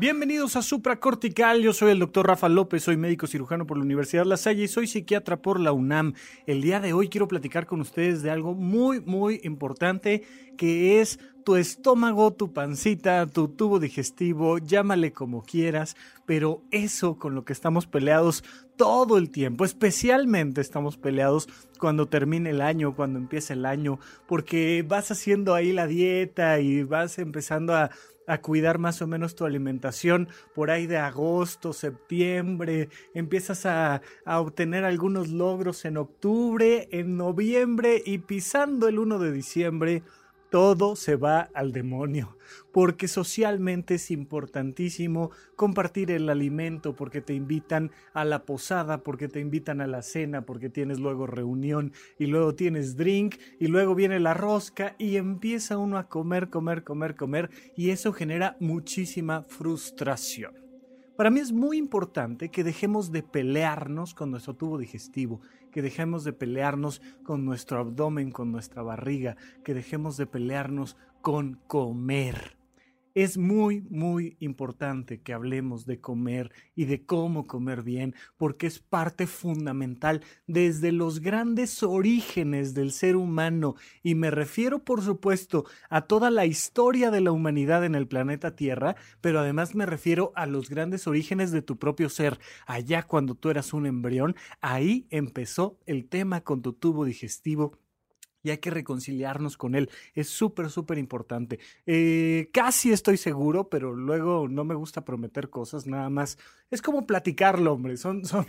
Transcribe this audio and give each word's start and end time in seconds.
Bienvenidos 0.00 0.56
a 0.56 0.62
Supracortical, 0.62 1.60
yo 1.60 1.74
soy 1.74 1.90
el 1.90 1.98
doctor 1.98 2.26
Rafa 2.26 2.48
López, 2.48 2.82
soy 2.82 2.96
médico 2.96 3.26
cirujano 3.26 3.66
por 3.66 3.76
la 3.76 3.84
Universidad 3.84 4.24
La 4.24 4.38
Salle 4.38 4.64
y 4.64 4.68
soy 4.68 4.86
psiquiatra 4.86 5.42
por 5.42 5.60
la 5.60 5.72
UNAM. 5.72 6.14
El 6.46 6.62
día 6.62 6.80
de 6.80 6.94
hoy 6.94 7.10
quiero 7.10 7.28
platicar 7.28 7.66
con 7.66 7.82
ustedes 7.82 8.22
de 8.22 8.30
algo 8.30 8.54
muy, 8.54 9.02
muy 9.02 9.42
importante 9.44 10.22
que 10.56 11.02
es 11.02 11.20
tu 11.44 11.56
estómago, 11.56 12.32
tu 12.32 12.54
pancita, 12.54 13.26
tu 13.26 13.48
tubo 13.48 13.78
digestivo, 13.78 14.56
llámale 14.56 15.12
como 15.12 15.42
quieras, 15.42 15.96
pero 16.24 16.62
eso 16.70 17.18
con 17.18 17.34
lo 17.34 17.44
que 17.44 17.52
estamos 17.52 17.86
peleados 17.86 18.42
todo 18.76 19.18
el 19.18 19.28
tiempo, 19.28 19.66
especialmente 19.66 20.62
estamos 20.62 20.96
peleados 20.96 21.46
cuando 21.78 22.06
termine 22.06 22.50
el 22.50 22.62
año, 22.62 22.96
cuando 22.96 23.18
empieza 23.18 23.52
el 23.52 23.66
año, 23.66 23.98
porque 24.26 24.82
vas 24.86 25.10
haciendo 25.10 25.54
ahí 25.54 25.74
la 25.74 25.86
dieta 25.86 26.58
y 26.60 26.84
vas 26.84 27.18
empezando 27.18 27.74
a 27.74 27.90
a 28.30 28.40
cuidar 28.40 28.78
más 28.78 29.02
o 29.02 29.06
menos 29.06 29.34
tu 29.34 29.44
alimentación 29.44 30.28
por 30.54 30.70
ahí 30.70 30.86
de 30.86 30.98
agosto, 30.98 31.72
septiembre, 31.72 32.88
empiezas 33.12 33.66
a, 33.66 34.02
a, 34.24 34.40
obtener 34.40 34.84
algunos 34.84 35.28
logros 35.28 35.84
en 35.84 35.96
octubre, 35.96 36.88
en 36.92 37.16
noviembre 37.16 38.00
y 38.04 38.18
pisando 38.18 38.86
el 38.86 39.00
1 39.00 39.18
de 39.18 39.32
diciembre 39.32 40.02
todo 40.50 40.96
se 40.96 41.16
va 41.16 41.48
al 41.54 41.72
demonio, 41.72 42.36
porque 42.72 43.08
socialmente 43.08 43.94
es 43.94 44.10
importantísimo 44.10 45.30
compartir 45.56 46.10
el 46.10 46.28
alimento, 46.28 46.94
porque 46.94 47.20
te 47.20 47.34
invitan 47.34 47.92
a 48.12 48.24
la 48.24 48.44
posada, 48.44 49.02
porque 49.02 49.28
te 49.28 49.40
invitan 49.40 49.80
a 49.80 49.86
la 49.86 50.02
cena, 50.02 50.44
porque 50.44 50.68
tienes 50.68 50.98
luego 50.98 51.26
reunión 51.26 51.92
y 52.18 52.26
luego 52.26 52.54
tienes 52.54 52.96
drink 52.96 53.36
y 53.58 53.68
luego 53.68 53.94
viene 53.94 54.18
la 54.18 54.34
rosca 54.34 54.96
y 54.98 55.16
empieza 55.16 55.78
uno 55.78 55.98
a 55.98 56.08
comer, 56.08 56.50
comer, 56.50 56.82
comer, 56.82 57.14
comer 57.14 57.50
y 57.76 57.90
eso 57.90 58.12
genera 58.12 58.56
muchísima 58.60 59.44
frustración. 59.44 60.70
Para 61.20 61.28
mí 61.28 61.40
es 61.40 61.52
muy 61.52 61.76
importante 61.76 62.48
que 62.48 62.64
dejemos 62.64 63.12
de 63.12 63.22
pelearnos 63.22 64.14
con 64.14 64.30
nuestro 64.30 64.54
tubo 64.54 64.78
digestivo, 64.78 65.42
que 65.70 65.82
dejemos 65.82 66.24
de 66.24 66.32
pelearnos 66.32 67.02
con 67.22 67.44
nuestro 67.44 67.78
abdomen, 67.78 68.30
con 68.30 68.52
nuestra 68.52 68.82
barriga, 68.82 69.36
que 69.64 69.74
dejemos 69.74 70.16
de 70.16 70.26
pelearnos 70.26 70.96
con 71.20 71.58
comer. 71.66 72.59
Es 73.14 73.38
muy, 73.38 73.82
muy 73.90 74.36
importante 74.38 75.20
que 75.20 75.32
hablemos 75.32 75.84
de 75.84 76.00
comer 76.00 76.52
y 76.76 76.84
de 76.84 77.04
cómo 77.04 77.46
comer 77.48 77.82
bien, 77.82 78.14
porque 78.36 78.68
es 78.68 78.78
parte 78.78 79.26
fundamental 79.26 80.22
desde 80.46 80.92
los 80.92 81.20
grandes 81.20 81.82
orígenes 81.82 82.72
del 82.72 82.92
ser 82.92 83.16
humano. 83.16 83.74
Y 84.04 84.14
me 84.14 84.30
refiero, 84.30 84.84
por 84.84 85.02
supuesto, 85.02 85.64
a 85.88 86.02
toda 86.02 86.30
la 86.30 86.46
historia 86.46 87.10
de 87.10 87.20
la 87.20 87.32
humanidad 87.32 87.84
en 87.84 87.96
el 87.96 88.06
planeta 88.06 88.54
Tierra, 88.54 88.94
pero 89.20 89.40
además 89.40 89.74
me 89.74 89.86
refiero 89.86 90.32
a 90.36 90.46
los 90.46 90.70
grandes 90.70 91.08
orígenes 91.08 91.50
de 91.50 91.62
tu 91.62 91.78
propio 91.78 92.08
ser. 92.08 92.38
Allá 92.66 93.02
cuando 93.02 93.34
tú 93.34 93.50
eras 93.50 93.72
un 93.72 93.86
embrión, 93.86 94.36
ahí 94.60 95.06
empezó 95.10 95.78
el 95.86 96.08
tema 96.08 96.42
con 96.42 96.62
tu 96.62 96.74
tubo 96.74 97.04
digestivo 97.04 97.78
y 98.42 98.50
hay 98.50 98.58
que 98.58 98.70
reconciliarnos 98.70 99.56
con 99.56 99.74
él. 99.74 99.90
Es 100.14 100.28
súper, 100.28 100.70
súper 100.70 100.98
importante. 100.98 101.58
Eh, 101.86 102.50
casi 102.52 102.92
estoy 102.92 103.16
seguro, 103.16 103.68
pero 103.68 103.92
luego 103.94 104.48
no 104.48 104.64
me 104.64 104.74
gusta 104.74 105.04
prometer 105.04 105.50
cosas, 105.50 105.86
nada 105.86 106.10
más. 106.10 106.38
Es 106.70 106.82
como 106.82 107.06
platicarlo, 107.06 107.72
hombre. 107.72 107.96
Son, 107.96 108.24
son, 108.24 108.46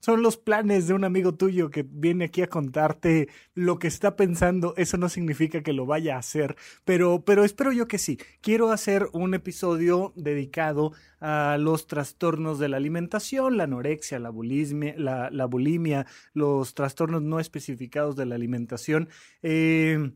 son 0.00 0.22
los 0.22 0.36
planes 0.36 0.86
de 0.86 0.94
un 0.94 1.04
amigo 1.04 1.34
tuyo 1.34 1.70
que 1.70 1.82
viene 1.82 2.26
aquí 2.26 2.42
a 2.42 2.48
contarte 2.48 3.28
lo 3.54 3.78
que 3.78 3.88
está 3.88 4.16
pensando. 4.16 4.74
Eso 4.76 4.96
no 4.96 5.08
significa 5.08 5.62
que 5.62 5.72
lo 5.72 5.86
vaya 5.86 6.16
a 6.16 6.18
hacer, 6.18 6.56
pero, 6.84 7.24
pero 7.24 7.44
espero 7.44 7.72
yo 7.72 7.88
que 7.88 7.98
sí. 7.98 8.18
Quiero 8.40 8.70
hacer 8.70 9.08
un 9.12 9.34
episodio 9.34 10.12
dedicado 10.16 10.92
a 11.20 11.56
los 11.58 11.86
trastornos 11.86 12.58
de 12.58 12.68
la 12.68 12.76
alimentación, 12.76 13.56
la 13.56 13.64
anorexia, 13.64 14.18
la 14.18 14.30
bulimia, 14.30 14.94
la, 14.96 15.30
la 15.30 15.46
bulimia 15.46 16.06
los 16.32 16.74
trastornos 16.74 17.22
no 17.22 17.40
especificados 17.40 18.14
de 18.14 18.26
la 18.26 18.34
alimentación. 18.34 19.08
Eh, 19.42 20.12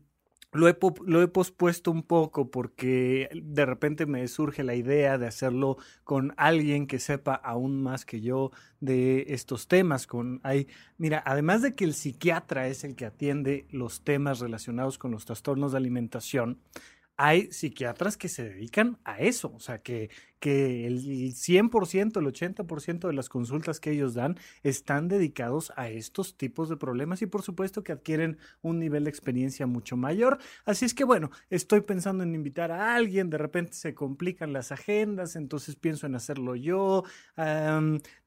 lo 0.51 0.67
he, 0.67 0.77
lo 1.05 1.21
he, 1.21 1.27
pospuesto 1.27 1.91
un 1.91 2.03
poco 2.03 2.49
porque 2.49 3.29
de 3.33 3.65
repente 3.65 4.05
me 4.05 4.27
surge 4.27 4.63
la 4.63 4.75
idea 4.75 5.17
de 5.17 5.27
hacerlo 5.27 5.77
con 6.03 6.33
alguien 6.37 6.87
que 6.87 6.99
sepa 6.99 7.35
aún 7.35 7.83
más 7.83 8.05
que 8.05 8.21
yo 8.21 8.51
de 8.79 9.25
estos 9.29 9.67
temas. 9.67 10.07
Con, 10.07 10.39
hay, 10.43 10.67
mira, 10.97 11.21
además 11.25 11.61
de 11.61 11.75
que 11.75 11.85
el 11.85 11.93
psiquiatra 11.93 12.67
es 12.67 12.83
el 12.83 12.95
que 12.95 13.05
atiende 13.05 13.67
los 13.69 14.03
temas 14.03 14.39
relacionados 14.39 14.97
con 14.97 15.11
los 15.11 15.25
trastornos 15.25 15.71
de 15.71 15.77
alimentación, 15.77 16.59
hay 17.21 17.51
psiquiatras 17.51 18.15
que 18.15 18.29
se 18.29 18.45
dedican 18.45 18.97
a 19.03 19.19
eso, 19.19 19.51
o 19.53 19.59
sea, 19.59 19.79
que, 19.79 20.09
que 20.39 20.87
el 20.87 21.03
100%, 21.03 22.17
el 22.17 22.25
80% 22.25 23.07
de 23.07 23.13
las 23.13 23.27
consultas 23.27 23.81
que 23.81 23.91
ellos 23.91 24.13
dan 24.13 24.37
están 24.63 25.09
dedicados 25.09 25.73
a 25.75 25.89
estos 25.89 26.37
tipos 26.37 26.69
de 26.69 26.77
problemas 26.77 27.21
y 27.21 27.25
por 27.25 27.41
supuesto 27.41 27.83
que 27.83 27.91
adquieren 27.91 28.37
un 28.61 28.79
nivel 28.79 29.03
de 29.03 29.09
experiencia 29.09 29.67
mucho 29.67 29.97
mayor. 29.97 30.39
Así 30.63 30.85
es 30.85 30.93
que 30.93 31.03
bueno, 31.03 31.29
estoy 31.49 31.81
pensando 31.81 32.23
en 32.23 32.33
invitar 32.33 32.71
a 32.71 32.95
alguien, 32.95 33.29
de 33.29 33.37
repente 33.37 33.73
se 33.73 33.93
complican 33.93 34.53
las 34.53 34.71
agendas, 34.71 35.35
entonces 35.35 35.75
pienso 35.75 36.07
en 36.07 36.15
hacerlo 36.15 36.55
yo. 36.55 37.03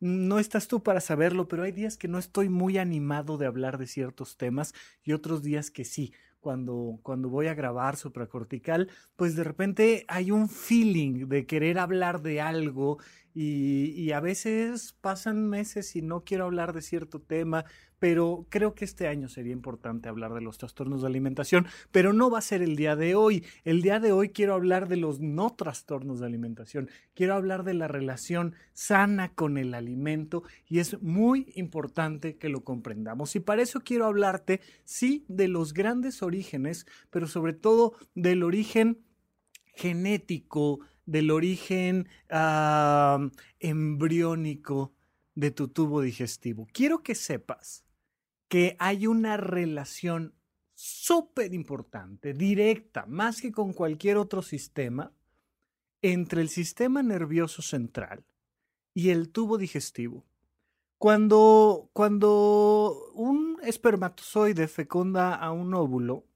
no 0.00 0.38
estás 0.38 0.68
tú 0.68 0.82
para 0.82 1.00
saberlo, 1.00 1.48
pero 1.48 1.62
hay 1.62 1.72
días 1.72 1.96
que 1.96 2.08
no 2.08 2.18
estoy 2.18 2.50
muy 2.50 2.76
animado 2.76 3.38
de 3.38 3.46
hablar 3.46 3.78
de 3.78 3.86
ciertos 3.86 4.36
temas 4.36 4.74
y 5.02 5.14
otros 5.14 5.42
días 5.42 5.70
que 5.70 5.86
sí 5.86 6.12
cuando, 6.42 6.98
cuando 7.02 7.30
voy 7.30 7.46
a 7.46 7.54
grabar 7.54 7.96
supracortical, 7.96 8.90
pues 9.16 9.36
de 9.36 9.44
repente 9.44 10.04
hay 10.08 10.30
un 10.32 10.48
feeling 10.48 11.28
de 11.28 11.46
querer 11.46 11.78
hablar 11.78 12.20
de 12.20 12.40
algo 12.42 12.98
y, 13.32 13.92
y, 13.96 14.12
a 14.12 14.20
veces 14.20 14.94
pasan 15.00 15.48
meses 15.48 15.96
y 15.96 16.02
no 16.02 16.24
quiero 16.24 16.44
hablar 16.44 16.74
de 16.74 16.82
cierto 16.82 17.20
tema, 17.22 17.64
pero 18.02 18.46
creo 18.48 18.74
que 18.74 18.84
este 18.84 19.06
año 19.06 19.28
sería 19.28 19.52
importante 19.52 20.08
hablar 20.08 20.34
de 20.34 20.40
los 20.40 20.58
trastornos 20.58 21.02
de 21.02 21.06
alimentación, 21.06 21.68
pero 21.92 22.12
no 22.12 22.30
va 22.30 22.38
a 22.38 22.42
ser 22.42 22.60
el 22.60 22.74
día 22.74 22.96
de 22.96 23.14
hoy. 23.14 23.44
El 23.62 23.80
día 23.80 24.00
de 24.00 24.10
hoy 24.10 24.30
quiero 24.30 24.54
hablar 24.54 24.88
de 24.88 24.96
los 24.96 25.20
no 25.20 25.54
trastornos 25.54 26.18
de 26.18 26.26
alimentación, 26.26 26.90
quiero 27.14 27.34
hablar 27.34 27.62
de 27.62 27.74
la 27.74 27.86
relación 27.86 28.56
sana 28.72 29.32
con 29.32 29.56
el 29.56 29.72
alimento 29.72 30.42
y 30.66 30.80
es 30.80 31.00
muy 31.00 31.52
importante 31.54 32.38
que 32.38 32.48
lo 32.48 32.64
comprendamos. 32.64 33.36
Y 33.36 33.38
para 33.38 33.62
eso 33.62 33.82
quiero 33.82 34.06
hablarte, 34.06 34.60
sí, 34.82 35.24
de 35.28 35.46
los 35.46 35.72
grandes 35.72 36.24
orígenes, 36.24 36.88
pero 37.08 37.28
sobre 37.28 37.52
todo 37.52 37.94
del 38.16 38.42
origen 38.42 38.98
genético, 39.76 40.80
del 41.06 41.30
origen 41.30 42.08
uh, 42.32 43.30
embriónico 43.60 44.92
de 45.36 45.52
tu 45.52 45.68
tubo 45.68 46.00
digestivo. 46.00 46.66
Quiero 46.72 47.04
que 47.04 47.14
sepas 47.14 47.84
que 48.52 48.76
hay 48.78 49.06
una 49.06 49.38
relación 49.38 50.34
súper 50.74 51.54
importante, 51.54 52.34
directa, 52.34 53.06
más 53.06 53.40
que 53.40 53.50
con 53.50 53.72
cualquier 53.72 54.18
otro 54.18 54.42
sistema, 54.42 55.10
entre 56.02 56.42
el 56.42 56.50
sistema 56.50 57.02
nervioso 57.02 57.62
central 57.62 58.26
y 58.92 59.08
el 59.08 59.30
tubo 59.30 59.56
digestivo. 59.56 60.26
Cuando, 60.98 61.88
cuando 61.94 63.10
un 63.14 63.56
espermatozoide 63.62 64.68
fecunda 64.68 65.34
a 65.34 65.50
un 65.50 65.72
óvulo, 65.72 66.26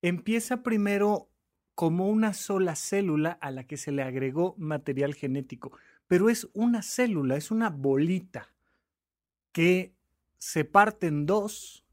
empieza 0.00 0.62
primero 0.62 1.28
como 1.74 2.08
una 2.08 2.32
sola 2.32 2.76
célula 2.76 3.32
a 3.42 3.50
la 3.50 3.66
que 3.66 3.76
se 3.76 3.92
le 3.92 4.02
agregó 4.02 4.54
material 4.56 5.12
genético, 5.12 5.76
pero 6.08 6.30
es 6.30 6.48
una 6.54 6.80
célula, 6.80 7.36
es 7.36 7.50
una 7.50 7.68
bolita 7.68 8.54
que 9.52 9.92
se 10.42 10.64
parte 10.64 11.06
en 11.06 11.24
dos, 11.24 11.86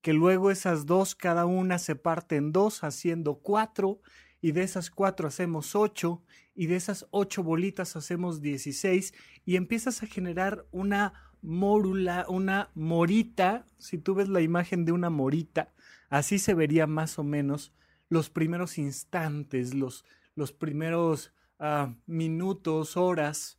que 0.00 0.12
luego 0.12 0.52
esas 0.52 0.86
dos 0.86 1.16
cada 1.16 1.44
una 1.44 1.80
se 1.80 1.96
parte 1.96 2.36
en 2.36 2.52
dos, 2.52 2.84
haciendo 2.84 3.40
cuatro, 3.40 4.00
y 4.40 4.52
de 4.52 4.62
esas 4.62 4.90
cuatro 4.90 5.26
hacemos 5.26 5.74
ocho, 5.74 6.22
y 6.54 6.66
de 6.66 6.76
esas 6.76 7.08
ocho 7.10 7.42
bolitas 7.42 7.96
hacemos 7.96 8.40
dieciséis, 8.40 9.12
y 9.44 9.56
empiezas 9.56 10.04
a 10.04 10.06
generar 10.06 10.66
una 10.70 11.14
mórula, 11.42 12.26
una 12.28 12.70
morita, 12.76 13.66
si 13.78 13.98
tú 13.98 14.14
ves 14.14 14.28
la 14.28 14.40
imagen 14.40 14.84
de 14.84 14.92
una 14.92 15.10
morita, 15.10 15.74
así 16.08 16.38
se 16.38 16.54
vería 16.54 16.86
más 16.86 17.18
o 17.18 17.24
menos 17.24 17.74
los 18.08 18.30
primeros 18.30 18.78
instantes, 18.78 19.74
los, 19.74 20.04
los 20.36 20.52
primeros 20.52 21.32
uh, 21.58 21.92
minutos, 22.06 22.96
horas 22.96 23.58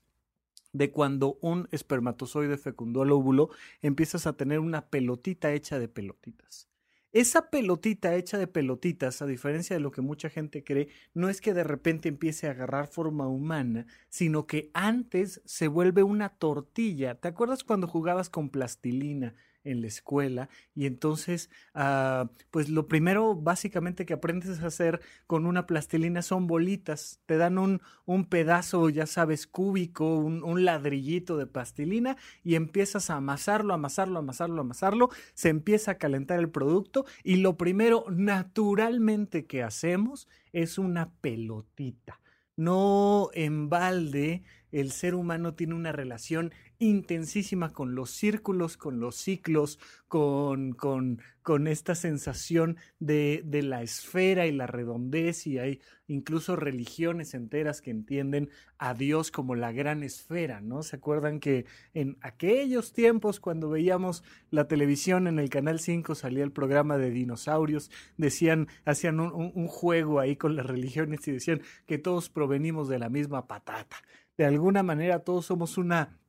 de 0.73 0.91
cuando 0.91 1.37
un 1.41 1.67
espermatozoide 1.71 2.57
fecundó 2.57 3.03
el 3.03 3.11
óvulo, 3.11 3.49
empiezas 3.81 4.27
a 4.27 4.33
tener 4.33 4.59
una 4.59 4.89
pelotita 4.89 5.53
hecha 5.53 5.79
de 5.79 5.87
pelotitas. 5.87 6.67
Esa 7.13 7.49
pelotita 7.49 8.15
hecha 8.15 8.37
de 8.37 8.47
pelotitas, 8.47 9.21
a 9.21 9.25
diferencia 9.25 9.75
de 9.75 9.79
lo 9.79 9.91
que 9.91 10.01
mucha 10.01 10.29
gente 10.29 10.63
cree, 10.63 10.89
no 11.13 11.29
es 11.29 11.41
que 11.41 11.53
de 11.53 11.63
repente 11.63 12.09
empiece 12.09 12.47
a 12.47 12.51
agarrar 12.51 12.87
forma 12.87 13.27
humana, 13.27 13.87
sino 14.09 14.45
que 14.45 14.69
antes 14.73 15.41
se 15.45 15.67
vuelve 15.67 16.03
una 16.03 16.29
tortilla. 16.29 17.15
¿Te 17.15 17.29
acuerdas 17.29 17.63
cuando 17.63 17.87
jugabas 17.87 18.29
con 18.29 18.49
plastilina? 18.49 19.33
En 19.71 19.81
la 19.81 19.87
escuela 19.87 20.49
y 20.75 20.85
entonces 20.85 21.49
ah, 21.73 22.29
pues 22.51 22.69
lo 22.69 22.87
primero 22.87 23.35
básicamente 23.35 24.05
que 24.05 24.13
aprendes 24.13 24.61
a 24.61 24.67
hacer 24.67 25.01
con 25.27 25.45
una 25.45 25.67
plastilina 25.67 26.21
son 26.21 26.47
bolitas 26.47 27.19
te 27.25 27.37
dan 27.37 27.57
un, 27.57 27.81
un 28.05 28.25
pedazo 28.25 28.89
ya 28.89 29.05
sabes 29.05 29.47
cúbico 29.47 30.15
un, 30.15 30.43
un, 30.43 30.65
ladrillito 30.65 31.37
de 31.37 31.47
plastilina 31.47 32.17
y 32.43 32.55
empiezas 32.55 33.09
a 33.09 33.15
amasarlo 33.15 33.73
amasarlo 33.73 34.19
amasarlo 34.19 34.61
amasarlo 34.61 35.09
se 35.33 35.49
empieza 35.49 35.91
a 35.91 35.97
calentar 35.97 36.39
el 36.39 36.49
producto 36.49 37.05
y 37.23 37.37
lo 37.37 37.57
primero 37.57 38.05
naturalmente 38.09 39.45
que 39.45 39.63
hacemos 39.63 40.27
es 40.53 40.77
una 40.77 41.11
pelotita. 41.21 42.19
No 42.55 43.29
en 43.33 43.69
balde 43.69 44.43
el 44.71 44.91
ser 44.91 45.15
humano 45.15 45.53
tiene 45.53 45.75
una 45.75 45.91
relación 45.91 46.53
intensísima 46.79 47.73
con 47.73 47.95
los 47.95 48.11
círculos, 48.11 48.77
con 48.77 48.99
los 48.99 49.15
ciclos, 49.15 49.79
con, 50.07 50.73
con, 50.73 51.21
con 51.41 51.67
esta 51.67 51.95
sensación 51.95 52.77
de, 52.99 53.41
de, 53.45 53.63
la 53.63 53.81
esfera 53.81 54.45
y 54.45 54.51
la 54.51 54.67
redondez 54.67 55.47
y 55.47 55.59
hay 55.59 55.81
incluso 56.07 56.55
religiones 56.55 57.33
enteras 57.33 57.81
que 57.81 57.91
entienden 57.91 58.49
a 58.77 58.93
Dios 58.93 59.31
como 59.31 59.55
la 59.55 59.71
gran 59.71 60.03
esfera, 60.03 60.61
¿no? 60.61 60.83
¿Se 60.83 60.95
acuerdan 60.95 61.39
que 61.39 61.65
en 61.93 62.17
aquellos 62.21 62.93
tiempos 62.93 63.39
cuando 63.39 63.69
veíamos 63.69 64.23
la 64.49 64.67
televisión 64.67 65.27
en 65.27 65.39
el 65.39 65.49
Canal 65.49 65.79
5 65.79 66.15
salía 66.15 66.43
el 66.43 66.51
programa 66.51 66.97
de 66.97 67.09
dinosaurios, 67.09 67.91
decían, 68.17 68.67
hacían 68.85 69.19
un, 69.19 69.51
un 69.53 69.67
juego 69.67 70.19
ahí 70.19 70.35
con 70.35 70.55
las 70.55 70.65
religiones 70.65 71.27
y 71.27 71.31
decían 71.31 71.61
que 71.85 71.97
todos 71.97 72.29
provenimos 72.29 72.87
de 72.87 72.99
la 72.99 73.09
misma 73.09 73.47
patata. 73.47 73.97
De 74.37 74.45
alguna 74.45 74.83
manera 74.83 75.19
todos 75.19 75.47
somos 75.47 75.77
una 75.77 76.19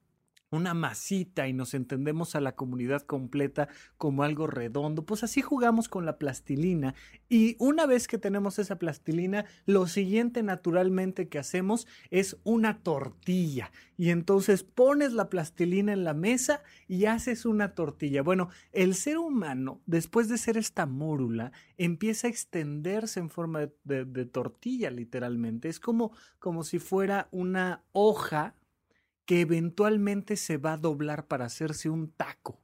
una 0.51 0.75
masita 0.75 1.49
y 1.49 1.53
nos 1.53 1.75
entendemos 1.75 2.35
a 2.35 2.41
la 2.41 2.53
comunidad 2.57 3.03
completa 3.03 3.69
como 3.97 4.23
algo 4.23 4.47
redondo, 4.47 5.05
pues 5.05 5.23
así 5.25 5.43
jugamos 5.43 5.89
con 5.89 6.07
la 6.07 6.19
plastilina 6.19 6.95
y 7.29 7.57
una 7.59 7.87
vez 7.87 8.09
que 8.09 8.19
tenemos 8.19 8.59
esa 8.59 8.79
plastilina, 8.79 9.45
lo 9.67 9.87
siguiente 9.87 10.43
naturalmente 10.43 11.29
que 11.29 11.39
hacemos 11.39 11.87
es 12.11 12.37
una 12.45 12.79
tortilla 12.83 13.71
y 13.99 14.11
entonces 14.11 14.63
pones 14.63 15.13
la 15.13 15.29
plastilina 15.29 15.93
en 15.93 16.05
la 16.05 16.15
mesa 16.15 16.63
y 16.87 17.07
haces 17.07 17.45
una 17.45 17.75
tortilla. 17.75 18.23
Bueno, 18.23 18.49
el 18.73 18.95
ser 18.95 19.19
humano, 19.19 19.83
después 19.87 20.29
de 20.29 20.39
ser 20.39 20.57
esta 20.57 20.87
mórula, 20.87 21.53
empieza 21.77 22.29
a 22.29 22.31
extenderse 22.31 23.19
en 23.19 23.29
forma 23.29 23.69
de, 23.85 24.05
de, 24.05 24.25
tortilla 24.25 24.91
literalmente. 24.91 25.69
Es 25.69 25.81
como, 25.81 26.13
como 26.39 26.63
si 26.63 26.79
fuera 26.79 27.29
una 27.33 27.83
hoja 27.93 28.55
que 29.29 29.43
eventualmente 29.43 30.37
se 30.37 30.57
va 30.57 30.73
a 30.73 30.79
doblar 30.79 31.27
para 31.27 31.45
hacerse 31.45 31.91
un 31.91 32.11
taco. 32.11 32.63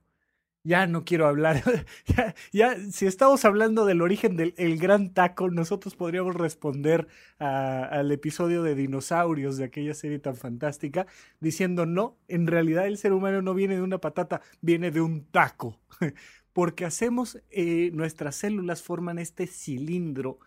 Ya 0.62 0.86
no 0.86 1.04
quiero 1.04 1.26
hablar, 1.26 1.62
ya, 2.52 2.76
si 2.90 3.04
estamos 3.04 3.44
hablando 3.44 3.84
del 3.84 4.00
origen 4.00 4.34
del 4.34 4.78
gran 4.78 5.12
taco, 5.12 5.50
nosotros 5.50 5.94
podríamos 5.94 6.34
responder 6.34 7.06
al 7.38 8.10
episodio 8.10 8.62
de 8.62 8.74
dinosaurios 8.74 9.58
de 9.58 9.64
aquella 9.64 9.92
serie 9.92 10.18
tan 10.20 10.36
fantástica, 10.36 11.06
diciendo 11.38 11.84
no, 11.84 12.16
en 12.28 12.46
realidad 12.46 12.86
el 12.86 12.96
ser 12.96 13.12
humano 13.12 13.42
no 13.42 13.52
viene 13.52 13.76
de 13.76 13.82
una 13.82 13.98
patata, 13.98 14.40
viene 14.62 14.90
de 14.90 15.02
un 15.02 15.26
taco, 15.26 15.78
porque 16.54 16.86
hacemos, 16.86 17.42
eh, 17.50 17.90
nuestras 17.92 18.36
células 18.36 18.82
forman 18.82 19.18
este 19.18 19.46
cilindro 19.46 20.38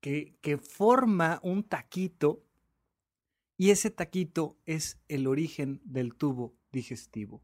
que, 0.00 0.38
que 0.40 0.56
forma 0.56 1.38
un 1.42 1.64
taquito 1.64 2.45
y 3.56 3.70
ese 3.70 3.90
taquito 3.90 4.58
es 4.66 4.98
el 5.08 5.26
origen 5.26 5.80
del 5.84 6.14
tubo 6.14 6.54
digestivo. 6.72 7.42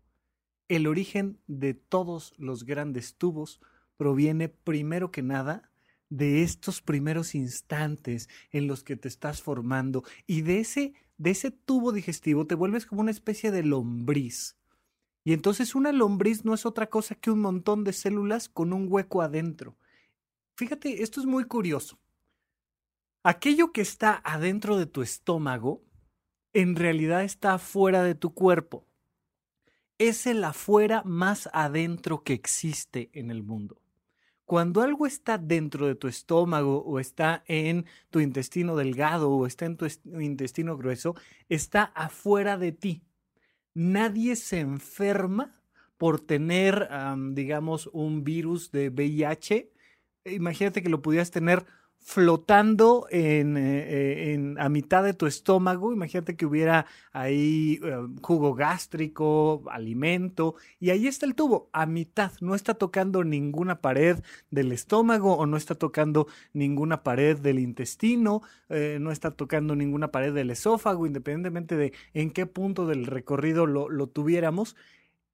El 0.69 0.87
origen 0.87 1.39
de 1.47 1.75
todos 1.75 2.35
los 2.39 2.65
grandes 2.65 3.17
tubos 3.17 3.61
proviene 3.97 4.49
primero 4.49 5.11
que 5.11 5.23
nada 5.23 5.71
de 6.09 6.43
estos 6.43 6.83
primeros 6.83 7.35
instantes 7.35 8.29
en 8.51 8.67
los 8.67 8.85
que 8.85 8.97
te 8.97 9.09
estás 9.09 9.41
formando 9.41 10.05
y 10.27 10.43
de 10.43 10.61
ese, 10.61 10.95
de 11.17 11.31
ese 11.31 11.51
tubo 11.51 11.93
digestivo 11.93 12.47
te 12.47 12.55
vuelves 12.55 12.85
como 12.85 13.01
una 13.01 13.11
especie 13.11 13.51
de 13.51 13.63
lombriz. 13.63 14.59
Y 15.25 15.33
entonces 15.33 15.75
una 15.75 15.93
lombriz 15.93 16.45
no 16.45 16.53
es 16.53 16.67
otra 16.67 16.91
cosa 16.91 17.15
que 17.15 17.31
un 17.31 17.41
montón 17.41 17.85
de 17.85 17.93
células 17.93 18.49
con 18.49 18.73
un 18.73 18.87
hueco 18.91 19.23
adentro. 19.23 19.77
Fíjate, 20.57 21.03
esto 21.03 21.21
es 21.21 21.27
muy 21.27 21.45
curioso. 21.45 21.99
Aquello 23.23 23.73
que 23.73 23.81
está 23.81 24.21
adentro 24.25 24.77
de 24.77 24.87
tu 24.87 25.01
estómago 25.01 25.83
en 26.53 26.77
realidad 26.77 27.25
está 27.25 27.59
fuera 27.59 28.03
de 28.03 28.15
tu 28.15 28.35
cuerpo. 28.35 28.87
Es 29.99 30.27
el 30.27 30.43
afuera 30.45 31.03
más 31.05 31.49
adentro 31.53 32.23
que 32.25 32.33
existe 32.33 33.11
en 33.13 33.31
el 33.31 33.43
mundo. 33.43 33.81
Cuando 34.45 34.83
algo 34.83 35.07
está 35.07 35.39
dentro 35.39 35.87
de 35.87 35.95
tu 35.95 36.09
estómago 36.09 36.83
o 36.83 36.99
está 36.99 37.43
en 37.47 37.87
tu 38.11 38.21
intestino 38.21 38.77
delgado 38.77 39.31
o 39.31 39.47
está 39.47 39.65
en 39.65 39.77
tu 39.77 39.87
intestino 40.21 40.77
grueso, 40.77 41.15
está 41.49 41.85
afuera 41.85 42.59
de 42.59 42.73
ti. 42.73 43.03
Nadie 43.75 44.37
se 44.37 44.61
enferma 44.61 45.63
por 45.97 46.21
tener, 46.21 46.89
digamos, 47.31 47.89
un 47.93 48.25
virus 48.25 48.73
de 48.73 48.91
VIH. 48.91 49.71
Imagínate 50.27 50.83
que 50.83 50.91
lo 50.91 51.01
pudieras 51.01 51.31
tener 51.31 51.65
flotando 52.03 53.07
en, 53.11 53.57
eh, 53.57 54.33
en, 54.33 54.59
a 54.59 54.69
mitad 54.69 55.05
de 55.05 55.15
tu 55.15 55.27
estómago. 55.27 55.93
Imagínate 55.93 56.37
que 56.37 56.47
hubiera 56.47 56.87
ahí 57.13 57.81
eh, 57.83 57.97
jugo 58.21 58.55
gástrico, 58.55 59.63
alimento, 59.71 60.57
y 60.81 60.91
ahí 60.91 61.07
está 61.07 61.27
el 61.27 61.35
tubo, 61.35 61.71
a 61.73 61.87
mitad. 61.87 62.33
No 62.41 62.55
está 62.55 62.75
tocando 62.75 63.25
ninguna 63.25 63.81
pared 63.81 64.19
del 64.51 64.73
estómago 64.73 65.37
o 65.37 65.47
no 65.47 65.57
está 65.57 65.77
tocando 65.77 66.27
ninguna 66.53 67.03
pared 67.03 67.39
del 67.39 67.61
intestino, 67.61 68.43
eh, 68.69 68.99
no 69.01 69.13
está 69.13 69.31
tocando 69.31 69.77
ninguna 69.77 70.11
pared 70.11 70.35
del 70.35 70.51
esófago, 70.51 71.07
independientemente 71.07 71.77
de 71.77 71.93
en 72.15 72.31
qué 72.31 72.47
punto 72.47 72.87
del 72.87 73.07
recorrido 73.07 73.67
lo, 73.67 73.89
lo 73.89 74.09
tuviéramos. 74.09 74.77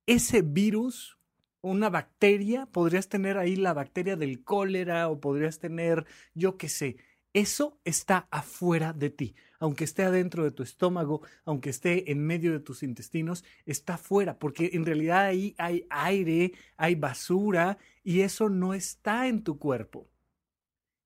Ese 0.06 0.43
virus 0.43 1.18
una 1.61 1.91
bacteria, 1.91 2.67
podrías 2.67 3.09
tener 3.09 3.39
ahí 3.39 3.57
la 3.57 3.75
bacteria 3.75 4.17
del 4.17 4.45
cólera 4.45 5.09
o 5.09 5.21
podrías 5.21 5.59
tener, 5.59 6.07
yo 6.35 6.57
qué 6.57 6.69
sé, 6.69 6.97
eso 7.35 7.79
está 7.85 8.27
afuera 8.31 8.93
de 8.93 9.11
ti. 9.11 9.35
Aunque 9.61 9.85
esté 9.85 10.05
adentro 10.05 10.45
de 10.45 10.51
tu 10.51 10.63
estómago, 10.63 11.23
aunque 11.45 11.71
esté 11.71 12.11
en 12.11 12.25
medio 12.25 12.53
de 12.53 12.61
tus 12.61 12.83
intestinos, 12.83 13.45
está 13.67 13.95
afuera, 13.95 14.38
porque 14.38 14.71
en 14.73 14.87
realidad 14.87 15.27
ahí 15.27 15.55
hay 15.59 15.87
aire, 15.91 16.53
hay 16.77 16.95
basura 16.95 17.79
y 18.05 18.21
eso 18.21 18.49
no 18.49 18.73
está 18.73 19.29
en 19.29 19.43
tu 19.43 19.59
cuerpo. 19.59 20.09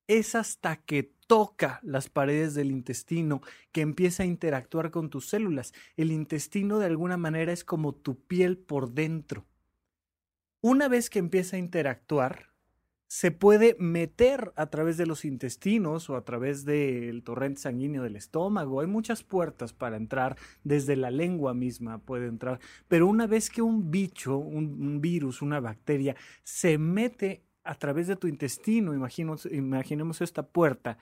Es 0.07 0.35
hasta 0.35 0.77
que 0.77 1.13
toca 1.27 1.79
las 1.81 2.09
paredes 2.09 2.53
del 2.53 2.71
intestino 2.71 3.41
que 3.71 3.81
empieza 3.81 4.23
a 4.23 4.27
interactuar 4.27 4.91
con 4.91 5.09
tus 5.09 5.27
células. 5.27 5.73
El 5.97 6.11
intestino 6.11 6.79
de 6.79 6.87
alguna 6.87 7.17
manera 7.17 7.51
es 7.53 7.63
como 7.63 7.95
tu 7.95 8.19
piel 8.25 8.57
por 8.57 8.91
dentro 8.91 9.45
una 10.63 10.87
vez 10.87 11.09
que 11.09 11.19
empieza 11.19 11.57
a 11.57 11.59
interactuar, 11.59 12.53
se 13.07 13.31
puede 13.31 13.75
meter 13.79 14.53
a 14.55 14.67
través 14.67 14.95
de 14.95 15.05
los 15.05 15.25
intestinos 15.25 16.09
o 16.09 16.15
a 16.15 16.23
través 16.23 16.63
del 16.63 17.21
torrente 17.21 17.59
sanguíneo 17.59 18.01
del 18.01 18.15
estómago. 18.15 18.79
Hay 18.79 18.87
muchas 18.87 19.23
puertas 19.23 19.73
para 19.73 19.97
entrar, 19.97 20.37
desde 20.63 20.95
la 20.95 21.11
lengua 21.11 21.53
misma 21.53 21.99
puede 21.99 22.27
entrar. 22.27 22.61
Pero 22.87 23.07
una 23.07 23.27
vez 23.27 23.49
que 23.49 23.61
un 23.61 23.91
bicho, 23.91 24.37
un, 24.37 25.01
virus, 25.01 25.41
una 25.41 25.59
bacteria, 25.59 26.15
se 26.43 26.77
mete 26.77 27.43
a 27.65 27.75
través 27.75 28.07
de 28.07 28.15
tu 28.15 28.27
intestino, 28.27 28.93
imaginemos 28.93 30.21
esta 30.21 30.47
puerta, 30.47 30.97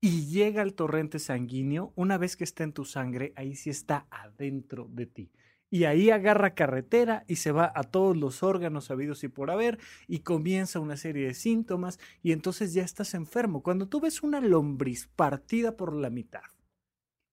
y 0.00 0.26
llega 0.26 0.60
al 0.60 0.74
torrente 0.74 1.20
sanguíneo, 1.20 1.92
una 1.94 2.18
vez 2.18 2.36
que 2.36 2.44
está 2.44 2.64
en 2.64 2.72
tu 2.72 2.84
sangre, 2.84 3.32
ahí 3.36 3.54
sí 3.54 3.70
está 3.70 4.08
adentro 4.10 4.88
de 4.90 5.06
ti 5.06 5.30
y 5.74 5.86
ahí 5.86 6.10
agarra 6.10 6.54
carretera 6.54 7.24
y 7.26 7.34
se 7.34 7.50
va 7.50 7.72
a 7.74 7.82
todos 7.82 8.16
los 8.16 8.44
órganos 8.44 8.92
habidos 8.92 9.24
y 9.24 9.28
por 9.28 9.50
haber 9.50 9.80
y 10.06 10.20
comienza 10.20 10.78
una 10.78 10.96
serie 10.96 11.26
de 11.26 11.34
síntomas 11.34 11.98
y 12.22 12.30
entonces 12.30 12.74
ya 12.74 12.84
estás 12.84 13.12
enfermo. 13.12 13.60
Cuando 13.60 13.88
tú 13.88 13.98
ves 14.00 14.22
una 14.22 14.40
lombriz 14.40 15.08
partida 15.16 15.76
por 15.76 15.92
la 15.92 16.10
mitad, 16.10 16.44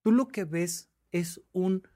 tú 0.02 0.12
lo 0.12 0.28
que 0.28 0.46
ves 0.46 0.90
es 1.12 1.44
un 1.52 1.88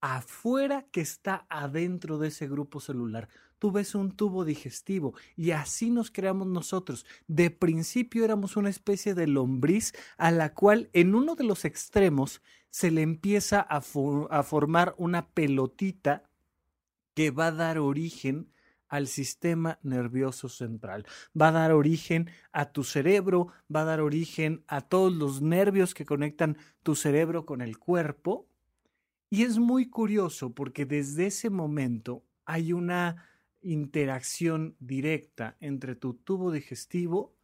afuera 0.00 0.86
que 0.92 1.00
está 1.00 1.44
adentro 1.50 2.18
de 2.18 2.28
ese 2.28 2.46
grupo 2.46 2.78
celular. 2.78 3.28
Tú 3.60 3.70
ves 3.70 3.94
un 3.94 4.12
tubo 4.12 4.46
digestivo 4.46 5.12
y 5.36 5.50
así 5.50 5.90
nos 5.90 6.10
creamos 6.10 6.46
nosotros. 6.46 7.04
De 7.28 7.50
principio 7.50 8.24
éramos 8.24 8.56
una 8.56 8.70
especie 8.70 9.14
de 9.14 9.26
lombriz 9.26 9.92
a 10.16 10.30
la 10.30 10.54
cual 10.54 10.88
en 10.94 11.14
uno 11.14 11.34
de 11.34 11.44
los 11.44 11.66
extremos 11.66 12.40
se 12.70 12.90
le 12.90 13.02
empieza 13.02 13.60
a, 13.60 13.82
formar 13.82 14.94
una 14.96 15.28
pelotita 15.28 16.24
que 17.12 17.30
va 17.30 17.48
a 17.48 17.52
dar 17.52 17.78
origen 17.78 18.50
al 18.88 19.08
sistema 19.08 19.78
nervioso 19.82 20.48
central. 20.48 21.04
Va 21.38 21.48
a 21.48 21.52
dar 21.52 21.72
origen 21.72 22.30
a 22.52 22.72
tu 22.72 22.82
cerebro, 22.82 23.48
va 23.72 23.82
a 23.82 23.84
dar 23.84 24.00
origen 24.00 24.64
a 24.68 24.80
todos 24.80 25.12
los 25.12 25.42
nervios 25.42 25.92
que 25.92 26.06
conectan 26.06 26.56
tu 26.82 26.94
cerebro 26.94 27.44
con 27.44 27.60
el 27.60 27.76
cuerpo. 27.76 28.48
Y 29.28 29.42
es 29.42 29.58
muy 29.58 29.90
curioso 29.90 30.54
porque 30.54 30.86
desde 30.86 31.26
ese 31.26 31.50
momento 31.50 32.24
hay 32.46 32.72
una 32.72 33.26
interacción 33.62 34.76
directa 34.78 35.56
entre 35.60 35.94
tu 35.94 36.14
tubo 36.14 36.50
digestivo 36.50 37.34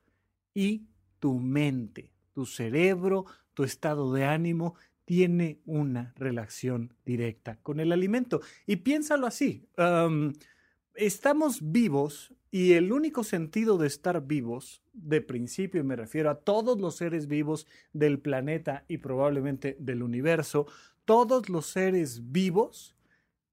y 0.55 0.87
tu 1.19 1.39
mente. 1.39 2.13
Tu 2.33 2.47
cerebro, 2.47 3.27
tu 3.55 3.65
estado 3.65 4.13
de 4.13 4.25
ánimo 4.25 4.75
tiene 5.05 5.61
una 5.65 6.13
relación 6.17 6.95
directa 7.05 7.59
con 7.63 7.81
el 7.81 7.93
alimento. 7.93 8.41
Y 8.67 8.77
piénsalo 8.77 9.27
así 9.27 9.67
estamos 10.97 11.59
vivos 11.73 12.35
y 12.51 12.73
el 12.73 12.93
único 12.93 13.23
sentido 13.23 13.77
de 13.77 13.87
estar 13.87 14.27
vivos, 14.27 14.83
de 14.93 15.21
principio, 15.21 15.85
me 15.85 15.97
refiero 15.97 16.31
a 16.31 16.41
todos 16.41 16.81
los 16.81 16.97
seres 16.97 17.27
vivos 17.27 17.67
del 17.93 18.19
planeta 18.19 18.85
y 18.89 18.99
probablemente 18.99 19.77
del 19.79 20.03
universo, 20.03 20.67
todos 21.05 21.49
los 21.49 21.67
seres 21.67 22.33
vivos, 22.33 22.96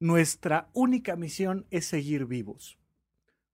nuestra 0.03 0.69
única 0.73 1.15
misión 1.15 1.65
es 1.71 1.85
seguir 1.85 2.25
vivos. 2.25 2.77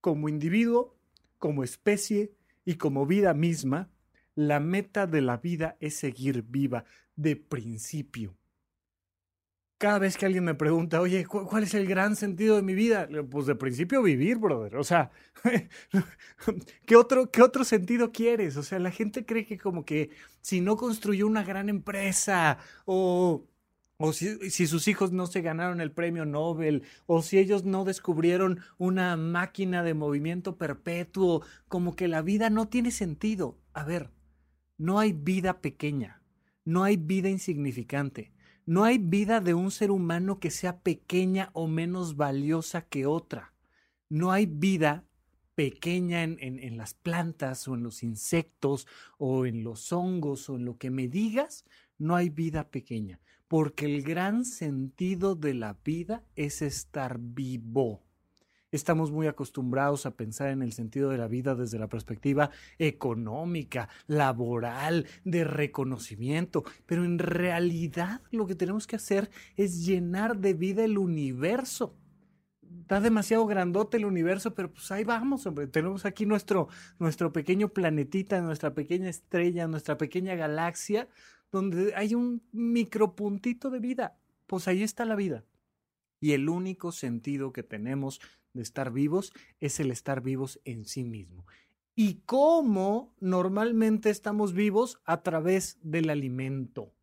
Como 0.02 0.30
individuo, 0.30 0.98
como 1.38 1.64
especie 1.64 2.34
y 2.66 2.76
como 2.76 3.06
vida 3.06 3.34
misma, 3.34 3.92
la 4.34 4.60
meta 4.60 5.06
de 5.06 5.22
la 5.22 5.38
vida 5.38 5.78
es 5.80 5.96
seguir 5.96 6.42
viva 6.42 6.86
de 7.16 7.36
principio 7.36 8.36
cada 9.80 9.98
vez 9.98 10.18
que 10.18 10.26
alguien 10.26 10.44
me 10.44 10.56
pregunta, 10.56 11.00
oye, 11.00 11.26
¿cuál 11.26 11.64
es 11.64 11.74
el 11.74 11.88
gran 11.88 12.18
sentido 12.18 12.58
de 12.58 12.62
mi 12.62 12.74
vida? 12.74 13.08
Pues 13.32 13.46
de 13.46 13.56
principio 13.56 14.04
vivir, 14.04 14.38
brother. 14.38 14.76
O 14.76 14.84
sea, 14.84 15.10
¿qué 16.86 16.98
otro, 16.98 17.32
¿qué 17.32 17.42
otro 17.42 17.64
sentido 17.64 18.12
quieres? 18.12 18.58
O 18.58 18.64
sea, 18.64 18.78
la 18.80 18.92
gente 18.92 19.26
cree 19.26 19.46
que 19.46 19.58
como 19.58 19.86
que 19.86 20.10
si 20.42 20.60
no 20.60 20.76
construyó 20.76 21.26
una 21.28 21.44
gran 21.44 21.70
empresa 21.70 22.58
o, 22.86 23.46
o 24.00 24.14
si, 24.14 24.50
sus 24.50 24.88
hijos 24.88 25.12
no 25.12 25.28
se 25.28 25.42
ganaron 25.42 25.82
el 25.82 25.92
premio 25.92 26.26
Nobel 26.26 26.84
o 27.06 27.22
si 27.22 27.38
ellos 27.38 27.66
no 27.66 27.84
descubrieron 27.84 28.62
una 28.78 29.16
máquina 29.18 29.84
de 29.84 29.94
movimiento 29.94 30.58
perpetuo, 30.58 31.44
como 31.68 31.96
que 31.96 32.08
la 32.08 32.22
vida 32.22 32.50
no 32.50 32.70
tiene 32.70 32.92
sentido. 32.92 33.60
A 33.74 33.84
ver, 33.84 34.10
no 34.78 35.00
hay 35.00 35.14
vida 35.14 35.62
pequeña, 35.62 36.24
no 36.66 36.84
hay 36.84 36.98
vida 36.98 37.30
insignificante 37.30 38.32
no 38.70 38.84
hay 38.84 39.00
vida 39.00 39.42
de 39.42 39.56
un 39.56 39.72
ser 39.72 39.90
humano 39.90 40.40
que 40.40 40.52
sea 40.52 40.82
pequeña 40.82 41.50
o 41.54 41.66
menos 41.66 42.18
valiosa 42.18 42.84
que 42.84 43.08
otra. 43.08 43.56
No 44.10 44.32
hay 44.32 44.46
vida 44.46 45.08
pequeña 45.56 46.22
en, 46.22 46.38
en, 46.40 46.78
las 46.78 46.94
plantas 46.94 47.68
o 47.68 47.74
en 47.74 47.82
los 47.82 48.04
insectos 48.04 48.86
o 49.18 49.48
en 49.48 49.64
los 49.64 49.92
hongos 49.92 50.52
o 50.52 50.58
en 50.58 50.66
lo 50.66 50.78
que 50.78 50.92
me 50.92 51.08
digas, 51.08 51.66
no 51.98 52.16
hay 52.16 52.30
vida 52.30 52.70
pequeña, 52.70 53.20
porque 53.50 53.88
el 53.88 54.04
gran 54.04 54.46
sentido 54.46 55.36
de 55.36 55.56
la 55.56 55.76
vida 55.84 56.24
es 56.36 56.62
estar 56.62 57.18
vivo. 57.20 58.04
Estamos 58.72 59.12
muy 59.12 59.26
acostumbrados 59.26 60.06
a 60.06 60.16
pensar 60.16 60.50
en 60.50 60.62
el 60.62 60.72
sentido 60.72 61.10
de 61.10 61.18
la 61.18 61.28
vida 61.28 61.56
desde 61.56 61.80
la 61.80 61.90
perspectiva 61.90 62.52
económica, 62.78 63.90
laboral, 64.06 65.08
de 65.26 65.44
reconocimiento, 65.44 66.64
pero 66.86 67.04
en 67.04 67.18
realidad 67.18 68.22
lo 68.30 68.46
que 68.46 68.54
tenemos 68.54 68.86
que 68.86 68.98
hacer 68.98 69.32
es 69.58 69.84
llenar 69.84 70.38
de 70.38 70.54
vida 70.54 70.86
el 70.86 71.00
universo. 71.00 71.96
Está 72.82 73.02
demasiado 73.02 73.46
grandote 73.46 73.98
el 73.98 74.06
universo, 74.06 74.54
pero 74.54 74.72
pues 74.72 74.92
ahí 74.92 75.04
vamos, 75.04 75.46
hombre. 75.46 75.68
Tenemos 75.68 76.06
aquí 76.06 76.26
nuestro, 76.26 76.68
nuestro 77.00 77.32
pequeño 77.32 77.70
planetita, 77.70 78.42
nuestra 78.42 78.74
pequeña 78.74 79.10
estrella, 79.10 79.68
nuestra 79.68 79.98
pequeña 79.98 80.36
galaxia, 80.36 81.08
donde 81.52 81.94
hay 81.96 82.16
un 82.16 82.44
micropuntito 82.52 83.70
de 83.70 83.80
vida. 83.80 84.18
Pues 84.48 84.68
ahí 84.68 84.84
está 84.84 85.06
la 85.06 85.16
vida. 85.16 85.46
Y 86.20 86.34
el 86.34 86.50
único 86.50 86.92
sentido 86.92 87.54
que 87.54 87.64
tenemos 87.64 88.20
de 88.54 88.62
estar 88.62 88.92
vivos 88.92 89.34
es 89.60 89.80
el 89.80 89.92
estar 89.92 90.22
vivos 90.22 90.60
en 90.66 90.86
sí 90.86 91.04
mismo. 91.04 91.46
¿Y 91.96 92.22
cómo 92.26 93.14
normalmente 93.20 94.10
estamos 94.10 94.54
vivos? 94.54 95.02
A 95.06 95.22
través 95.22 95.78
del 95.82 96.10
alimento. 96.10 96.94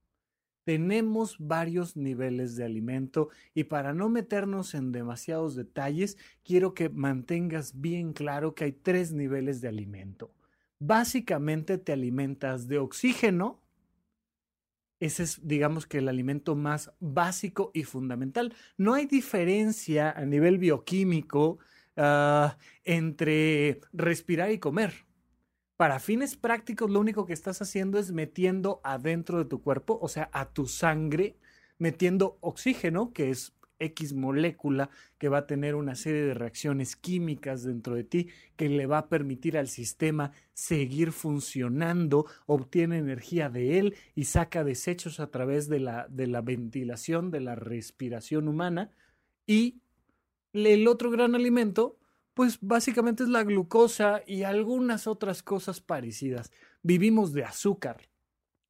Tenemos 0.67 1.37
varios 1.39 1.97
niveles 1.97 2.57
de 2.57 2.65
alimento 2.65 3.29
y 3.55 3.65
para 3.65 3.95
no 3.95 4.09
meternos 4.09 4.75
en 4.75 4.91
demasiados 4.91 5.55
detalles, 5.55 6.19
quiero 6.43 6.75
que 6.75 6.89
mantengas 6.89 7.81
bien 7.81 8.13
claro 8.13 8.57
que 8.57 8.65
hay 8.65 8.73
tres 8.73 9.13
niveles 9.13 9.61
de 9.61 9.69
alimento. 9.69 10.35
Básicamente 10.81 11.79
te 11.79 11.93
alimentas 11.93 12.67
de 12.67 12.79
oxígeno, 12.79 13.63
ese 14.99 15.23
es, 15.23 15.47
digamos 15.47 15.87
que, 15.87 15.99
el 15.99 16.09
alimento 16.09 16.57
más 16.57 16.91
básico 16.99 17.71
y 17.73 17.85
fundamental. 17.85 18.53
No 18.77 18.95
hay 18.95 19.07
diferencia 19.07 20.11
a 20.11 20.25
nivel 20.25 20.59
bioquímico 20.59 21.59
ah, 21.97 22.59
entre 22.83 23.83
respirar 23.93 24.51
y 24.51 24.59
comer. 24.59 25.07
Para 25.77 25.99
fines 25.99 26.37
prácticos, 26.37 26.91
lo 26.91 27.01
único 27.01 27.27
que 27.27 27.35
estás 27.35 27.61
haciendo 27.61 27.99
es 27.99 28.11
metiendo 28.11 28.81
adentro 28.83 29.39
de 29.39 29.45
tu 29.45 29.61
cuerpo, 29.61 29.99
o 30.01 30.09
sea, 30.09 30.31
a 30.33 30.51
tu 30.53 30.67
sangre, 30.67 31.37
metiendo 31.79 32.39
oxígeno, 32.41 33.13
que 33.13 33.31
es 33.31 33.53
X 33.79 34.15
molécula 34.15 34.91
que 35.19 35.29
va 35.29 35.39
a 35.39 35.47
tener 35.47 35.75
una 35.75 35.95
serie 35.95 36.23
de 36.23 36.35
reacciones 36.35 36.97
químicas 36.97 37.63
dentro 37.63 37.95
de 37.95 38.05
ti 38.05 38.29
que 38.57 38.69
le 38.69 38.87
va 38.87 38.99
a 38.99 39.09
permitir 39.09 39.59
al 39.59 39.69
sistema 39.69 40.33
seguir 40.55 41.13
funcionando, 41.13 42.27
obtiene 42.47 42.99
energía 42.99 43.49
de 43.49 43.79
él 43.79 43.95
y 44.15 44.25
saca 44.25 44.65
desechos 44.65 45.21
a 45.21 45.31
través 45.31 45.69
de 45.69 45.81
la, 45.81 46.07
de 46.09 46.27
la 46.27 46.41
ventilación, 46.41 47.31
de 47.31 47.41
la 47.41 47.55
respiración 47.55 48.49
humana. 48.49 48.91
Y 49.47 49.81
el 50.53 50.89
otro 50.89 51.11
gran 51.11 51.35
alimento, 51.35 51.99
pues 52.37 52.59
básicamente 52.61 53.23
es 53.23 53.31
la 53.31 53.45
glucosa 53.45 54.21
y 54.27 54.43
algunas 54.43 55.07
otras 55.07 55.43
cosas 55.43 55.81
parecidas. 55.81 56.53
Vivimos 56.83 57.33
de 57.33 57.45
azúcar 57.45 58.11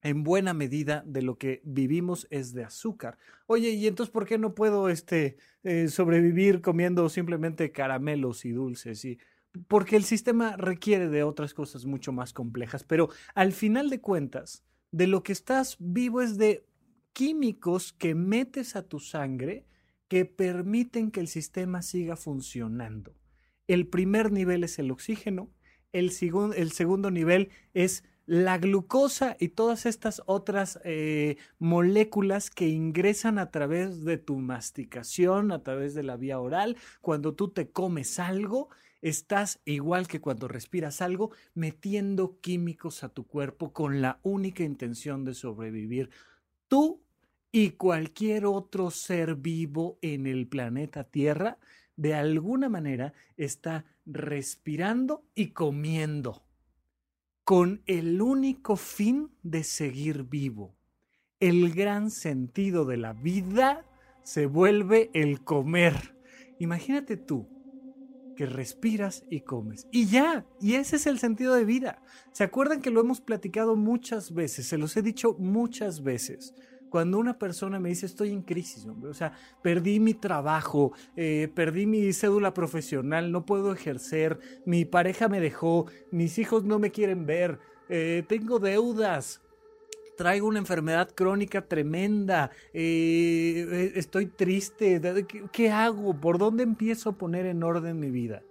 en 0.02 0.23
buena 0.23 0.54
medida 0.54 1.02
de 1.04 1.23
lo 1.23 1.37
que 1.37 1.62
vivimos 1.64 2.28
es 2.30 2.52
de 2.52 2.62
azúcar. 2.62 3.18
Oye, 3.49 3.70
¿y 3.70 3.88
entonces 3.88 4.12
por 4.12 4.25
qué 4.25 4.38
no 4.38 4.54
puedo 4.54 4.88
este, 4.88 5.38
eh, 5.64 5.88
sobrevivir 5.88 6.61
comiendo 6.61 7.08
simplemente 7.08 7.73
caramelos 7.73 8.44
y 8.44 8.52
dulces? 8.52 9.04
Y, 9.04 9.18
porque 9.66 9.96
el 9.96 10.04
sistema 10.04 10.56
requiere 10.56 11.08
de 11.08 11.25
otras 11.25 11.52
cosas 11.52 11.87
mucho 11.87 12.12
más 12.12 12.32
complejas, 12.32 12.85
pero 12.85 13.08
al 13.35 13.52
final 13.52 13.90
de 13.90 14.00
cuentas, 14.00 14.62
de 14.92 15.08
lo 15.08 15.25
que 15.25 15.32
estás 15.32 15.75
vivo 15.80 16.23
es 16.23 16.38
de 16.38 16.64
químicos 17.12 17.92
que 17.92 18.14
metes 18.14 18.76
a 18.76 18.87
tu 18.87 19.00
sangre 19.00 19.66
que 20.06 20.25
permiten 20.25 21.11
que 21.11 21.18
el 21.18 21.26
sistema 21.26 21.82
siga 21.82 22.14
funcionando. 22.14 23.16
El 23.66 23.87
primer 23.87 24.32
nivel 24.32 24.64
es 24.64 24.78
el 24.78 24.90
oxígeno, 24.90 25.50
el, 25.92 26.12
el 26.56 26.73
segundo 26.73 27.11
nivel 27.11 27.50
es 27.75 28.04
la 28.26 28.58
glucosa 28.58 29.37
y 29.38 29.49
todas 29.49 29.87
estas 29.87 30.20
otras 30.26 30.80
eh, 30.85 31.37
moléculas 31.58 32.50
que 32.50 32.68
ingresan 32.68 33.38
a 33.38 33.50
través 33.50 34.04
de 34.04 34.18
tu 34.18 34.38
masticación, 34.38 35.52
a 35.52 35.62
través 35.62 35.94
de 35.94 36.02
la 36.02 36.16
vía 36.16 36.40
oral, 36.40 36.76
cuando 37.00 37.35
tú 37.35 37.49
te 37.49 37.70
comes 37.70 38.18
algo, 38.18 38.68
estás 39.00 39.61
igual 39.64 40.08
que 40.08 40.20
cuando 40.20 40.49
respiras 40.49 41.00
algo, 41.00 41.30
metiendo 41.54 42.40
químicos 42.40 43.04
a 43.04 43.08
tu 43.08 43.26
cuerpo 43.26 43.73
con 43.73 44.02
la 44.02 44.18
única 44.25 44.64
intención 44.64 45.25
de 45.25 45.35
sobrevivir. 45.35 46.11
Tú 46.66 47.00
y 47.52 47.70
cualquier 47.70 48.44
otro 48.44 48.90
ser 48.90 49.37
vivo 49.37 49.99
en 50.02 50.26
el 50.26 50.49
planeta 50.49 51.04
Tierra, 51.04 51.58
de 51.97 52.15
alguna 52.15 52.69
manera, 52.69 53.15
está 53.37 53.85
respirando 54.05 55.25
y 55.35 55.49
comiendo 55.49 56.43
con 57.45 57.83
el 57.87 58.21
único 58.21 58.76
fin 58.76 59.31
de 59.43 59.65
seguir 59.65 60.25
vivo. 60.25 60.75
El 61.38 61.73
gran 61.73 62.11
sentido 62.11 62.85
de 62.85 62.97
la 62.97 63.12
vida 63.12 63.85
se 64.25 64.47
vuelve 64.47 65.11
el 65.15 65.45
comer. 65.45 66.17
Imagínate 66.59 67.17
tú 67.17 67.49
que 68.37 68.47
respiras 68.47 69.25
y 69.31 69.41
comes. 69.41 69.87
Y 69.91 70.07
ya, 70.07 70.45
y 70.61 70.75
ese 70.75 70.97
es 70.97 71.07
el 71.07 71.19
sentido 71.19 71.55
de 71.55 71.65
vida. 71.65 72.03
¿Se 72.33 72.45
acuerdan 72.45 72.83
que 72.83 72.91
lo 72.91 73.00
hemos 73.00 73.21
platicado 73.21 73.76
muchas 73.76 74.35
veces? 74.35 74.67
Se 74.67 74.79
los 74.79 74.97
he 74.97 75.03
dicho 75.03 75.37
muchas 75.38 76.03
veces. 76.03 76.55
Cuando 76.97 77.19
una 77.19 77.38
persona 77.38 77.79
me 77.79 77.91
dice 77.91 78.07
estoy 78.07 78.31
en 78.31 78.41
crisis, 78.41 78.87
hombre, 78.87 79.11
o 79.11 79.12
sea, 79.12 79.33
perdí 79.62 80.00
mi 80.00 80.15
trabajo, 80.15 80.95
eh, 81.15 81.53
perdí 81.55 81.85
mi 81.85 82.11
cédula 82.15 82.55
profesional, 82.55 83.31
no 83.31 83.45
puedo 83.45 83.71
ejercer, 83.71 84.38
mi 84.65 84.87
pareja 84.87 85.29
me 85.29 85.38
dejó, 85.38 85.85
mis 86.11 86.38
hijos 86.38 86.65
no 86.65 86.79
me 86.79 86.93
quieren 86.93 87.26
ver, 87.26 87.59
eh, 87.91 88.25
tengo 88.26 88.59
deudas, 88.59 89.43
traigo 90.17 90.49
una 90.49 90.59
enfermedad 90.59 91.11
crónica 91.15 91.69
tremenda, 91.69 92.50
eh, 92.73 93.93
estoy 93.95 94.25
triste, 94.25 94.99
¿qué 95.53 95.71
hago? 95.71 96.19
¿Por 96.19 96.38
dónde 96.38 96.62
empiezo 96.62 97.11
a 97.11 97.19
poner 97.19 97.45
en 97.45 97.62
orden 97.62 98.00
mi 98.00 98.11
vida? 98.11 98.43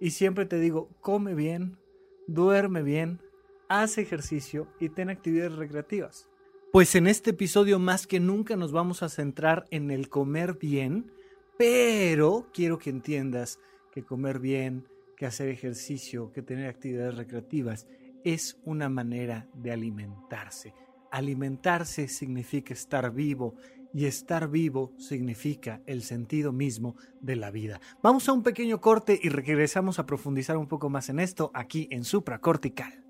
y 0.00 0.10
siempre 0.10 0.44
te 0.44 0.58
digo, 0.58 0.88
come 1.00 1.36
bien, 1.36 1.78
duerme 2.26 2.82
bien, 2.82 3.20
haz 3.68 3.96
ejercicio 3.98 4.66
y 4.80 4.88
ten 4.88 5.08
actividades 5.08 5.54
recreativas. 5.54 6.31
Pues 6.72 6.94
en 6.94 7.06
este 7.06 7.32
episodio 7.32 7.78
más 7.78 8.06
que 8.06 8.18
nunca 8.18 8.56
nos 8.56 8.72
vamos 8.72 9.02
a 9.02 9.10
centrar 9.10 9.66
en 9.70 9.90
el 9.90 10.08
comer 10.08 10.56
bien, 10.58 11.12
pero 11.58 12.46
quiero 12.54 12.78
que 12.78 12.88
entiendas 12.88 13.60
que 13.92 14.02
comer 14.02 14.38
bien, 14.38 14.88
que 15.18 15.26
hacer 15.26 15.50
ejercicio, 15.50 16.32
que 16.32 16.40
tener 16.40 16.70
actividades 16.70 17.14
recreativas 17.16 17.86
es 18.24 18.58
una 18.64 18.88
manera 18.88 19.46
de 19.52 19.70
alimentarse. 19.70 20.72
Alimentarse 21.10 22.08
significa 22.08 22.72
estar 22.72 23.12
vivo 23.12 23.54
y 23.92 24.06
estar 24.06 24.48
vivo 24.48 24.94
significa 24.96 25.82
el 25.84 26.02
sentido 26.02 26.52
mismo 26.52 26.96
de 27.20 27.36
la 27.36 27.50
vida. 27.50 27.82
Vamos 28.02 28.26
a 28.30 28.32
un 28.32 28.42
pequeño 28.42 28.80
corte 28.80 29.20
y 29.22 29.28
regresamos 29.28 29.98
a 29.98 30.06
profundizar 30.06 30.56
un 30.56 30.68
poco 30.68 30.88
más 30.88 31.10
en 31.10 31.20
esto 31.20 31.50
aquí 31.52 31.86
en 31.90 32.02
Supracortical. 32.04 33.04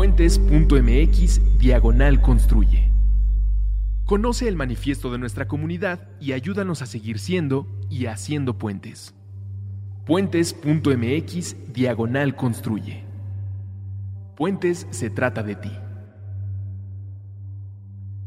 Puentes.mx 0.00 1.58
Diagonal 1.58 2.22
Construye. 2.22 2.90
Conoce 4.06 4.48
el 4.48 4.56
manifiesto 4.56 5.12
de 5.12 5.18
nuestra 5.18 5.46
comunidad 5.46 6.08
y 6.18 6.32
ayúdanos 6.32 6.80
a 6.80 6.86
seguir 6.86 7.18
siendo 7.18 7.66
y 7.90 8.06
haciendo 8.06 8.56
puentes. 8.56 9.14
Puentes.mx 10.06 11.74
Diagonal 11.74 12.34
Construye. 12.34 13.04
Puentes 14.36 14.86
se 14.88 15.10
trata 15.10 15.42
de 15.42 15.56
ti. 15.56 15.70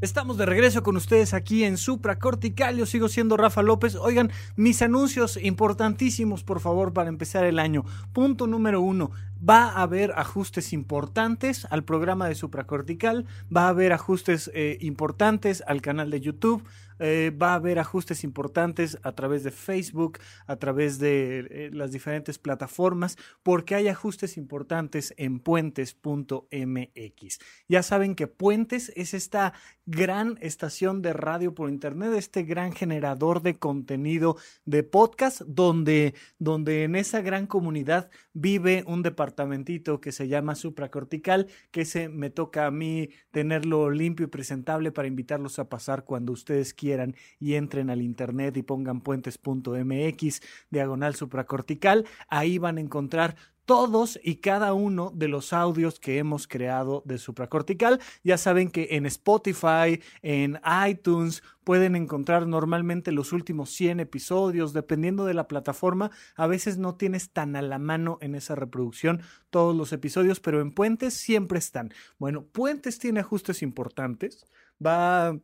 Estamos 0.03 0.37
de 0.37 0.45
regreso 0.45 0.83
con 0.83 0.97
ustedes 0.97 1.33
aquí 1.33 1.63
en 1.63 1.77
Supra 1.77 2.19
Cortical. 2.19 2.75
Yo 2.75 2.85
sigo 2.85 3.07
siendo 3.07 3.37
Rafa 3.37 3.63
López. 3.63 3.95
Oigan, 3.95 4.31
mis 4.57 4.81
anuncios 4.81 5.39
importantísimos, 5.41 6.43
por 6.43 6.59
favor, 6.59 6.91
para 6.91 7.07
empezar 7.07 7.45
el 7.45 7.57
año. 7.57 7.85
Punto 8.11 8.45
número 8.45 8.81
uno. 8.81 9.11
Va 9.47 9.69
a 9.69 9.81
haber 9.81 10.13
ajustes 10.13 10.71
importantes 10.71 11.67
al 11.69 11.83
programa 11.83 12.29
de 12.29 12.35
Supracortical. 12.35 13.25
Va 13.53 13.65
a 13.65 13.69
haber 13.69 13.91
ajustes 13.91 14.49
eh, 14.53 14.77
importantes 14.79 15.61
al 15.67 15.81
canal 15.81 16.11
de 16.11 16.21
YouTube. 16.21 16.63
Eh, 16.99 17.31
va 17.31 17.51
a 17.51 17.55
haber 17.55 17.79
ajustes 17.79 18.23
importantes 18.23 18.97
a 19.03 19.11
través 19.13 19.43
de 19.43 19.51
Facebook, 19.51 20.19
a 20.47 20.55
través 20.55 20.99
de 20.99 21.47
eh, 21.49 21.69
las 21.73 21.91
diferentes 21.91 22.39
plataformas, 22.39 23.17
porque 23.41 23.75
hay 23.75 23.89
ajustes 23.89 24.37
importantes 24.37 25.13
en 25.17 25.39
puentes.mx. 25.39 27.39
Ya 27.67 27.83
saben 27.83 28.15
que 28.15 28.27
Puentes 28.27 28.93
es 28.95 29.13
esta 29.13 29.53
gran 29.85 30.37
estación 30.41 31.01
de 31.01 31.11
radio 31.13 31.53
por 31.53 31.69
internet, 31.69 32.13
este 32.15 32.43
gran 32.43 32.71
generador 32.71 33.41
de 33.41 33.59
contenido 33.59 34.37
de 34.65 34.83
podcast, 34.83 35.41
donde, 35.41 36.13
donde 36.39 36.83
en 36.83 36.95
esa 36.95 37.21
gran 37.21 37.47
comunidad 37.47 38.09
vive 38.33 38.83
un 38.87 39.03
departamentito 39.33 39.99
que 39.99 40.11
se 40.11 40.27
llama 40.27 40.53
supracortical, 40.55 41.47
que 41.71 41.85
se 41.85 42.07
me 42.07 42.29
toca 42.29 42.67
a 42.67 42.71
mí 42.71 43.09
tenerlo 43.31 43.89
limpio 43.89 44.27
y 44.27 44.29
presentable 44.29 44.91
para 44.91 45.07
invitarlos 45.07 45.57
a 45.57 45.69
pasar 45.69 46.05
cuando 46.05 46.31
ustedes 46.31 46.73
quieran 46.73 47.15
y 47.39 47.55
entren 47.55 47.89
al 47.89 48.01
internet 48.01 48.55
y 48.57 48.61
pongan 48.61 49.01
puentes.mx 49.01 50.41
diagonal 50.69 51.15
supracortical. 51.15 52.05
Ahí 52.27 52.59
van 52.59 52.77
a 52.77 52.81
encontrar 52.81 53.35
todos 53.65 54.19
y 54.23 54.37
cada 54.37 54.73
uno 54.73 55.11
de 55.13 55.27
los 55.27 55.53
audios 55.53 55.99
que 55.99 56.17
hemos 56.17 56.47
creado 56.47 57.01
de 57.05 57.17
supracortical. 57.17 57.99
Ya 58.23 58.37
saben 58.37 58.69
que 58.69 58.89
en 58.91 59.05
Spotify, 59.05 60.01
en 60.21 60.59
iTunes, 60.87 61.43
pueden 61.63 61.95
encontrar 61.95 62.47
normalmente 62.47 63.11
los 63.11 63.31
últimos 63.31 63.69
100 63.71 64.01
episodios, 64.01 64.73
dependiendo 64.73 65.25
de 65.25 65.33
la 65.33 65.47
plataforma. 65.47 66.11
A 66.35 66.47
veces 66.47 66.77
no 66.77 66.95
tienes 66.95 67.31
tan 67.31 67.55
a 67.55 67.61
la 67.61 67.79
mano 67.79 68.17
en 68.21 68.35
esa 68.35 68.55
reproducción 68.55 69.21
todos 69.49 69.75
los 69.75 69.93
episodios, 69.93 70.39
pero 70.39 70.61
en 70.61 70.71
Puentes 70.71 71.13
siempre 71.13 71.59
están. 71.59 71.93
Bueno, 72.17 72.43
Puentes 72.43 72.99
tiene 72.99 73.21
ajustes 73.21 73.61
importantes. 73.61 74.45
Va 74.85 75.37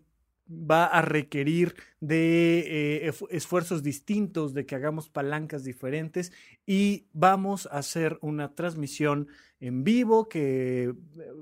va 0.49 0.85
a 0.85 1.01
requerir 1.01 1.75
de 1.99 3.07
eh, 3.07 3.13
esfuerzos 3.29 3.83
distintos, 3.83 4.53
de 4.53 4.65
que 4.65 4.75
hagamos 4.75 5.09
palancas 5.09 5.63
diferentes 5.63 6.31
y 6.65 7.07
vamos 7.13 7.67
a 7.67 7.77
hacer 7.77 8.17
una 8.21 8.55
transmisión 8.55 9.27
en 9.59 9.83
vivo 9.83 10.29
que 10.29 10.83
eh, 10.83 10.93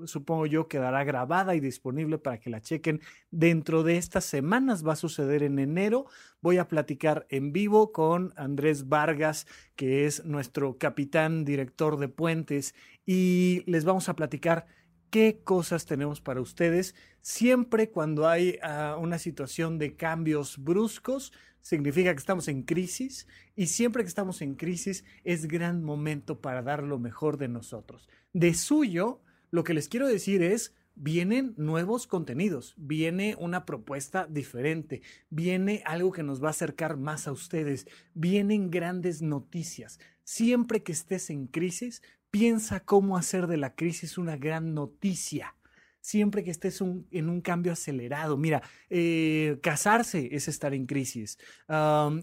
supongo 0.06 0.46
yo 0.46 0.66
quedará 0.68 1.04
grabada 1.04 1.54
y 1.54 1.60
disponible 1.60 2.18
para 2.18 2.38
que 2.40 2.50
la 2.50 2.60
chequen 2.60 3.00
dentro 3.30 3.82
de 3.82 3.96
estas 3.96 4.24
semanas. 4.24 4.86
Va 4.86 4.94
a 4.94 4.96
suceder 4.96 5.42
en 5.42 5.58
enero. 5.58 6.06
Voy 6.40 6.58
a 6.58 6.68
platicar 6.68 7.26
en 7.30 7.52
vivo 7.52 7.92
con 7.92 8.32
Andrés 8.36 8.88
Vargas, 8.88 9.46
que 9.76 10.06
es 10.06 10.24
nuestro 10.24 10.78
capitán 10.78 11.44
director 11.44 11.98
de 11.98 12.08
puentes, 12.08 12.74
y 13.06 13.62
les 13.66 13.84
vamos 13.84 14.08
a 14.08 14.16
platicar 14.16 14.66
qué 15.10 15.40
cosas 15.44 15.86
tenemos 15.86 16.20
para 16.20 16.40
ustedes. 16.40 16.94
Siempre 17.20 17.90
cuando 17.90 18.28
hay 18.28 18.58
ah, 18.62 18.96
una 19.00 19.18
situación 19.18 19.78
de 19.78 19.96
cambios 19.96 20.58
bruscos, 20.58 21.32
significa 21.60 22.12
que 22.12 22.18
estamos 22.18 22.48
en 22.48 22.62
crisis 22.62 23.26
y 23.54 23.66
siempre 23.66 24.02
que 24.02 24.08
estamos 24.08 24.40
en 24.40 24.54
crisis 24.54 25.04
es 25.24 25.46
gran 25.46 25.82
momento 25.82 26.40
para 26.40 26.62
dar 26.62 26.82
lo 26.82 26.98
mejor 26.98 27.36
de 27.36 27.48
nosotros. 27.48 28.08
De 28.32 28.54
suyo, 28.54 29.20
lo 29.50 29.64
que 29.64 29.74
les 29.74 29.88
quiero 29.88 30.06
decir 30.06 30.42
es, 30.42 30.74
vienen 30.94 31.54
nuevos 31.56 32.06
contenidos, 32.06 32.74
viene 32.76 33.36
una 33.38 33.64
propuesta 33.64 34.26
diferente, 34.28 35.02
viene 35.30 35.82
algo 35.84 36.10
que 36.12 36.22
nos 36.22 36.42
va 36.42 36.48
a 36.48 36.50
acercar 36.50 36.96
más 36.96 37.28
a 37.28 37.32
ustedes, 37.32 37.86
vienen 38.14 38.70
grandes 38.70 39.22
noticias. 39.22 40.00
Siempre 40.24 40.82
que 40.82 40.92
estés 40.92 41.30
en 41.30 41.46
crisis, 41.46 42.02
Piensa 42.30 42.80
cómo 42.80 43.16
hacer 43.16 43.46
de 43.46 43.56
la 43.56 43.74
crisis 43.74 44.18
una 44.18 44.36
gran 44.36 44.74
noticia. 44.74 45.54
Siempre 46.00 46.44
que 46.44 46.50
estés 46.50 46.80
en 46.80 47.28
un 47.28 47.40
cambio 47.40 47.72
acelerado. 47.72 48.36
Mira, 48.36 48.62
eh, 48.88 49.58
casarse 49.62 50.28
es 50.32 50.48
estar 50.48 50.72
en 50.74 50.86
crisis. 50.86 51.38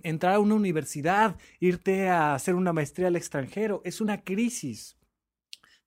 entrar 0.04 0.36
a 0.36 0.40
una 0.40 0.56
universidad, 0.56 1.38
irte 1.60 2.10
a 2.10 2.36
hacer 2.36 2.56
una 2.56 2.74
maestría 2.74 3.08
al 3.08 3.16
extranjero, 3.16 3.82
es 3.84 4.02
una 4.02 4.24
crisis. 4.24 4.98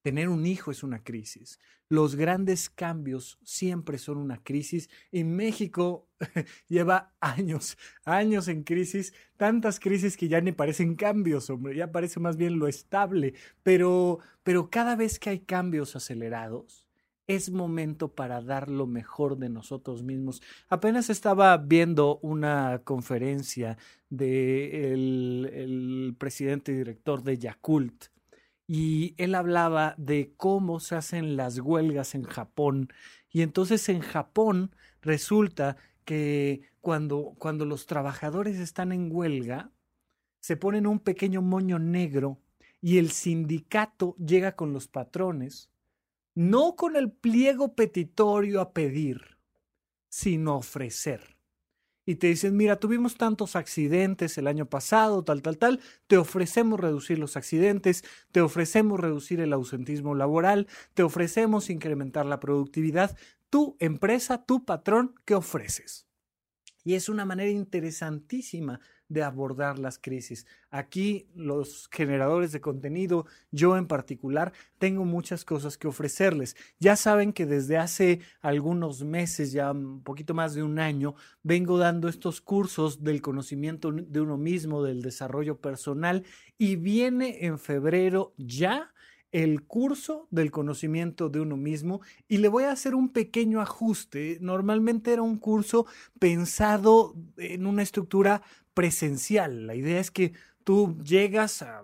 Tener 0.02 0.28
un 0.28 0.46
hijo 0.46 0.70
es 0.70 0.82
una 0.82 1.02
crisis. 1.02 1.58
Los 1.90 2.16
grandes 2.16 2.68
cambios 2.68 3.38
siempre 3.44 3.96
son 3.96 4.18
una 4.18 4.42
crisis 4.42 4.90
y 5.10 5.24
México 5.24 6.06
lleva 6.68 7.14
años, 7.20 7.78
años 8.04 8.48
en 8.48 8.62
crisis, 8.62 9.14
tantas 9.38 9.80
crisis 9.80 10.16
que 10.16 10.28
ya 10.28 10.40
ni 10.42 10.52
parecen 10.52 10.96
cambios, 10.96 11.48
hombre, 11.48 11.74
ya 11.74 11.90
parece 11.90 12.20
más 12.20 12.36
bien 12.36 12.58
lo 12.58 12.68
estable, 12.68 13.34
pero, 13.62 14.18
pero 14.42 14.68
cada 14.68 14.96
vez 14.96 15.18
que 15.18 15.30
hay 15.30 15.40
cambios 15.40 15.96
acelerados, 15.96 16.88
es 17.28 17.50
momento 17.50 18.14
para 18.14 18.40
dar 18.40 18.70
lo 18.70 18.86
mejor 18.86 19.36
de 19.36 19.50
nosotros 19.50 20.02
mismos. 20.02 20.42
Apenas 20.68 21.10
estaba 21.10 21.56
viendo 21.58 22.18
una 22.22 22.80
conferencia 22.84 23.76
del 24.08 25.48
de 25.52 25.62
el 25.62 26.16
presidente 26.18 26.72
y 26.72 26.76
director 26.76 27.22
de 27.22 27.38
Yakult, 27.38 28.06
y 28.68 29.14
él 29.16 29.34
hablaba 29.34 29.94
de 29.96 30.34
cómo 30.36 30.78
se 30.78 30.94
hacen 30.94 31.36
las 31.36 31.58
huelgas 31.58 32.14
en 32.14 32.24
Japón. 32.24 32.92
Y 33.30 33.40
entonces 33.40 33.88
en 33.88 34.00
Japón 34.00 34.76
resulta 35.00 35.78
que 36.04 36.60
cuando, 36.82 37.34
cuando 37.38 37.64
los 37.64 37.86
trabajadores 37.86 38.58
están 38.58 38.92
en 38.92 39.08
huelga, 39.10 39.72
se 40.40 40.58
ponen 40.58 40.86
un 40.86 41.00
pequeño 41.00 41.40
moño 41.40 41.78
negro 41.78 42.40
y 42.82 42.98
el 42.98 43.10
sindicato 43.10 44.14
llega 44.16 44.54
con 44.54 44.74
los 44.74 44.86
patrones, 44.86 45.70
no 46.34 46.76
con 46.76 46.94
el 46.94 47.10
pliego 47.10 47.74
petitorio 47.74 48.60
a 48.60 48.74
pedir, 48.74 49.38
sino 50.10 50.52
a 50.52 50.56
ofrecer 50.56 51.37
y 52.08 52.14
te 52.14 52.28
dicen, 52.28 52.56
mira, 52.56 52.76
tuvimos 52.76 53.16
tantos 53.18 53.54
accidentes 53.54 54.38
el 54.38 54.46
año 54.46 54.64
pasado, 54.64 55.22
tal, 55.24 55.42
tal, 55.42 55.58
tal, 55.58 55.80
te 56.06 56.16
ofrecemos 56.16 56.80
reducir 56.80 57.18
los 57.18 57.36
accidentes, 57.36 58.02
te 58.32 58.40
ofrecemos 58.40 58.98
reducir 58.98 59.40
el 59.40 59.52
ausentismo 59.52 60.14
laboral, 60.14 60.68
te 60.94 61.02
ofrecemos 61.02 61.68
incrementar 61.68 62.24
la 62.24 62.40
productividad. 62.40 63.14
Tu 63.50 63.76
empresa, 63.78 64.46
tu 64.46 64.64
patrón, 64.64 65.16
¿qué 65.26 65.34
ofreces? 65.34 66.06
Y 66.82 66.94
es 66.94 67.10
una 67.10 67.26
manera 67.26 67.50
interesantísima 67.50 68.80
de 69.08 69.22
abordar 69.22 69.78
las 69.78 69.98
crisis. 69.98 70.46
Aquí 70.70 71.28
los 71.34 71.88
generadores 71.90 72.52
de 72.52 72.60
contenido, 72.60 73.26
yo 73.50 73.76
en 73.76 73.86
particular, 73.86 74.52
tengo 74.78 75.04
muchas 75.04 75.44
cosas 75.44 75.78
que 75.78 75.88
ofrecerles. 75.88 76.56
Ya 76.78 76.96
saben 76.96 77.32
que 77.32 77.46
desde 77.46 77.78
hace 77.78 78.20
algunos 78.40 79.02
meses, 79.02 79.52
ya 79.52 79.72
un 79.72 80.02
poquito 80.02 80.34
más 80.34 80.54
de 80.54 80.62
un 80.62 80.78
año, 80.78 81.14
vengo 81.42 81.78
dando 81.78 82.08
estos 82.08 82.40
cursos 82.40 83.02
del 83.02 83.22
conocimiento 83.22 83.90
de 83.92 84.20
uno 84.20 84.36
mismo, 84.36 84.82
del 84.82 85.02
desarrollo 85.02 85.60
personal, 85.60 86.24
y 86.58 86.76
viene 86.76 87.46
en 87.46 87.58
febrero 87.58 88.34
ya 88.36 88.92
el 89.32 89.64
curso 89.64 90.26
del 90.30 90.50
conocimiento 90.50 91.28
de 91.28 91.40
uno 91.40 91.56
mismo 91.56 92.00
y 92.28 92.38
le 92.38 92.48
voy 92.48 92.64
a 92.64 92.72
hacer 92.72 92.94
un 92.94 93.10
pequeño 93.10 93.60
ajuste. 93.60 94.38
Normalmente 94.40 95.12
era 95.12 95.22
un 95.22 95.38
curso 95.38 95.86
pensado 96.18 97.14
en 97.36 97.66
una 97.66 97.82
estructura 97.82 98.42
presencial. 98.78 99.66
La 99.66 99.74
idea 99.74 99.98
es 99.98 100.12
que 100.12 100.34
Tú 100.68 100.98
llegas 101.02 101.62
a, 101.62 101.82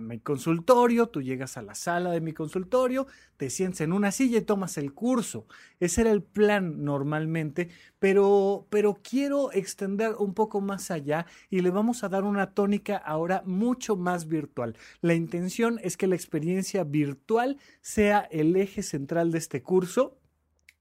mi 0.00 0.18
consultorio, 0.18 1.06
tú 1.06 1.22
llegas 1.22 1.56
a 1.56 1.62
la 1.62 1.76
sala 1.76 2.10
de 2.10 2.20
mi 2.20 2.32
consultorio, 2.32 3.06
te 3.36 3.48
sientes 3.48 3.80
en 3.82 3.92
una 3.92 4.10
silla 4.10 4.38
y 4.38 4.42
tomas 4.42 4.76
el 4.76 4.92
curso. 4.92 5.46
Ese 5.78 6.00
era 6.00 6.10
el 6.10 6.20
plan 6.20 6.82
normalmente, 6.82 7.68
pero, 8.00 8.66
pero 8.70 8.98
quiero 9.08 9.52
extender 9.52 10.16
un 10.18 10.34
poco 10.34 10.60
más 10.60 10.90
allá 10.90 11.26
y 11.48 11.60
le 11.60 11.70
vamos 11.70 12.02
a 12.02 12.08
dar 12.08 12.24
una 12.24 12.54
tónica 12.54 12.96
ahora 12.96 13.44
mucho 13.46 13.94
más 13.94 14.26
virtual. 14.26 14.76
La 15.00 15.14
intención 15.14 15.78
es 15.84 15.96
que 15.96 16.08
la 16.08 16.16
experiencia 16.16 16.82
virtual 16.82 17.56
sea 17.82 18.26
el 18.32 18.56
eje 18.56 18.82
central 18.82 19.30
de 19.30 19.38
este 19.38 19.62
curso 19.62 20.18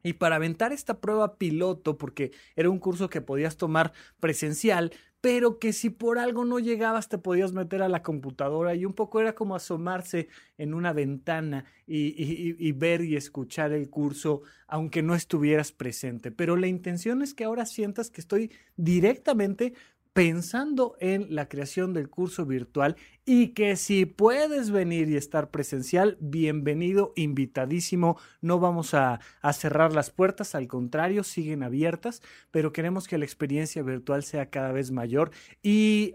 y 0.04 0.14
para 0.14 0.38
aventar 0.38 0.72
esta 0.74 1.00
prueba 1.00 1.38
piloto, 1.38 1.98
porque 1.98 2.32
era 2.56 2.70
un 2.70 2.80
curso 2.80 3.10
que 3.10 3.22
podías 3.22 3.58
tomar 3.58 3.94
presencial, 4.20 4.92
pero 5.22 5.60
que 5.60 5.72
si 5.72 5.92
por 5.92 6.18
algo 6.18 6.46
no 6.46 6.58
llegabas 6.58 7.08
te 7.08 7.20
podías 7.20 7.54
meter 7.54 7.84
a 7.84 7.90
la 7.90 8.02
computadora 8.02 8.74
y 8.74 8.86
un 8.86 8.94
poco 8.94 9.22
era 9.22 9.36
como 9.36 9.56
asomarse 9.56 10.28
en 10.58 10.74
una 10.74 10.94
ventana 10.94 11.66
y, 11.86 12.72
ver 12.72 13.04
y 13.04 13.16
escuchar 13.16 13.72
el 13.72 13.90
curso 13.90 14.42
aunque 14.68 15.04
no 15.04 15.14
estuvieras 15.14 15.72
presente. 15.72 16.32
Pero 16.32 16.56
la 16.56 16.68
intención 16.68 17.22
es 17.22 17.36
que 17.36 17.44
ahora 17.44 17.66
sientas 17.68 18.10
que 18.10 18.22
estoy 18.22 18.52
directamente 18.78 19.74
pensando 20.14 20.98
en 21.00 21.34
la 21.34 21.48
creación 21.48 21.94
del 21.94 22.10
curso 22.10 22.46
virtual 22.46 22.98
y 23.26 23.50
que 23.50 23.78
si 23.78 24.06
puedes 24.06 24.70
venir 24.70 25.10
y 25.10 25.16
estar 25.16 25.52
presencial, 25.52 26.18
bienvenido, 26.20 27.14
invitadísimo. 27.16 28.18
No 28.42 28.60
vamos 28.60 28.94
a, 28.94 29.20
cerrar 29.54 29.94
las 29.94 30.10
puertas, 30.12 30.54
al 30.54 30.68
contrario, 30.68 31.24
siguen 31.24 31.64
abiertas, 31.64 32.22
pero 32.52 32.74
queremos 32.74 33.08
que 33.08 33.18
la 33.18 33.26
experiencia 33.26 33.84
virtual 33.84 34.24
sea 34.24 34.50
cada 34.50 34.72
vez 34.72 34.92
mayor 34.92 35.32
y 35.64 36.14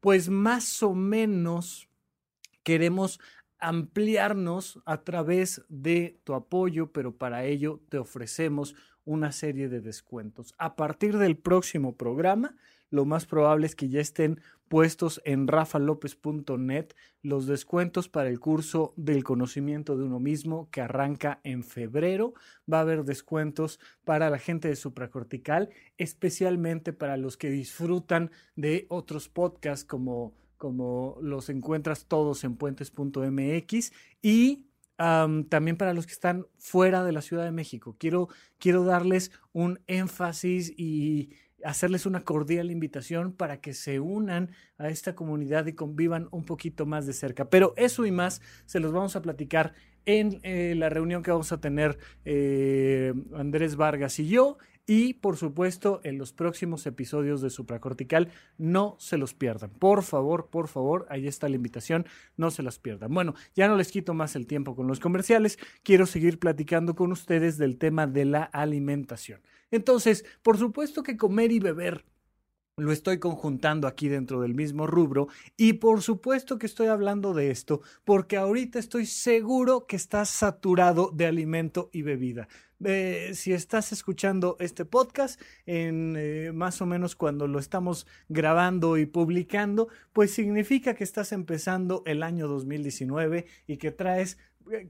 pues 0.00 0.30
más 0.30 0.82
o 0.82 0.94
menos 0.94 1.88
queremos 2.62 3.20
ampliarnos 3.58 4.80
a 4.86 5.02
través 5.02 5.62
de 5.68 6.18
tu 6.24 6.32
apoyo, 6.32 6.92
pero 6.92 7.16
para 7.16 7.44
ello 7.44 7.82
te 7.90 7.98
ofrecemos 7.98 8.74
una 9.04 9.32
serie 9.32 9.68
de 9.68 9.80
descuentos. 9.80 10.54
A 10.58 10.76
partir 10.76 11.18
del 11.18 11.36
próximo 11.36 11.96
programa, 11.96 12.56
lo 12.90 13.04
más 13.04 13.24
probable 13.24 13.66
es 13.66 13.76
que 13.76 13.88
ya 13.88 14.00
estén 14.00 14.40
puestos 14.68 15.20
en 15.24 15.46
rafalopez.net 15.48 16.94
los 17.22 17.46
descuentos 17.46 18.08
para 18.08 18.28
el 18.28 18.40
curso 18.40 18.92
del 18.96 19.24
conocimiento 19.24 19.96
de 19.96 20.04
uno 20.04 20.20
mismo 20.20 20.68
que 20.70 20.80
arranca 20.80 21.40
en 21.44 21.62
febrero. 21.62 22.34
Va 22.72 22.78
a 22.78 22.82
haber 22.82 23.04
descuentos 23.04 23.80
para 24.04 24.30
la 24.30 24.38
gente 24.38 24.68
de 24.68 24.76
supracortical, 24.76 25.70
especialmente 25.98 26.92
para 26.92 27.16
los 27.16 27.36
que 27.36 27.50
disfrutan 27.50 28.30
de 28.56 28.86
otros 28.88 29.28
podcasts 29.28 29.84
como, 29.84 30.34
como 30.56 31.16
los 31.20 31.48
encuentras 31.48 32.06
todos 32.06 32.42
en 32.44 32.56
puentes.mx 32.56 33.92
y 34.22 34.69
también 35.48 35.78
para 35.78 35.94
los 35.94 36.06
que 36.06 36.12
están 36.12 36.46
fuera 36.58 37.04
de 37.04 37.12
la 37.12 37.22
Ciudad 37.22 37.44
de 37.44 37.52
México. 37.52 37.96
Quiero, 37.98 38.28
quiero 38.58 38.84
darles 38.84 39.32
un 39.52 39.80
énfasis 39.86 40.74
y 40.76 41.30
hacerles 41.64 42.06
una 42.06 42.20
cordial 42.20 42.70
invitación 42.70 43.32
para 43.32 43.60
que 43.60 43.72
se 43.72 44.00
unan 44.00 44.50
a 44.78 44.88
esta 44.88 45.14
comunidad 45.14 45.66
y 45.66 45.74
convivan 45.74 46.28
un 46.32 46.44
poquito 46.44 46.84
más 46.84 47.06
de 47.06 47.14
cerca. 47.14 47.48
Pero 47.48 47.72
eso 47.76 48.04
y 48.04 48.10
más 48.10 48.42
se 48.66 48.80
los 48.80 48.92
vamos 48.92 49.16
a 49.16 49.22
platicar 49.22 49.72
en 50.04 50.40
eh, 50.42 50.74
la 50.76 50.88
reunión 50.88 51.22
que 51.22 51.30
vamos 51.30 51.52
a 51.52 51.60
tener 51.60 51.98
eh, 52.24 53.14
Andrés 53.34 53.76
Vargas 53.76 54.18
y 54.18 54.28
yo. 54.28 54.58
Y 54.92 55.14
por 55.14 55.36
supuesto, 55.36 56.00
en 56.02 56.18
los 56.18 56.32
próximos 56.32 56.84
episodios 56.84 57.40
de 57.40 57.50
Supracortical, 57.50 58.32
no 58.58 58.96
se 58.98 59.18
los 59.18 59.34
pierdan. 59.34 59.70
Por 59.70 60.02
favor, 60.02 60.48
por 60.50 60.66
favor, 60.66 61.06
ahí 61.10 61.28
está 61.28 61.48
la 61.48 61.54
invitación, 61.54 62.06
no 62.36 62.50
se 62.50 62.64
las 62.64 62.80
pierdan. 62.80 63.14
Bueno, 63.14 63.36
ya 63.54 63.68
no 63.68 63.76
les 63.76 63.92
quito 63.92 64.14
más 64.14 64.34
el 64.34 64.48
tiempo 64.48 64.74
con 64.74 64.88
los 64.88 64.98
comerciales. 64.98 65.60
Quiero 65.84 66.06
seguir 66.06 66.40
platicando 66.40 66.96
con 66.96 67.12
ustedes 67.12 67.56
del 67.56 67.78
tema 67.78 68.08
de 68.08 68.24
la 68.24 68.42
alimentación. 68.42 69.40
Entonces, 69.70 70.24
por 70.42 70.58
supuesto 70.58 71.04
que 71.04 71.16
comer 71.16 71.52
y 71.52 71.60
beber 71.60 72.04
lo 72.76 72.90
estoy 72.92 73.18
conjuntando 73.18 73.86
aquí 73.86 74.08
dentro 74.08 74.40
del 74.40 74.54
mismo 74.54 74.86
rubro 74.86 75.28
y 75.56 75.74
por 75.74 76.02
supuesto 76.02 76.58
que 76.58 76.66
estoy 76.66 76.88
hablando 76.88 77.34
de 77.34 77.50
esto 77.50 77.82
porque 78.04 78.38
ahorita 78.38 78.78
estoy 78.78 79.06
seguro 79.06 79.86
que 79.86 79.96
estás 79.96 80.30
saturado 80.30 81.10
de 81.12 81.26
alimento 81.26 81.90
y 81.92 82.02
bebida. 82.02 82.48
Eh, 82.82 83.32
si 83.34 83.52
estás 83.52 83.92
escuchando 83.92 84.56
este 84.58 84.86
podcast 84.86 85.40
en 85.66 86.14
eh, 86.16 86.50
más 86.54 86.80
o 86.80 86.86
menos 86.86 87.14
cuando 87.14 87.46
lo 87.46 87.58
estamos 87.58 88.06
grabando 88.28 88.96
y 88.96 89.04
publicando, 89.04 89.88
pues 90.12 90.32
significa 90.32 90.94
que 90.94 91.04
estás 91.04 91.32
empezando 91.32 92.02
el 92.06 92.22
año 92.22 92.48
2019 92.48 93.46
y 93.66 93.76
que 93.76 93.90
traes 93.90 94.38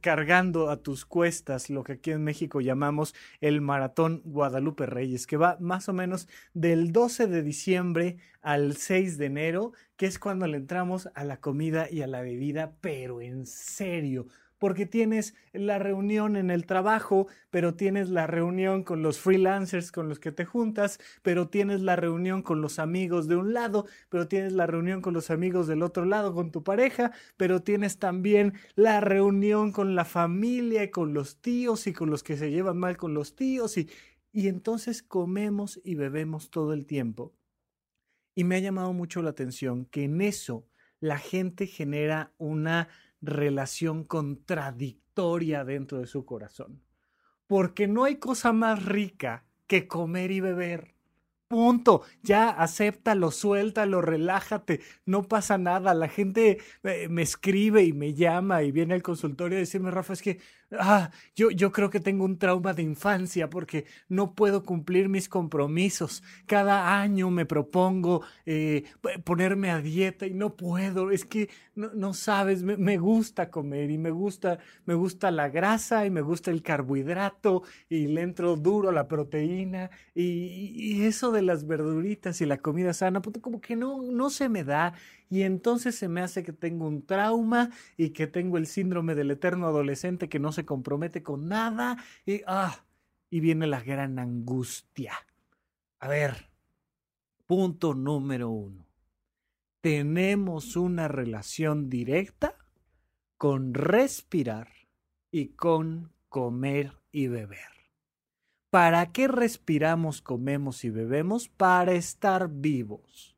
cargando 0.00 0.68
a 0.70 0.82
tus 0.82 1.04
cuestas 1.04 1.70
lo 1.70 1.84
que 1.84 1.94
aquí 1.94 2.10
en 2.10 2.22
México 2.22 2.60
llamamos 2.60 3.14
el 3.40 3.60
Maratón 3.60 4.20
Guadalupe 4.24 4.86
Reyes, 4.86 5.26
que 5.26 5.36
va 5.36 5.56
más 5.60 5.88
o 5.88 5.92
menos 5.92 6.28
del 6.54 6.92
12 6.92 7.26
de 7.26 7.42
diciembre 7.42 8.18
al 8.42 8.76
6 8.76 9.18
de 9.18 9.26
enero, 9.26 9.72
que 9.96 10.06
es 10.06 10.18
cuando 10.18 10.46
le 10.46 10.58
entramos 10.58 11.08
a 11.14 11.24
la 11.24 11.40
comida 11.40 11.88
y 11.90 12.02
a 12.02 12.06
la 12.06 12.20
bebida, 12.20 12.74
pero 12.80 13.20
en 13.20 13.46
serio 13.46 14.26
porque 14.60 14.84
tienes 14.84 15.34
la 15.54 15.78
reunión 15.78 16.36
en 16.36 16.50
el 16.50 16.66
trabajo, 16.66 17.26
pero 17.50 17.74
tienes 17.74 18.10
la 18.10 18.26
reunión 18.26 18.84
con 18.84 19.02
los 19.02 19.18
freelancers 19.18 19.90
con 19.90 20.08
los 20.08 20.20
que 20.20 20.32
te 20.32 20.44
juntas, 20.44 21.00
pero 21.22 21.48
tienes 21.48 21.80
la 21.80 21.96
reunión 21.96 22.42
con 22.42 22.60
los 22.60 22.78
amigos 22.78 23.26
de 23.26 23.36
un 23.36 23.54
lado, 23.54 23.86
pero 24.10 24.28
tienes 24.28 24.52
la 24.52 24.66
reunión 24.66 25.00
con 25.00 25.14
los 25.14 25.30
amigos 25.30 25.66
del 25.66 25.82
otro 25.82 26.04
lado 26.04 26.34
con 26.34 26.52
tu 26.52 26.62
pareja, 26.62 27.10
pero 27.38 27.62
tienes 27.62 27.98
también 27.98 28.52
la 28.74 29.00
reunión 29.00 29.72
con 29.72 29.94
la 29.94 30.04
familia 30.04 30.84
y 30.84 30.90
con 30.90 31.14
los 31.14 31.40
tíos 31.40 31.86
y 31.86 31.94
con 31.94 32.10
los 32.10 32.22
que 32.22 32.36
se 32.36 32.50
llevan 32.50 32.76
mal 32.76 32.98
con 32.98 33.14
los 33.14 33.34
tíos 33.34 33.78
y, 33.78 33.88
y 34.30 34.48
entonces 34.48 35.02
comemos 35.02 35.80
y 35.82 35.94
bebemos 35.94 36.50
todo 36.50 36.74
el 36.74 36.84
tiempo. 36.84 37.34
Y 38.34 38.44
me 38.44 38.56
ha 38.56 38.60
llamado 38.60 38.92
mucho 38.92 39.22
la 39.22 39.30
atención 39.30 39.86
que 39.86 40.04
en 40.04 40.20
eso 40.20 40.66
la 41.00 41.16
gente 41.16 41.66
genera 41.66 42.34
una 42.36 42.88
relación 43.20 44.04
contradictoria 44.04 45.64
dentro 45.64 45.98
de 45.98 46.06
su 46.06 46.24
corazón. 46.24 46.82
Porque 47.46 47.88
no 47.88 48.04
hay 48.04 48.16
cosa 48.16 48.52
más 48.52 48.84
rica 48.84 49.44
que 49.66 49.88
comer 49.88 50.30
y 50.30 50.40
beber. 50.40 50.94
Punto. 51.48 52.02
Ya 52.22 52.48
acéptalo, 52.48 53.32
suéltalo, 53.32 54.00
relájate. 54.02 54.80
No 55.04 55.24
pasa 55.24 55.58
nada. 55.58 55.94
La 55.94 56.08
gente 56.08 56.58
eh, 56.84 57.08
me 57.08 57.22
escribe 57.22 57.82
y 57.82 57.92
me 57.92 58.14
llama 58.14 58.62
y 58.62 58.70
viene 58.70 58.94
al 58.94 59.02
consultorio 59.02 59.56
a 59.56 59.60
decirme, 59.60 59.90
Rafa, 59.90 60.12
es 60.12 60.22
que 60.22 60.40
ah, 60.78 61.10
yo, 61.34 61.50
yo 61.50 61.72
creo 61.72 61.90
que 61.90 62.00
tengo 62.00 62.24
un 62.24 62.38
trauma 62.38 62.72
de 62.72 62.82
infancia 62.82 63.50
porque 63.50 63.86
no 64.08 64.34
puedo 64.34 64.64
cumplir 64.64 65.08
mis 65.08 65.28
compromisos. 65.28 66.22
Cada 66.46 67.00
año 67.00 67.30
me 67.30 67.46
propongo 67.46 68.22
eh, 68.46 68.84
ponerme 69.24 69.70
a 69.70 69.80
dieta 69.80 70.26
y 70.26 70.34
no 70.34 70.56
puedo. 70.56 71.10
Es 71.10 71.24
que 71.24 71.48
no, 71.74 72.12
sabes, 72.14 72.62
me, 72.62 72.98
gusta 72.98 73.50
comer 73.50 73.90
y 73.90 73.98
me 73.98 74.10
gusta, 74.10 74.58
me 74.84 74.94
gusta 74.94 75.30
la 75.30 75.48
grasa 75.48 76.04
y 76.04 76.10
me 76.10 76.20
gusta 76.20 76.50
el 76.50 76.62
carbohidrato 76.62 77.62
y 77.88 78.08
le 78.08 78.22
entro 78.22 78.56
duro 78.56 78.90
a 78.90 78.92
la 78.92 79.08
proteína 79.08 79.90
y, 80.14 81.00
eso 81.00 81.32
de 81.32 81.42
las 81.42 81.66
verduritas 81.66 82.40
y 82.40 82.46
la 82.46 82.58
comida 82.58 82.92
sana, 82.92 83.22
pues 83.22 83.38
como 83.40 83.60
que 83.60 83.76
no, 83.76 84.02
no 84.02 84.28
se 84.28 84.48
me 84.48 84.64
da 84.64 84.92
y 85.30 85.42
entonces 85.42 85.94
se 85.94 86.08
me 86.08 86.20
hace 86.20 86.42
que 86.42 86.52
tengo 86.52 86.88
un 86.88 87.06
trauma 87.06 87.70
y 87.96 88.10
que 88.10 88.26
tengo 88.26 88.58
el 88.58 88.66
síndrome 88.66 89.14
del 89.14 89.30
eterno 89.30 89.68
adolescente 89.68 90.28
que 90.28 90.40
no 90.40 90.50
se 90.50 90.66
compromete 90.66 91.22
con 91.22 91.48
nada 91.48 91.96
y 92.26 92.42
ah, 92.46 92.84
y 93.30 93.38
viene 93.38 93.68
la 93.68 93.80
gran 93.80 94.18
angustia. 94.18 95.14
A 96.00 96.08
ver, 96.08 96.50
punto 97.46 97.94
número 97.94 98.50
uno. 98.50 98.86
Tenemos 99.80 100.76
una 100.76 101.08
relación 101.08 101.88
directa 101.88 102.56
con 103.38 103.72
respirar 103.72 104.68
y 105.30 105.50
con 105.50 106.12
comer 106.28 106.98
y 107.12 107.28
beber. 107.28 107.70
¿Para 108.68 109.12
qué 109.12 109.28
respiramos, 109.28 110.22
comemos 110.22 110.84
y 110.84 110.90
bebemos? 110.90 111.48
Para 111.48 111.92
estar 111.92 112.48
vivos. 112.50 113.29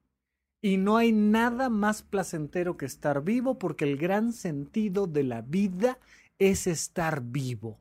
Y 0.64 0.76
no 0.76 0.96
hay 0.96 1.10
nada 1.10 1.68
más 1.68 2.02
placentero 2.02 2.76
que 2.76 2.86
estar 2.86 3.24
vivo 3.24 3.58
porque 3.58 3.84
el 3.84 3.96
gran 3.96 4.32
sentido 4.32 5.08
de 5.08 5.24
la 5.24 5.42
vida 5.42 5.98
es 6.38 6.68
estar 6.68 7.20
vivo. 7.20 7.80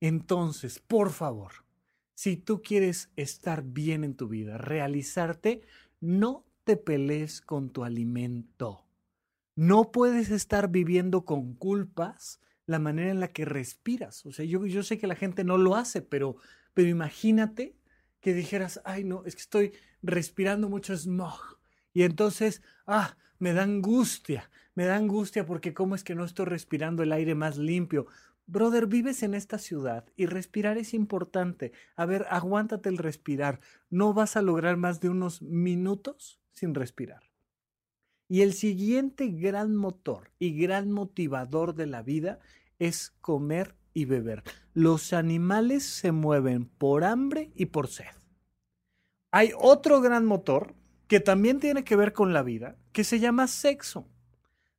Entonces, 0.00 0.80
por 0.80 1.10
favor, 1.10 1.52
si 2.14 2.36
tú 2.36 2.60
quieres 2.60 3.12
estar 3.14 3.62
bien 3.62 4.02
en 4.02 4.16
tu 4.16 4.26
vida, 4.26 4.58
realizarte, 4.58 5.62
no 6.00 6.44
te 6.64 6.76
pelees 6.76 7.40
con 7.40 7.70
tu 7.70 7.84
alimento. 7.84 8.84
No 9.54 9.92
puedes 9.92 10.30
estar 10.30 10.70
viviendo 10.70 11.24
con 11.24 11.54
culpas 11.54 12.40
la 12.66 12.80
manera 12.80 13.12
en 13.12 13.20
la 13.20 13.28
que 13.28 13.44
respiras. 13.44 14.26
O 14.26 14.32
sea, 14.32 14.44
yo, 14.44 14.66
yo 14.66 14.82
sé 14.82 14.98
que 14.98 15.06
la 15.06 15.14
gente 15.14 15.44
no 15.44 15.56
lo 15.56 15.76
hace, 15.76 16.02
pero, 16.02 16.36
pero 16.74 16.88
imagínate 16.88 17.76
que 18.20 18.34
dijeras, 18.34 18.80
ay 18.84 19.04
no, 19.04 19.24
es 19.24 19.36
que 19.36 19.42
estoy 19.42 19.72
respirando 20.02 20.68
mucho 20.68 20.96
smog. 20.96 21.57
Y 21.98 22.04
entonces, 22.04 22.62
ah, 22.86 23.16
me 23.40 23.52
da 23.52 23.64
angustia, 23.64 24.48
me 24.76 24.84
da 24.84 24.94
angustia 24.94 25.44
porque 25.44 25.74
cómo 25.74 25.96
es 25.96 26.04
que 26.04 26.14
no 26.14 26.24
estoy 26.24 26.46
respirando 26.46 27.02
el 27.02 27.10
aire 27.10 27.34
más 27.34 27.58
limpio. 27.58 28.06
Brother, 28.46 28.86
vives 28.86 29.24
en 29.24 29.34
esta 29.34 29.58
ciudad 29.58 30.04
y 30.14 30.26
respirar 30.26 30.78
es 30.78 30.94
importante. 30.94 31.72
A 31.96 32.06
ver, 32.06 32.24
aguántate 32.30 32.88
el 32.88 32.98
respirar. 32.98 33.58
No 33.90 34.14
vas 34.14 34.36
a 34.36 34.42
lograr 34.42 34.76
más 34.76 35.00
de 35.00 35.08
unos 35.08 35.42
minutos 35.42 36.40
sin 36.52 36.72
respirar. 36.72 37.24
Y 38.28 38.42
el 38.42 38.52
siguiente 38.52 39.26
gran 39.26 39.74
motor 39.74 40.30
y 40.38 40.56
gran 40.56 40.92
motivador 40.92 41.74
de 41.74 41.86
la 41.86 42.02
vida 42.02 42.38
es 42.78 43.10
comer 43.20 43.74
y 43.92 44.04
beber. 44.04 44.44
Los 44.72 45.12
animales 45.12 45.82
se 45.82 46.12
mueven 46.12 46.66
por 46.66 47.02
hambre 47.02 47.50
y 47.56 47.66
por 47.66 47.88
sed. 47.88 48.14
Hay 49.32 49.50
otro 49.58 50.00
gran 50.00 50.26
motor 50.26 50.76
que 51.08 51.20
también 51.20 51.58
tiene 51.58 51.84
que 51.84 51.96
ver 51.96 52.12
con 52.12 52.32
la 52.32 52.42
vida, 52.42 52.76
que 52.92 53.02
se 53.02 53.18
llama 53.18 53.48
sexo. 53.48 54.06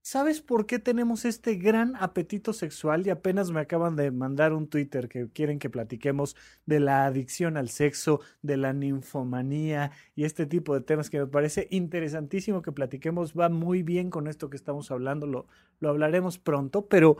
¿Sabes 0.01 0.41
por 0.41 0.65
qué 0.65 0.79
tenemos 0.79 1.25
este 1.25 1.55
gran 1.55 1.95
apetito 1.97 2.53
sexual? 2.53 3.05
Y 3.05 3.09
apenas 3.09 3.51
me 3.51 3.59
acaban 3.59 3.95
de 3.95 4.11
mandar 4.11 4.53
un 4.53 4.67
Twitter 4.67 5.09
que 5.09 5.29
quieren 5.29 5.59
que 5.59 5.69
platiquemos 5.69 6.35
de 6.65 6.79
la 6.79 7.05
adicción 7.05 7.57
al 7.57 7.69
sexo, 7.69 8.21
de 8.41 8.57
la 8.57 8.73
ninfomanía 8.73 9.91
y 10.15 10.23
este 10.23 10.45
tipo 10.45 10.73
de 10.73 10.81
temas 10.81 11.09
que 11.09 11.19
me 11.19 11.27
parece 11.27 11.67
interesantísimo 11.69 12.61
que 12.61 12.71
platiquemos. 12.71 13.33
Va 13.33 13.49
muy 13.49 13.83
bien 13.83 14.09
con 14.09 14.27
esto 14.27 14.49
que 14.49 14.57
estamos 14.57 14.89
hablando, 14.89 15.27
lo, 15.27 15.47
lo 15.79 15.89
hablaremos 15.89 16.39
pronto, 16.39 16.87
pero 16.87 17.17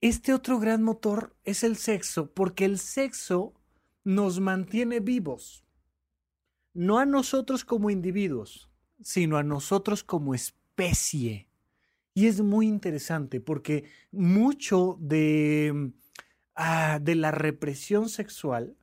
este 0.00 0.32
otro 0.32 0.58
gran 0.60 0.82
motor 0.82 1.34
es 1.44 1.64
el 1.64 1.76
sexo, 1.76 2.32
porque 2.32 2.64
el 2.64 2.78
sexo 2.78 3.54
nos 4.04 4.40
mantiene 4.40 5.00
vivos. 5.00 5.64
No 6.74 6.98
a 6.98 7.06
nosotros 7.06 7.64
como 7.64 7.90
individuos, 7.90 8.70
sino 9.02 9.36
a 9.36 9.42
nosotros 9.42 10.04
como 10.04 10.34
especie. 10.34 11.48
Y 12.14 12.26
es 12.26 12.40
muy 12.40 12.66
interesante 12.66 13.40
porque 13.40 13.84
mucho 14.10 14.96
de, 15.00 15.92
ah, 16.54 16.98
de 17.00 17.14
la 17.14 17.30
represión 17.30 18.08
sexual 18.08 18.76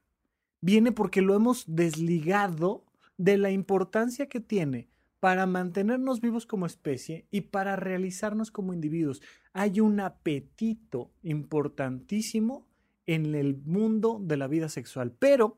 viene 0.62 0.92
porque 0.92 1.22
lo 1.22 1.36
hemos 1.36 1.64
desligado 1.68 2.86
de 3.18 3.38
la 3.38 3.52
importancia 3.52 4.28
que 4.28 4.40
tiene 4.40 4.88
para 5.20 5.46
mantenernos 5.46 6.22
vivos 6.22 6.46
como 6.46 6.66
especie 6.66 7.26
y 7.30 7.42
para 7.42 7.76
realizarnos 7.76 8.52
como 8.52 8.74
individuos. 8.74 9.22
Hay 9.54 9.80
un 9.80 10.00
apetito 10.00 11.12
importantísimo 11.24 12.66
en 13.06 13.36
el 13.36 13.58
mundo 13.58 14.20
de 14.22 14.38
la 14.38 14.48
vida 14.48 14.70
sexual, 14.70 15.12
pero 15.18 15.58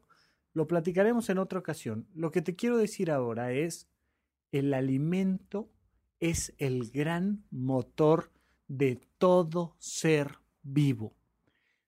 lo 0.54 0.68
platicaremos 0.68 1.30
en 1.30 1.38
otra 1.38 1.60
ocasión. 1.60 2.08
Lo 2.14 2.32
que 2.32 2.42
te 2.42 2.56
quiero 2.56 2.78
decir 2.78 3.12
ahora 3.12 3.52
es, 3.54 3.88
el 4.52 4.74
alimento 4.74 5.70
es 6.20 6.54
el 6.58 6.92
gran 6.92 7.46
motor 7.50 8.32
de 8.68 9.02
todo 9.18 9.76
ser 9.80 10.40
vivo. 10.62 11.16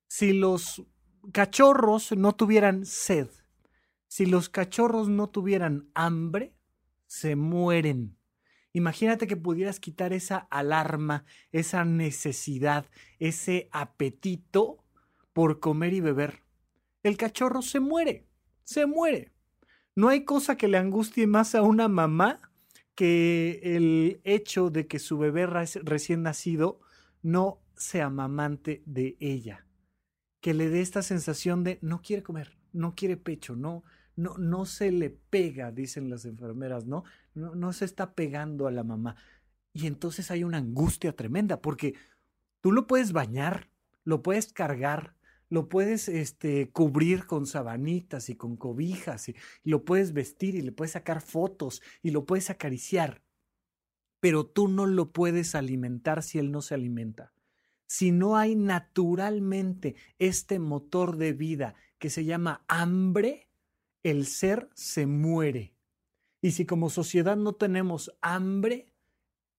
Si 0.08 0.34
los 0.34 0.86
cachorros 1.32 2.12
no 2.16 2.36
tuvieran 2.36 2.86
sed, 2.86 3.30
si 4.08 4.26
los 4.26 4.50
cachorros 4.50 5.10
no 5.10 5.30
tuvieran 5.30 5.90
hambre, 5.94 6.54
se 7.08 7.36
mueren. 7.36 8.18
Imagínate 8.74 9.28
que 9.28 9.38
pudieras 9.38 9.80
quitar 9.80 10.14
esa 10.14 10.38
alarma, 10.38 11.26
esa 11.52 11.86
necesidad, 11.86 12.86
ese 13.20 13.70
apetito 13.72 14.84
por 15.32 15.60
comer 15.60 15.94
y 15.94 16.02
beber. 16.02 16.44
El 17.04 17.18
cachorro 17.18 17.62
se 17.62 17.80
muere, 17.80 18.28
se 18.64 18.86
muere. 18.86 19.32
No 19.96 20.10
hay 20.10 20.26
cosa 20.26 20.58
que 20.58 20.68
le 20.68 20.78
angustie 20.78 21.28
más 21.28 21.56
a 21.56 21.62
una 21.62 21.88
mamá 21.88 22.40
que 22.96 23.60
el 23.64 24.22
hecho 24.24 24.70
de 24.70 24.88
que 24.88 25.00
su 25.00 25.18
bebé 25.18 25.48
recién 25.48 26.24
nacido 26.24 26.80
no 27.22 27.62
sea 27.76 28.10
mamante 28.10 28.84
de 28.86 29.18
ella. 29.20 29.66
Que 30.42 30.54
le 30.54 30.70
dé 30.70 30.82
esta 30.82 31.02
sensación 31.02 31.64
de 31.64 31.80
no 31.82 32.02
quiere 32.02 32.24
comer, 32.24 32.58
no 32.72 32.96
quiere 32.96 33.18
pecho, 33.18 33.56
no, 33.56 33.84
no, 34.16 34.38
no 34.38 34.66
se 34.66 34.92
le 34.92 35.10
pega, 35.10 35.72
dicen 35.72 36.10
las 36.10 36.26
enfermeras, 36.26 36.86
¿no? 36.86 37.04
¿no? 37.34 37.56
No 37.56 37.74
se 37.74 37.86
está 37.86 38.14
pegando 38.14 38.68
a 38.68 38.72
la 38.72 38.84
mamá. 38.84 39.16
Y 39.74 39.88
entonces 39.88 40.30
hay 40.30 40.44
una 40.44 40.58
angustia 40.58 41.16
tremenda, 41.16 41.62
porque 41.62 41.96
tú 42.62 42.72
lo 42.72 42.86
puedes 42.86 43.12
bañar, 43.12 43.70
lo 44.04 44.22
puedes 44.22 44.52
cargar, 44.54 45.16
lo 45.54 45.70
puedes 45.70 46.10
este, 46.10 46.72
cubrir 46.72 47.28
con 47.28 47.46
sabanitas 47.46 48.30
y 48.30 48.36
con 48.36 48.58
cobijas, 48.58 49.30
y, 49.30 49.36
y 49.64 49.70
lo 49.70 49.86
puedes 49.86 50.12
vestir 50.12 50.56
y 50.56 50.64
le 50.64 50.72
puedes 50.72 50.94
sacar 50.94 51.22
fotos 51.22 51.84
y 52.02 52.10
lo 52.10 52.26
puedes 52.26 52.50
acariciar. 52.50 53.22
Pero 54.20 54.48
tú 54.48 54.68
no 54.68 54.88
lo 54.88 55.12
puedes 55.12 55.54
alimentar 55.54 56.24
si 56.24 56.40
él 56.40 56.52
no 56.52 56.64
se 56.64 56.74
alimenta. 56.74 57.34
Si 57.86 58.12
no 58.12 58.36
hay 58.36 58.56
naturalmente 58.56 59.96
este 60.18 60.58
motor 60.58 61.18
de 61.18 61.34
vida 61.34 61.76
que 62.00 62.10
se 62.10 62.26
llama 62.26 62.66
hambre, 62.68 63.48
el 64.02 64.26
ser 64.26 64.72
se 64.74 65.06
muere. 65.06 65.76
Y 66.42 66.54
si 66.54 66.66
como 66.66 66.90
sociedad 66.90 67.38
no 67.38 67.54
tenemos 67.54 68.12
hambre, 68.22 68.92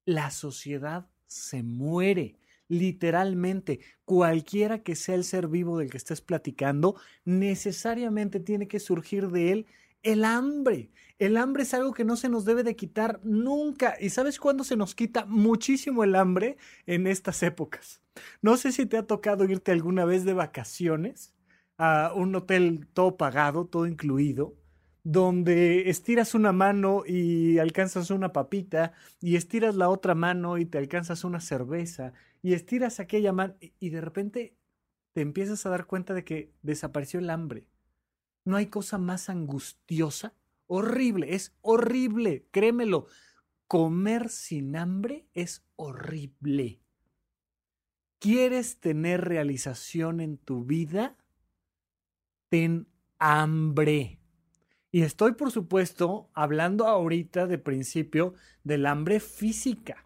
la 0.06 0.32
sociedad 0.32 1.08
se 1.28 1.62
muere. 1.62 2.36
Literalmente, 2.68 3.80
cualquiera 4.04 4.82
que 4.82 4.96
sea 4.96 5.14
el 5.14 5.24
ser 5.24 5.48
vivo 5.48 5.78
del 5.78 5.90
que 5.90 5.98
estés 5.98 6.20
platicando, 6.20 6.96
necesariamente 7.24 8.40
tiene 8.40 8.68
que 8.68 8.80
surgir 8.80 9.28
de 9.28 9.52
él 9.52 9.66
el 10.02 10.24
hambre. 10.24 10.90
El 11.18 11.36
hambre 11.36 11.62
es 11.64 11.74
algo 11.74 11.92
que 11.92 12.04
no 12.04 12.16
se 12.16 12.28
nos 12.28 12.44
debe 12.44 12.62
de 12.62 12.76
quitar 12.76 13.20
nunca. 13.24 13.96
¿Y 14.00 14.10
sabes 14.10 14.38
cuándo 14.38 14.64
se 14.64 14.76
nos 14.76 14.94
quita 14.94 15.24
muchísimo 15.26 16.04
el 16.04 16.14
hambre? 16.14 16.56
En 16.86 17.06
estas 17.06 17.42
épocas. 17.42 18.02
No 18.42 18.56
sé 18.56 18.72
si 18.72 18.86
te 18.86 18.96
ha 18.96 19.06
tocado 19.06 19.44
irte 19.44 19.72
alguna 19.72 20.04
vez 20.04 20.24
de 20.24 20.34
vacaciones 20.34 21.34
a 21.78 22.12
un 22.14 22.34
hotel 22.34 22.86
todo 22.92 23.16
pagado, 23.16 23.66
todo 23.66 23.86
incluido, 23.86 24.54
donde 25.02 25.90
estiras 25.90 26.34
una 26.34 26.52
mano 26.52 27.02
y 27.06 27.58
alcanzas 27.58 28.10
una 28.10 28.32
papita, 28.32 28.92
y 29.20 29.36
estiras 29.36 29.74
la 29.74 29.88
otra 29.88 30.14
mano 30.14 30.58
y 30.58 30.66
te 30.66 30.78
alcanzas 30.78 31.24
una 31.24 31.40
cerveza, 31.40 32.12
y 32.44 32.52
estiras 32.52 33.00
aquella 33.00 33.32
mano 33.32 33.56
y 33.60 33.88
de 33.88 34.02
repente 34.02 34.54
te 35.14 35.22
empiezas 35.22 35.64
a 35.64 35.70
dar 35.70 35.86
cuenta 35.86 36.12
de 36.12 36.24
que 36.24 36.52
desapareció 36.60 37.18
el 37.18 37.30
hambre. 37.30 37.66
No 38.44 38.56
hay 38.56 38.66
cosa 38.66 38.98
más 38.98 39.30
angustiosa, 39.30 40.34
horrible, 40.66 41.34
es 41.34 41.56
horrible, 41.62 42.46
créemelo. 42.50 43.06
Comer 43.66 44.28
sin 44.28 44.76
hambre 44.76 45.26
es 45.32 45.64
horrible. 45.76 46.82
¿Quieres 48.18 48.78
tener 48.78 49.22
realización 49.22 50.20
en 50.20 50.36
tu 50.36 50.66
vida? 50.66 51.16
ten 52.50 52.86
hambre. 53.18 54.20
Y 54.90 55.00
estoy, 55.00 55.32
por 55.32 55.50
supuesto, 55.50 56.30
hablando 56.34 56.86
ahorita 56.86 57.46
de 57.46 57.56
principio 57.56 58.34
del 58.64 58.84
hambre 58.84 59.18
física. 59.18 60.03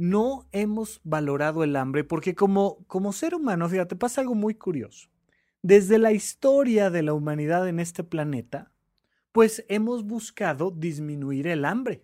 No 0.00 0.48
hemos 0.52 1.02
valorado 1.04 1.62
el 1.62 1.76
hambre 1.76 2.04
porque 2.04 2.34
como, 2.34 2.82
como 2.86 3.12
ser 3.12 3.34
humano, 3.34 3.68
fíjate, 3.68 3.96
pasa 3.96 4.22
algo 4.22 4.34
muy 4.34 4.54
curioso. 4.54 5.10
Desde 5.60 5.98
la 5.98 6.10
historia 6.10 6.88
de 6.88 7.02
la 7.02 7.12
humanidad 7.12 7.68
en 7.68 7.78
este 7.78 8.02
planeta, 8.02 8.72
pues 9.30 9.62
hemos 9.68 10.04
buscado 10.04 10.70
disminuir 10.70 11.46
el 11.46 11.66
hambre, 11.66 12.00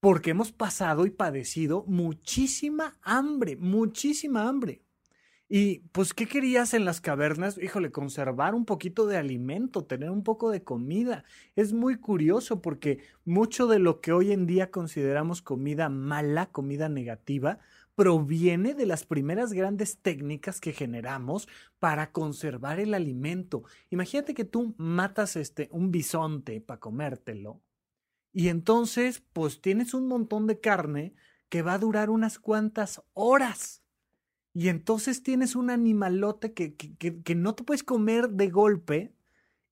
porque 0.00 0.32
hemos 0.32 0.52
pasado 0.52 1.06
y 1.06 1.10
padecido 1.12 1.86
muchísima 1.86 2.98
hambre, 3.00 3.56
muchísima 3.56 4.46
hambre. 4.46 4.83
Y 5.48 5.80
pues, 5.92 6.14
¿qué 6.14 6.26
querías 6.26 6.72
en 6.74 6.84
las 6.84 7.00
cavernas? 7.00 7.58
Híjole, 7.58 7.92
conservar 7.92 8.54
un 8.54 8.64
poquito 8.64 9.06
de 9.06 9.18
alimento, 9.18 9.84
tener 9.84 10.10
un 10.10 10.22
poco 10.24 10.50
de 10.50 10.64
comida. 10.64 11.24
Es 11.54 11.72
muy 11.72 11.96
curioso 11.96 12.62
porque 12.62 13.04
mucho 13.24 13.66
de 13.66 13.78
lo 13.78 14.00
que 14.00 14.12
hoy 14.12 14.32
en 14.32 14.46
día 14.46 14.70
consideramos 14.70 15.42
comida 15.42 15.88
mala, 15.90 16.46
comida 16.46 16.88
negativa, 16.88 17.58
proviene 17.94 18.74
de 18.74 18.86
las 18.86 19.04
primeras 19.06 19.52
grandes 19.52 19.98
técnicas 20.00 20.60
que 20.60 20.72
generamos 20.72 21.46
para 21.78 22.10
conservar 22.10 22.80
el 22.80 22.94
alimento. 22.94 23.64
Imagínate 23.90 24.34
que 24.34 24.44
tú 24.44 24.74
matas 24.78 25.36
este 25.36 25.68
un 25.70 25.90
bisonte 25.92 26.60
para 26.60 26.80
comértelo 26.80 27.60
y 28.32 28.48
entonces 28.48 29.22
pues 29.32 29.60
tienes 29.60 29.94
un 29.94 30.08
montón 30.08 30.46
de 30.48 30.60
carne 30.60 31.14
que 31.48 31.62
va 31.62 31.74
a 31.74 31.78
durar 31.78 32.10
unas 32.10 32.38
cuantas 32.40 33.02
horas. 33.12 33.83
Y 34.54 34.68
entonces 34.68 35.24
tienes 35.24 35.56
un 35.56 35.68
animalote 35.68 36.52
que, 36.52 36.76
que, 36.76 37.34
no 37.34 37.56
te 37.56 37.64
puedes 37.64 37.82
comer 37.82 38.30
de 38.30 38.50
golpe 38.50 39.12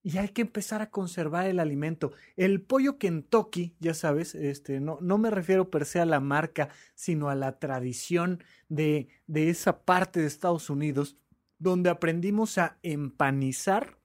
y 0.02 0.18
hay 0.18 0.30
que 0.30 0.42
empezar 0.42 0.82
a 0.82 0.90
conservar 0.90 1.46
el 1.46 1.60
alimento. 1.60 2.10
El 2.36 2.60
pollo 2.62 2.98
Kentucky, 2.98 3.76
ya 3.78 3.94
sabes, 3.94 4.34
este, 4.34 4.80
no, 4.80 4.98
no 5.00 5.18
me 5.18 5.30
refiero 5.30 5.70
per 5.70 5.86
se 5.86 6.00
a 6.00 6.04
la 6.04 6.18
marca, 6.18 6.68
sino 6.96 7.28
a 7.28 7.36
la 7.36 7.60
tradición 7.60 8.42
de, 8.68 9.06
de 9.28 9.50
esa 9.50 9.84
parte 9.84 10.18
de 10.20 10.26
Estados 10.26 10.68
Unidos, 10.68 11.16
donde 11.60 11.88
aprendimos 11.88 12.58
a 12.58 12.78
empanizar 12.82 14.00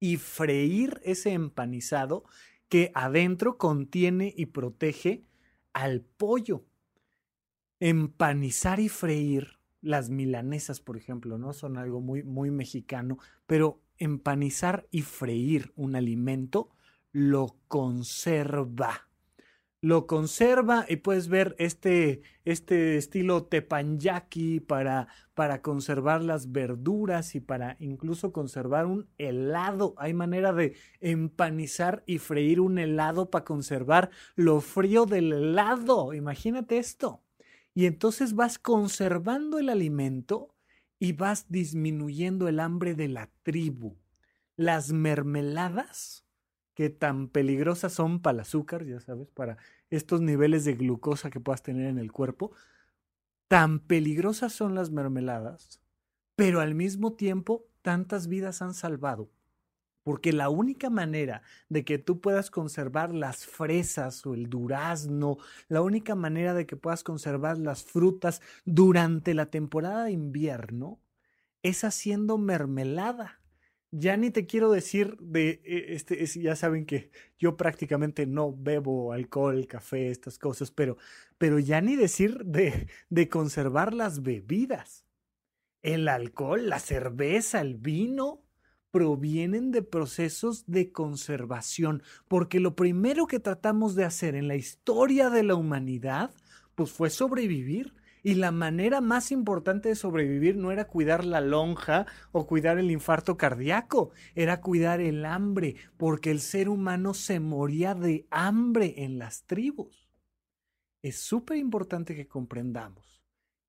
y 0.00 0.16
freír 0.16 1.02
ese 1.04 1.34
empanizado 1.34 2.24
que 2.70 2.90
adentro 2.94 3.58
contiene 3.58 4.32
y 4.34 4.46
protege 4.46 5.26
al 5.74 6.00
pollo. 6.00 6.64
Empanizar 7.78 8.80
y 8.80 8.88
freír 8.88 9.61
las 9.82 10.08
milanesas, 10.08 10.80
por 10.80 10.96
ejemplo, 10.96 11.36
¿no? 11.36 11.52
Son 11.52 11.76
algo 11.76 12.00
muy, 12.00 12.22
muy 12.22 12.50
mexicano, 12.50 13.18
pero 13.46 13.80
empanizar 13.98 14.86
y 14.90 15.02
freír 15.02 15.72
un 15.76 15.96
alimento 15.96 16.70
lo 17.12 17.56
conserva. 17.68 19.08
Lo 19.84 20.06
conserva 20.06 20.86
y 20.88 20.96
puedes 20.96 21.26
ver 21.26 21.56
este, 21.58 22.22
este 22.44 22.96
estilo 22.96 23.46
tepanyaki 23.46 24.60
para, 24.60 25.08
para 25.34 25.60
conservar 25.60 26.22
las 26.22 26.52
verduras 26.52 27.34
y 27.34 27.40
para 27.40 27.76
incluso 27.80 28.32
conservar 28.32 28.86
un 28.86 29.08
helado. 29.18 29.94
Hay 29.98 30.14
manera 30.14 30.52
de 30.52 30.76
empanizar 31.00 32.04
y 32.06 32.18
freír 32.18 32.60
un 32.60 32.78
helado 32.78 33.28
para 33.28 33.44
conservar 33.44 34.10
lo 34.36 34.60
frío 34.60 35.04
del 35.04 35.32
helado. 35.32 36.14
Imagínate 36.14 36.78
esto. 36.78 37.24
Y 37.74 37.86
entonces 37.86 38.34
vas 38.34 38.58
conservando 38.58 39.58
el 39.58 39.68
alimento 39.68 40.54
y 40.98 41.12
vas 41.12 41.46
disminuyendo 41.48 42.48
el 42.48 42.60
hambre 42.60 42.94
de 42.94 43.08
la 43.08 43.30
tribu. 43.42 43.96
Las 44.56 44.92
mermeladas, 44.92 46.24
que 46.74 46.90
tan 46.90 47.28
peligrosas 47.28 47.92
son 47.92 48.20
para 48.20 48.34
el 48.34 48.40
azúcar, 48.40 48.84
ya 48.84 49.00
sabes, 49.00 49.28
para 49.30 49.58
estos 49.90 50.20
niveles 50.20 50.64
de 50.64 50.74
glucosa 50.74 51.30
que 51.30 51.40
puedas 51.40 51.62
tener 51.62 51.86
en 51.86 51.98
el 51.98 52.12
cuerpo, 52.12 52.52
tan 53.48 53.80
peligrosas 53.80 54.52
son 54.52 54.74
las 54.74 54.90
mermeladas, 54.90 55.82
pero 56.36 56.60
al 56.60 56.74
mismo 56.74 57.14
tiempo 57.14 57.66
tantas 57.82 58.28
vidas 58.28 58.62
han 58.62 58.74
salvado 58.74 59.30
porque 60.02 60.32
la 60.32 60.48
única 60.48 60.90
manera 60.90 61.42
de 61.68 61.84
que 61.84 61.98
tú 61.98 62.20
puedas 62.20 62.50
conservar 62.50 63.14
las 63.14 63.46
fresas 63.46 64.26
o 64.26 64.34
el 64.34 64.48
durazno, 64.48 65.38
la 65.68 65.82
única 65.82 66.14
manera 66.14 66.54
de 66.54 66.66
que 66.66 66.76
puedas 66.76 67.04
conservar 67.04 67.58
las 67.58 67.84
frutas 67.84 68.40
durante 68.64 69.34
la 69.34 69.46
temporada 69.46 70.04
de 70.04 70.12
invierno 70.12 71.00
es 71.62 71.84
haciendo 71.84 72.38
mermelada. 72.38 73.40
Ya 73.94 74.16
ni 74.16 74.30
te 74.30 74.46
quiero 74.46 74.72
decir 74.72 75.18
de 75.20 75.60
e, 75.64 75.94
este, 75.94 76.24
ya 76.26 76.56
saben 76.56 76.86
que 76.86 77.10
yo 77.38 77.56
prácticamente 77.56 78.26
no 78.26 78.54
bebo 78.56 79.12
alcohol, 79.12 79.66
café, 79.66 80.08
estas 80.08 80.38
cosas, 80.38 80.70
pero, 80.70 80.96
pero 81.36 81.58
ya 81.58 81.80
ni 81.82 81.94
decir 81.94 82.42
de, 82.44 82.88
de 83.10 83.28
conservar 83.28 83.92
las 83.92 84.22
bebidas. 84.22 85.04
El 85.82 86.08
alcohol, 86.08 86.68
la 86.68 86.78
cerveza, 86.78 87.60
el 87.60 87.74
vino, 87.74 88.42
provienen 88.92 89.72
de 89.72 89.82
procesos 89.82 90.64
de 90.66 90.92
conservación, 90.92 92.02
porque 92.28 92.60
lo 92.60 92.76
primero 92.76 93.26
que 93.26 93.40
tratamos 93.40 93.96
de 93.96 94.04
hacer 94.04 94.36
en 94.36 94.46
la 94.46 94.54
historia 94.54 95.30
de 95.30 95.42
la 95.42 95.56
humanidad, 95.56 96.30
pues 96.76 96.92
fue 96.92 97.10
sobrevivir. 97.10 97.94
Y 98.24 98.34
la 98.34 98.52
manera 98.52 99.00
más 99.00 99.32
importante 99.32 99.88
de 99.88 99.96
sobrevivir 99.96 100.56
no 100.56 100.70
era 100.70 100.86
cuidar 100.86 101.24
la 101.24 101.40
lonja 101.40 102.06
o 102.30 102.46
cuidar 102.46 102.78
el 102.78 102.92
infarto 102.92 103.36
cardíaco, 103.36 104.12
era 104.36 104.60
cuidar 104.60 105.00
el 105.00 105.24
hambre, 105.24 105.74
porque 105.96 106.30
el 106.30 106.38
ser 106.38 106.68
humano 106.68 107.14
se 107.14 107.40
moría 107.40 107.96
de 107.96 108.28
hambre 108.30 108.94
en 108.98 109.18
las 109.18 109.42
tribus. 109.42 110.08
Es 111.02 111.18
súper 111.18 111.56
importante 111.56 112.14
que 112.14 112.28
comprendamos 112.28 113.12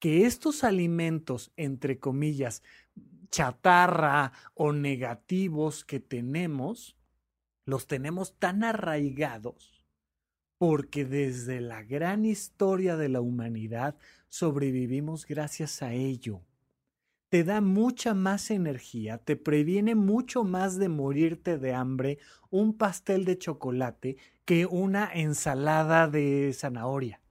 que 0.04 0.26
estos 0.26 0.66
alimentos, 0.66 1.54
entre 1.56 1.98
comillas, 1.98 2.62
chatarra 3.34 4.32
o 4.54 4.74
negativos 4.74 5.84
que 5.84 6.00
tenemos, 6.00 6.96
los 7.66 7.88
tenemos 7.88 8.38
tan 8.38 8.64
arraigados 8.64 9.88
porque 10.60 11.04
desde 11.04 11.60
la 11.60 11.82
gran 11.82 12.26
historia 12.26 12.96
de 12.96 13.10
la 13.10 13.22
humanidad 13.22 13.98
sobrevivimos 14.30 15.26
gracias 15.26 15.82
a 15.82 15.94
ello. 15.94 16.42
Te 17.30 17.44
da 17.44 17.60
mucha 17.60 18.14
más 18.14 18.52
energía, 18.52 19.18
te 19.18 19.36
previene 19.36 19.96
mucho 19.96 20.44
más 20.44 20.78
de 20.78 20.90
morirte 20.90 21.58
de 21.58 21.74
hambre 21.74 22.20
un 22.52 22.78
pastel 22.78 23.26
de 23.26 23.40
chocolate 23.40 24.18
que 24.46 24.68
una 24.68 25.10
ensalada 25.12 26.08
de 26.08 26.54
zanahoria 26.54 27.23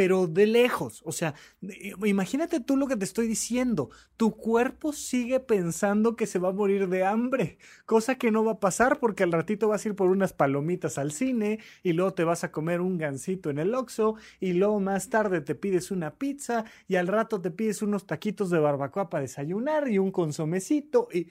pero 0.00 0.26
de 0.26 0.46
lejos. 0.46 1.02
O 1.04 1.12
sea, 1.12 1.34
eh, 1.60 1.92
imagínate 2.06 2.58
tú 2.58 2.78
lo 2.78 2.86
que 2.86 2.96
te 2.96 3.04
estoy 3.04 3.28
diciendo. 3.28 3.90
Tu 4.16 4.34
cuerpo 4.34 4.94
sigue 4.94 5.40
pensando 5.40 6.16
que 6.16 6.26
se 6.26 6.38
va 6.38 6.48
a 6.48 6.52
morir 6.52 6.88
de 6.88 7.04
hambre, 7.04 7.58
cosa 7.84 8.14
que 8.14 8.30
no 8.30 8.42
va 8.42 8.52
a 8.52 8.60
pasar 8.60 8.98
porque 8.98 9.24
al 9.24 9.32
ratito 9.32 9.68
vas 9.68 9.84
a 9.84 9.90
ir 9.90 9.94
por 9.94 10.08
unas 10.08 10.32
palomitas 10.32 10.96
al 10.96 11.12
cine 11.12 11.58
y 11.82 11.92
luego 11.92 12.14
te 12.14 12.24
vas 12.24 12.44
a 12.44 12.50
comer 12.50 12.80
un 12.80 12.96
gansito 12.96 13.50
en 13.50 13.58
el 13.58 13.74
Oxxo 13.74 14.14
y 14.40 14.54
luego 14.54 14.80
más 14.80 15.10
tarde 15.10 15.42
te 15.42 15.54
pides 15.54 15.90
una 15.90 16.14
pizza 16.14 16.64
y 16.88 16.96
al 16.96 17.06
rato 17.06 17.38
te 17.42 17.50
pides 17.50 17.82
unos 17.82 18.06
taquitos 18.06 18.48
de 18.48 18.58
barbacoa 18.58 19.10
para 19.10 19.20
desayunar 19.20 19.86
y 19.90 19.98
un 19.98 20.12
consomecito 20.12 21.08
y... 21.12 21.28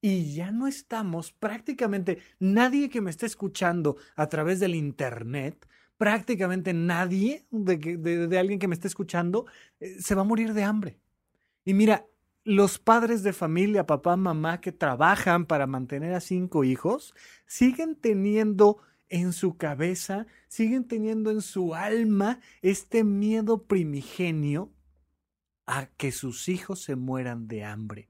Y 0.00 0.32
ya 0.32 0.52
no 0.52 0.68
estamos 0.68 1.32
prácticamente 1.32 2.18
nadie 2.38 2.88
que 2.88 3.00
me 3.00 3.10
esté 3.10 3.26
escuchando 3.26 3.96
a 4.14 4.28
través 4.28 4.60
del 4.60 4.76
Internet 4.76 5.66
prácticamente 5.98 6.72
nadie 6.72 7.44
de, 7.50 8.38
alguien 8.38 8.58
que 8.58 8.68
me 8.68 8.74
esté 8.74 8.88
escuchando 8.88 9.46
eh, 9.80 9.96
se 10.00 10.14
va 10.14 10.22
a 10.22 10.24
morir 10.24 10.54
de 10.54 10.62
hambre. 10.62 10.98
Y 11.64 11.74
mira, 11.74 12.06
los 12.44 12.78
padres 12.78 13.22
de 13.22 13.34
familia, 13.34 13.86
papá, 13.86 14.16
mamá, 14.16 14.60
que 14.60 14.72
trabajan 14.72 15.44
para 15.44 15.66
mantener 15.66 16.14
a 16.14 16.20
cinco 16.20 16.64
hijos, 16.64 17.14
siguen 17.46 17.94
teniendo 17.94 18.78
en 19.10 19.32
su 19.32 19.56
cabeza, 19.56 20.26
siguen 20.46 20.86
teniendo 20.86 21.30
en 21.30 21.42
su 21.42 21.74
alma 21.74 22.40
este 22.62 23.04
miedo 23.04 23.64
primigenio 23.64 24.72
a 25.66 25.86
que 25.86 26.12
sus 26.12 26.48
hijos 26.48 26.80
se 26.82 26.96
mueran 26.96 27.48
de 27.48 27.64
hambre. 27.64 28.08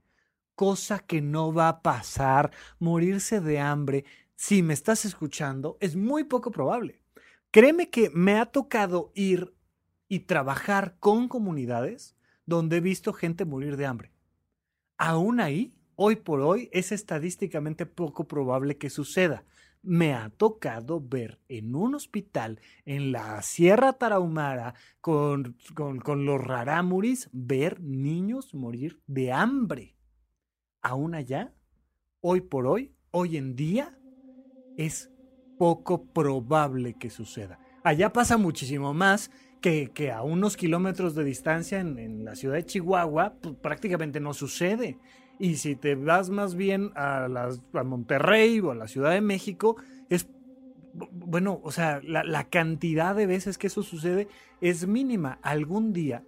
Cosa 0.54 1.00
que 1.00 1.20
no 1.20 1.52
va 1.52 1.68
a 1.68 1.82
pasar, 1.82 2.52
morirse 2.78 3.40
de 3.40 3.58
hambre, 3.58 4.04
si 4.36 4.62
me 4.62 4.74
estás 4.74 5.04
escuchando, 5.04 5.78
es 5.80 5.96
muy 5.96 6.24
poco 6.24 6.52
probable. 6.52 6.97
Créeme 7.50 7.88
que 7.88 8.10
me 8.10 8.38
ha 8.38 8.46
tocado 8.46 9.10
ir 9.14 9.54
y 10.06 10.20
trabajar 10.20 10.96
con 11.00 11.28
comunidades 11.28 12.16
donde 12.44 12.78
he 12.78 12.80
visto 12.80 13.12
gente 13.12 13.44
morir 13.44 13.76
de 13.76 13.86
hambre. 13.86 14.12
Aún 14.98 15.40
ahí, 15.40 15.74
hoy 15.96 16.16
por 16.16 16.40
hoy, 16.40 16.68
es 16.72 16.92
estadísticamente 16.92 17.86
poco 17.86 18.26
probable 18.26 18.76
que 18.76 18.90
suceda. 18.90 19.44
Me 19.82 20.12
ha 20.12 20.28
tocado 20.30 21.00
ver 21.00 21.40
en 21.48 21.74
un 21.74 21.94
hospital 21.94 22.60
en 22.84 23.12
la 23.12 23.40
Sierra 23.42 23.92
Tarahumara 23.94 24.74
con, 25.00 25.56
los 25.76 26.40
rarámuris, 26.40 27.30
ver 27.32 27.80
niños 27.80 28.54
morir 28.54 29.00
de 29.06 29.32
hambre. 29.32 29.96
Aún 30.82 31.14
allá, 31.14 31.54
hoy 32.20 32.40
por 32.40 32.66
hoy, 32.66 32.94
hoy 33.10 33.36
en 33.36 33.54
día, 33.56 33.98
es 34.76 35.10
poco 35.58 36.04
probable 36.04 36.94
que 36.94 37.10
suceda. 37.10 37.58
Allá 37.82 38.12
pasa 38.12 38.36
muchísimo 38.36 38.94
más 38.94 39.30
que, 39.60 39.90
que 39.92 40.12
a 40.12 40.22
unos 40.22 40.56
kilómetros 40.56 41.14
de 41.14 41.24
distancia 41.24 41.80
en, 41.80 42.24
la 42.24 42.34
ciudad 42.36 42.54
de 42.54 42.64
Chihuahua 42.64 43.34
pues, 43.40 43.56
prácticamente 43.56 44.20
no 44.20 44.34
sucede. 44.34 44.98
Y 45.38 45.56
si 45.56 45.76
te 45.76 45.94
vas 45.94 46.30
más 46.30 46.54
bien 46.54 46.90
a, 46.94 47.28
las, 47.28 47.60
a 47.72 47.84
Monterrey 47.84 48.60
o 48.60 48.72
a 48.72 48.74
la 48.74 48.88
Ciudad 48.88 49.12
de 49.12 49.20
México, 49.20 49.76
es 50.08 50.28
bueno, 51.12 51.60
o 51.62 51.70
sea, 51.70 52.00
la, 52.02 52.24
la, 52.24 52.44
cantidad 52.44 53.14
de 53.14 53.26
veces 53.26 53.56
que 53.56 53.68
eso 53.68 53.84
sucede 53.84 54.26
es 54.60 54.88
mínima. 54.88 55.38
Algún 55.42 55.92
día 55.92 56.24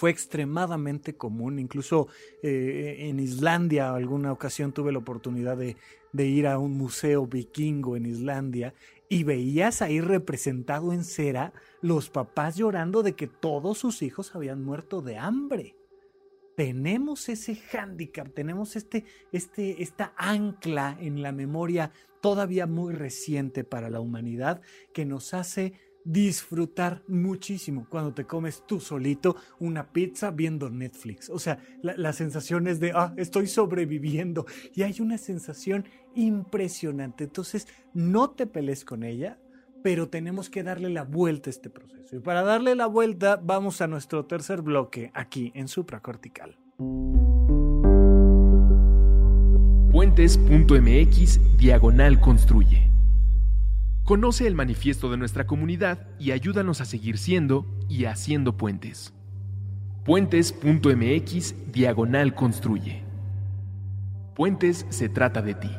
fue 0.00 0.08
extremadamente 0.08 1.14
común, 1.14 1.58
incluso 1.58 2.08
eh, 2.42 2.96
en 3.00 3.20
Islandia, 3.20 3.94
alguna 3.94 4.32
ocasión 4.32 4.72
tuve 4.72 4.92
la 4.92 4.98
oportunidad 4.98 5.58
de, 5.58 5.76
de 6.14 6.26
ir 6.26 6.46
a 6.46 6.58
un 6.58 6.72
museo 6.72 7.26
vikingo 7.26 7.96
en 7.96 8.06
Islandia 8.06 8.72
y 9.10 9.24
veías 9.24 9.82
ahí 9.82 10.00
representado 10.00 10.94
en 10.94 11.04
cera 11.04 11.52
los 11.82 12.08
papás 12.08 12.56
llorando 12.56 13.02
de 13.02 13.14
que 13.14 13.26
todos 13.26 13.76
sus 13.76 14.00
hijos 14.00 14.34
habían 14.34 14.64
muerto 14.64 15.02
de 15.02 15.18
hambre. 15.18 15.76
Tenemos 16.56 17.28
ese 17.28 17.56
hándicap, 17.56 18.32
tenemos 18.32 18.76
este, 18.76 19.04
este, 19.32 19.82
esta 19.82 20.14
ancla 20.16 20.96
en 20.98 21.20
la 21.20 21.32
memoria 21.32 21.92
todavía 22.22 22.66
muy 22.66 22.94
reciente 22.94 23.64
para 23.64 23.90
la 23.90 24.00
humanidad 24.00 24.62
que 24.94 25.04
nos 25.04 25.34
hace 25.34 25.74
disfrutar 26.10 27.02
muchísimo 27.06 27.86
cuando 27.88 28.12
te 28.12 28.26
comes 28.26 28.64
tú 28.66 28.80
solito 28.80 29.36
una 29.60 29.92
pizza 29.92 30.32
viendo 30.32 30.68
Netflix. 30.68 31.30
O 31.30 31.38
sea, 31.38 31.60
la, 31.82 32.12
sensación 32.12 32.66
es 32.66 32.80
de, 32.80 32.92
ah, 32.94 33.14
estoy 33.16 33.46
sobreviviendo. 33.46 34.44
Y 34.74 34.82
hay 34.82 35.00
una 35.00 35.18
sensación 35.18 35.84
impresionante. 36.14 37.24
Entonces, 37.24 37.68
no 37.94 38.30
te 38.30 38.46
pelees 38.46 38.84
con 38.84 39.04
ella, 39.04 39.38
pero 39.84 40.08
tenemos 40.08 40.50
que 40.50 40.64
darle 40.64 40.90
la 40.90 41.04
vuelta 41.04 41.48
a 41.48 41.52
este 41.52 41.70
proceso. 41.70 42.16
Y 42.16 42.18
para 42.18 42.42
darle 42.42 42.74
la 42.74 42.86
vuelta, 42.86 43.40
vamos 43.40 43.80
a 43.80 43.86
nuestro 43.86 44.26
tercer 44.26 44.62
bloque 44.62 45.12
aquí 45.14 45.52
en 45.54 45.68
supracortical. 45.68 46.58
Puentes.mx 49.92 51.56
diagonal 51.56 52.20
construye. 52.20 52.89
Conoce 54.10 54.48
el 54.48 54.56
manifiesto 54.56 55.08
de 55.08 55.16
nuestra 55.16 55.46
comunidad 55.46 56.08
y 56.18 56.32
ayúdanos 56.32 56.80
a 56.80 56.84
seguir 56.84 57.16
siendo 57.16 57.64
y 57.88 58.06
haciendo 58.06 58.56
puentes. 58.56 59.14
Puentes.mx 60.04 61.70
diagonal 61.70 62.34
construye. 62.34 63.04
Puentes 64.34 64.84
se 64.88 65.08
trata 65.08 65.42
de 65.42 65.54
ti. 65.54 65.70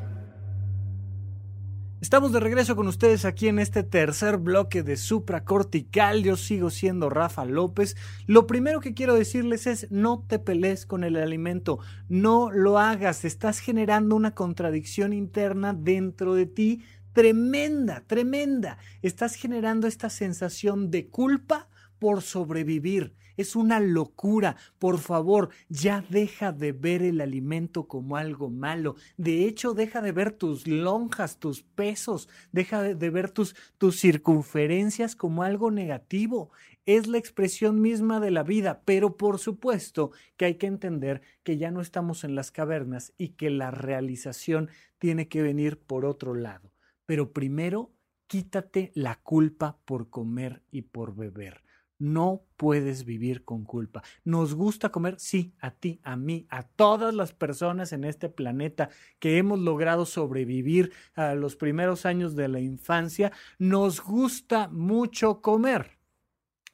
Estamos 1.99 2.31
de 2.31 2.39
regreso 2.39 2.77
con 2.77 2.87
ustedes 2.87 3.25
aquí 3.25 3.49
en 3.49 3.59
este 3.59 3.83
tercer 3.83 4.37
bloque 4.37 4.81
de 4.81 4.95
supracortical. 4.95 6.23
Yo 6.23 6.37
sigo 6.37 6.69
siendo 6.69 7.09
Rafa 7.09 7.43
López. 7.43 7.97
Lo 8.27 8.47
primero 8.47 8.79
que 8.79 8.93
quiero 8.93 9.13
decirles 9.13 9.67
es 9.67 9.91
no 9.91 10.23
te 10.25 10.39
pelees 10.39 10.85
con 10.85 11.03
el 11.03 11.17
alimento, 11.17 11.79
no 12.07 12.49
lo 12.49 12.79
hagas, 12.79 13.25
estás 13.25 13.59
generando 13.59 14.15
una 14.15 14.33
contradicción 14.33 15.11
interna 15.11 15.73
dentro 15.73 16.33
de 16.33 16.45
ti 16.45 16.81
tremenda, 17.13 18.03
tremenda. 18.07 18.77
Estás 19.01 19.35
generando 19.35 19.87
esta 19.87 20.09
sensación 20.09 20.91
de 20.91 21.07
culpa 21.07 21.69
por 22.01 22.23
sobrevivir. 22.23 23.13
Es 23.37 23.55
una 23.55 23.79
locura. 23.79 24.55
Por 24.79 24.97
favor, 24.97 25.49
ya 25.69 26.03
deja 26.09 26.51
de 26.51 26.71
ver 26.71 27.03
el 27.03 27.21
alimento 27.21 27.87
como 27.87 28.17
algo 28.17 28.49
malo. 28.49 28.95
De 29.17 29.45
hecho, 29.45 29.73
deja 29.73 30.01
de 30.01 30.11
ver 30.11 30.31
tus 30.31 30.67
lonjas, 30.67 31.37
tus 31.37 31.61
pesos, 31.61 32.27
deja 32.51 32.81
de, 32.81 33.09
ver 33.09 33.29
tus, 33.31 33.55
circunferencias 33.91 35.15
como 35.15 35.43
algo 35.43 35.69
negativo. 35.69 36.51
Es 36.85 37.05
la 37.05 37.19
expresión 37.19 37.81
misma 37.81 38.19
de 38.19 38.31
la 38.31 38.41
vida, 38.41 38.81
pero 38.83 39.15
por 39.15 39.37
supuesto 39.37 40.11
que 40.37 40.45
hay 40.45 40.55
que 40.55 40.67
entender 40.67 41.21
que 41.43 41.57
ya 41.57 41.69
no 41.69 41.81
estamos 41.81 42.23
en 42.23 42.33
las 42.33 42.49
cavernas 42.51 43.13
y 43.17 43.29
que 43.29 43.51
la 43.51 43.69
realización 43.69 44.69
tiene 44.97 45.27
que 45.27 45.43
venir 45.43 45.77
por 45.79 46.05
otro 46.05 46.33
lado. 46.33 46.70
Pero 47.11 47.33
primero, 47.33 47.91
quítate 48.25 48.93
la 48.95 49.19
culpa 49.21 49.77
por 49.83 50.09
comer 50.09 50.63
y 50.71 50.83
por 50.83 51.13
beber. 51.13 51.61
No 51.99 52.45
puedes 52.55 53.03
vivir 53.03 53.43
con 53.43 53.65
culpa. 53.65 54.01
¿Nos 54.23 54.55
gusta 54.55 54.93
comer? 54.93 55.19
Sí, 55.19 55.53
a 55.59 55.71
ti, 55.71 55.99
a 56.03 56.15
mí, 56.15 56.47
a 56.49 56.63
todas 56.63 57.13
las 57.13 57.33
personas 57.33 57.91
en 57.91 58.05
este 58.05 58.29
planeta 58.29 58.87
que 59.19 59.37
hemos 59.37 59.59
logrado 59.59 60.05
sobrevivir 60.05 60.93
a 61.13 61.35
los 61.35 61.57
primeros 61.57 62.05
años 62.05 62.33
de 62.37 62.47
la 62.47 62.61
infancia. 62.61 63.33
Nos 63.59 63.99
gusta 63.99 64.69
mucho 64.69 65.41
comer. 65.41 65.99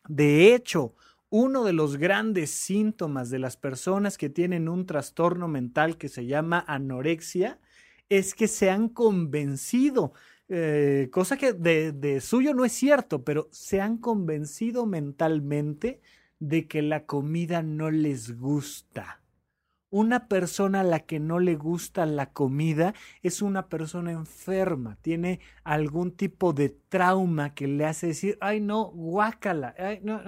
De 0.07 0.53
hecho, 0.53 0.93
uno 1.31 1.63
de 1.63 1.73
los 1.73 1.97
grandes 1.97 2.51
síntomas 2.51 3.31
de 3.31 3.39
las 3.39 3.57
personas 3.57 4.19
que 4.19 4.29
tienen 4.29 4.69
un 4.69 4.85
trastorno 4.85 5.47
mental 5.47 5.97
que 5.97 6.09
se 6.09 6.27
llama 6.27 6.63
anorexia 6.67 7.59
es 8.09 8.33
que 8.33 8.47
se 8.47 8.69
han 8.69 8.89
convencido, 8.89 10.13
eh, 10.49 11.09
cosa 11.11 11.37
que 11.37 11.53
de, 11.53 12.21
suyo 12.21 12.53
no 12.53 12.65
es 12.65 12.71
cierto, 12.73 13.23
pero 13.23 13.47
se 13.51 13.81
han 13.81 13.97
convencido 13.97 14.85
mentalmente 14.85 16.01
de 16.39 16.67
que 16.67 16.81
la 16.81 17.05
comida 17.05 17.63
no 17.63 17.91
les 17.91 18.37
gusta. 18.37 19.21
Una 19.89 20.27
persona 20.27 20.81
a 20.81 20.83
la 20.83 20.99
que 21.01 21.19
no 21.19 21.39
le 21.39 21.55
gusta 21.55 22.05
la 22.05 22.33
comida 22.33 22.93
es 23.23 23.41
una 23.41 23.69
persona 23.69 24.11
enferma, 24.11 24.97
tiene 25.01 25.39
algún 25.63 26.11
tipo 26.11 26.51
de 26.53 26.69
trauma 26.69 27.53
que 27.53 27.67
le 27.67 27.85
hace 27.85 28.07
decir, 28.07 28.37
ay 28.41 28.59
no, 28.59 28.85
guácala, 28.91 29.75
ay, 29.77 30.01
no, 30.03 30.21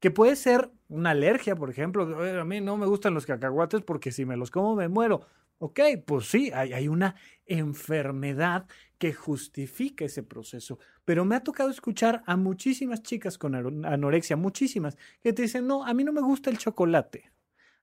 que 0.00 0.10
puede 0.10 0.34
ser 0.34 0.70
una 0.88 1.10
alergia, 1.10 1.54
por 1.56 1.70
ejemplo, 1.70 2.40
a 2.40 2.44
mí 2.44 2.60
no 2.60 2.76
me 2.78 2.86
gustan 2.86 3.14
los 3.14 3.26
cacahuates 3.26 3.82
porque 3.82 4.12
si 4.12 4.24
me 4.24 4.36
los 4.36 4.50
como 4.50 4.74
me 4.74 4.88
muero. 4.88 5.26
Ok, 5.62 5.78
pues 6.06 6.26
sí, 6.26 6.50
hay, 6.54 6.88
una 6.88 7.16
enfermedad 7.44 8.66
que 8.96 9.12
justifica 9.12 10.06
ese 10.06 10.22
proceso. 10.22 10.78
Pero 11.04 11.26
me 11.26 11.36
ha 11.36 11.44
tocado 11.44 11.68
escuchar 11.68 12.22
a 12.24 12.38
muchísimas 12.38 13.02
chicas 13.02 13.36
con 13.36 13.54
anorexia, 13.84 14.36
muchísimas, 14.36 14.96
que 15.22 15.34
te 15.34 15.42
dicen, 15.42 15.66
no, 15.66 15.84
a 15.84 15.92
mí 15.92 16.02
no 16.02 16.14
me 16.14 16.22
gusta 16.22 16.48
el 16.48 16.56
chocolate, 16.56 17.30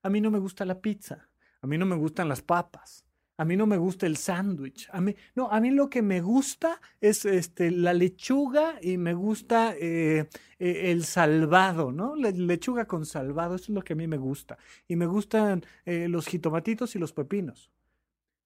a 0.02 0.10
mí 0.10 0.20
no 0.20 0.32
me 0.32 0.40
gusta 0.40 0.64
la 0.64 0.80
pizza, 0.80 1.28
a 1.60 1.68
mí 1.68 1.78
no 1.78 1.86
me 1.86 1.94
gustan 1.94 2.28
las 2.28 2.42
papas, 2.42 3.04
a 3.38 3.44
mí 3.44 3.56
no 3.56 3.66
me 3.66 3.78
gusta 3.78 4.06
el 4.06 4.16
sándwich. 4.16 4.88
A 4.92 5.00
mí, 5.00 5.14
no, 5.36 5.48
a 5.50 5.60
mí 5.60 5.70
lo 5.70 5.88
que 5.88 6.02
me 6.02 6.20
gusta 6.20 6.80
es 7.00 7.24
este, 7.24 7.70
la 7.70 7.94
lechuga 7.94 8.78
y 8.82 8.98
me 8.98 9.14
gusta 9.14 9.74
eh, 9.76 10.28
eh, 10.58 10.90
el 10.90 11.04
salvado, 11.04 11.92
¿no? 11.92 12.16
lechuga 12.16 12.86
con 12.86 13.06
salvado, 13.06 13.54
eso 13.54 13.66
es 13.66 13.70
lo 13.70 13.82
que 13.82 13.92
a 13.92 13.96
mí 13.96 14.08
me 14.08 14.16
gusta. 14.16 14.58
Y 14.88 14.96
me 14.96 15.06
gustan 15.06 15.64
eh, 15.86 16.08
los 16.08 16.26
jitomatitos 16.26 16.96
y 16.96 16.98
los 16.98 17.12
pepinos. 17.12 17.70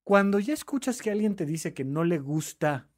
Cuando 0.05 0.39
ya 0.39 0.53
escuchas 0.53 1.01
que 1.01 1.11
alguien 1.11 1.37
te 1.37 1.47
dice 1.47 1.73
que 1.73 1.85
no 1.85 2.05
le 2.05 2.19
gusta 2.19 2.89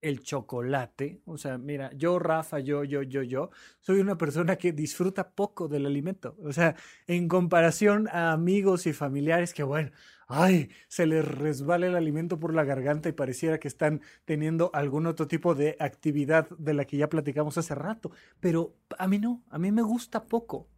el 0.00 0.20
chocolate. 0.20 1.20
O 1.24 1.38
sea, 1.38 1.58
mira, 1.58 1.90
yo, 1.94 2.18
Rafa, 2.18 2.60
yo, 2.60 2.84
yo, 2.84 3.02
yo, 3.02 3.22
yo, 3.22 3.50
soy 3.80 4.00
una 4.00 4.16
persona 4.16 4.56
que 4.56 4.72
disfruta 4.72 5.30
poco 5.30 5.68
del 5.68 5.86
alimento. 5.86 6.36
O 6.42 6.52
sea, 6.52 6.76
en 7.06 7.28
comparación 7.28 8.08
a 8.08 8.32
amigos 8.32 8.86
y 8.86 8.92
familiares 8.92 9.54
que, 9.54 9.62
bueno, 9.62 9.90
ay, 10.26 10.70
se 10.88 11.06
les 11.06 11.26
resbala 11.26 11.86
el 11.86 11.96
alimento 11.96 12.38
por 12.38 12.54
la 12.54 12.64
garganta 12.64 13.08
y 13.08 13.12
pareciera 13.12 13.58
que 13.58 13.68
están 13.68 14.02
teniendo 14.24 14.70
algún 14.74 15.06
otro 15.06 15.26
tipo 15.26 15.54
de 15.54 15.76
actividad 15.80 16.48
de 16.58 16.74
la 16.74 16.84
que 16.84 16.96
ya 16.96 17.08
platicamos 17.08 17.58
hace 17.58 17.74
rato. 17.74 18.10
Pero 18.40 18.74
a 18.98 19.08
mí 19.08 19.18
no, 19.18 19.42
a 19.50 19.58
mí 19.58 19.72
me 19.72 19.82
gusta 19.82 20.26
poco 20.26 20.68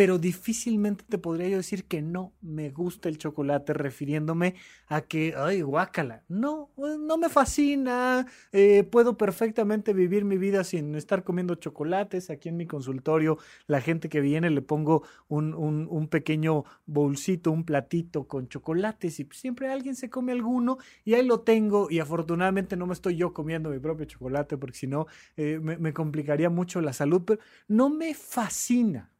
pero 0.00 0.16
difícilmente 0.16 1.04
te 1.06 1.18
podría 1.18 1.50
yo 1.50 1.58
decir 1.58 1.84
que 1.84 2.00
no 2.00 2.32
me 2.40 2.70
gusta 2.70 3.10
el 3.10 3.18
chocolate 3.18 3.74
refiriéndome 3.74 4.54
a 4.86 5.02
que, 5.02 5.34
ay, 5.36 5.60
guácala. 5.60 6.24
No, 6.26 6.70
pues, 6.74 6.98
no 6.98 7.18
me 7.18 7.28
fascina. 7.28 8.26
Eh, 8.50 8.82
puedo 8.84 9.18
perfectamente 9.18 9.92
vivir 9.92 10.24
mi 10.24 10.38
vida 10.38 10.64
sin 10.64 10.94
estar 10.94 11.22
comiendo 11.22 11.54
chocolates. 11.56 12.30
Aquí 12.30 12.48
en 12.48 12.56
mi 12.56 12.66
consultorio, 12.66 13.36
la 13.66 13.82
gente 13.82 14.08
que 14.08 14.22
viene 14.22 14.48
le 14.48 14.62
pongo 14.62 15.02
un, 15.28 15.52
un, 15.52 16.08
pequeño 16.08 16.64
bolsito, 16.86 17.52
un 17.52 17.64
platito 17.64 18.26
con 18.26 18.48
chocolates 18.48 19.20
y 19.20 19.28
siempre 19.32 19.70
alguien 19.70 19.96
se 19.96 20.08
come 20.08 20.32
alguno 20.32 20.78
y 21.04 21.12
ahí 21.12 21.26
lo 21.26 21.40
tengo 21.40 21.90
y 21.90 21.98
afortunadamente 21.98 22.74
no 22.74 22.86
me 22.86 22.94
estoy 22.94 23.16
yo 23.16 23.34
comiendo 23.34 23.68
mi 23.68 23.80
propio 23.80 24.06
chocolate 24.06 24.56
porque 24.56 24.78
si 24.78 24.86
no 24.86 25.08
eh, 25.36 25.60
me 25.60 25.92
complicaría 25.92 26.48
mucho 26.48 26.80
la 26.80 26.94
salud, 26.94 27.20
pero 27.26 27.42
no 27.68 27.90
me 27.90 28.14
fascina 28.14 29.10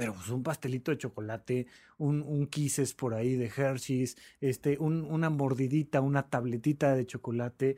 pero 0.00 0.14
pues 0.14 0.30
un 0.30 0.42
pastelito 0.42 0.90
de 0.90 0.96
chocolate, 0.96 1.66
un, 1.98 2.22
un 2.22 2.48
por 2.96 3.12
ahí 3.12 3.34
de 3.34 3.52
Hershey's, 3.54 4.16
este, 4.40 4.78
un, 4.78 5.04
una 5.04 5.28
mordidita, 5.28 6.00
una 6.00 6.22
tabletita 6.30 6.94
de 6.94 7.04
chocolate, 7.04 7.76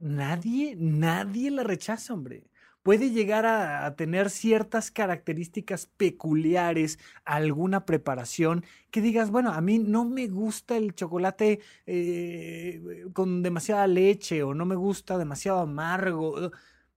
nadie, 0.00 0.74
nadie 0.76 1.48
la 1.52 1.62
rechaza, 1.62 2.12
hombre. 2.12 2.50
Puede 2.82 3.10
llegar 3.10 3.46
a, 3.46 3.94
tener 3.94 4.30
ciertas 4.30 4.90
características 4.90 5.86
peculiares, 5.86 6.98
alguna 7.24 7.86
preparación 7.86 8.64
que 8.90 9.00
digas, 9.00 9.30
bueno, 9.30 9.52
a 9.52 9.60
mí 9.60 9.78
no 9.78 10.04
me 10.04 10.26
gusta 10.26 10.76
el 10.76 10.96
chocolate 10.96 11.60
eh, 11.86 13.04
con 13.12 13.44
demasiada 13.44 13.86
leche 13.86 14.42
o 14.42 14.54
no 14.54 14.66
me 14.66 14.74
gusta 14.74 15.18
demasiado 15.18 15.60
amargo 15.60 16.50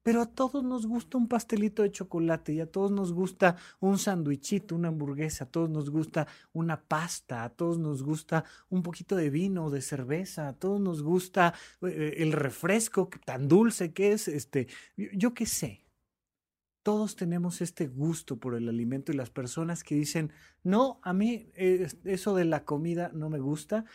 pero 0.03 0.21
a 0.21 0.25
todos 0.25 0.63
nos 0.63 0.85
gusta 0.85 1.17
un 1.17 1.27
pastelito 1.27 1.81
de 1.81 1.91
chocolate 1.91 2.53
y 2.53 2.59
a 2.59 2.69
todos 2.69 2.91
nos 2.91 3.13
gusta 3.13 3.55
un 3.79 3.97
sandwichito, 3.97 4.75
una 4.75 4.89
hamburguesa, 4.89 5.45
a 5.45 5.47
todos 5.47 5.69
nos 5.69 5.89
gusta 5.89 6.27
una 6.51 6.81
pasta, 6.81 7.45
a 7.45 7.49
todos 7.49 7.79
nos 7.79 8.03
gusta 8.03 8.43
un 8.69 8.83
poquito 8.83 9.15
de 9.15 9.29
vino, 9.29 9.69
de 9.69 9.81
cerveza, 9.81 10.49
a 10.49 10.53
todos 10.53 10.81
nos 10.81 11.01
gusta 11.01 11.53
eh, 11.81 12.15
el 12.17 12.33
refresco 12.33 13.09
tan 13.25 13.47
dulce 13.47 13.93
que 13.93 14.11
es, 14.11 14.27
este, 14.27 14.67
yo 14.97 15.33
qué 15.33 15.45
sé. 15.45 15.79
Todos 16.83 17.15
tenemos 17.15 17.61
este 17.61 17.87
gusto 17.87 18.35
por 18.37 18.55
el 18.55 18.67
alimento 18.67 19.13
y 19.13 19.15
las 19.15 19.29
personas 19.29 19.85
que 19.85 19.95
dicen, 19.95 20.33
no, 20.63 20.99
a 21.01 21.13
mí 21.13 21.49
eh, 21.55 21.87
eso 22.03 22.35
de 22.35 22.43
la 22.43 22.65
comida 22.65 23.09
no 23.13 23.29
me 23.29 23.39
gusta, 23.39 23.85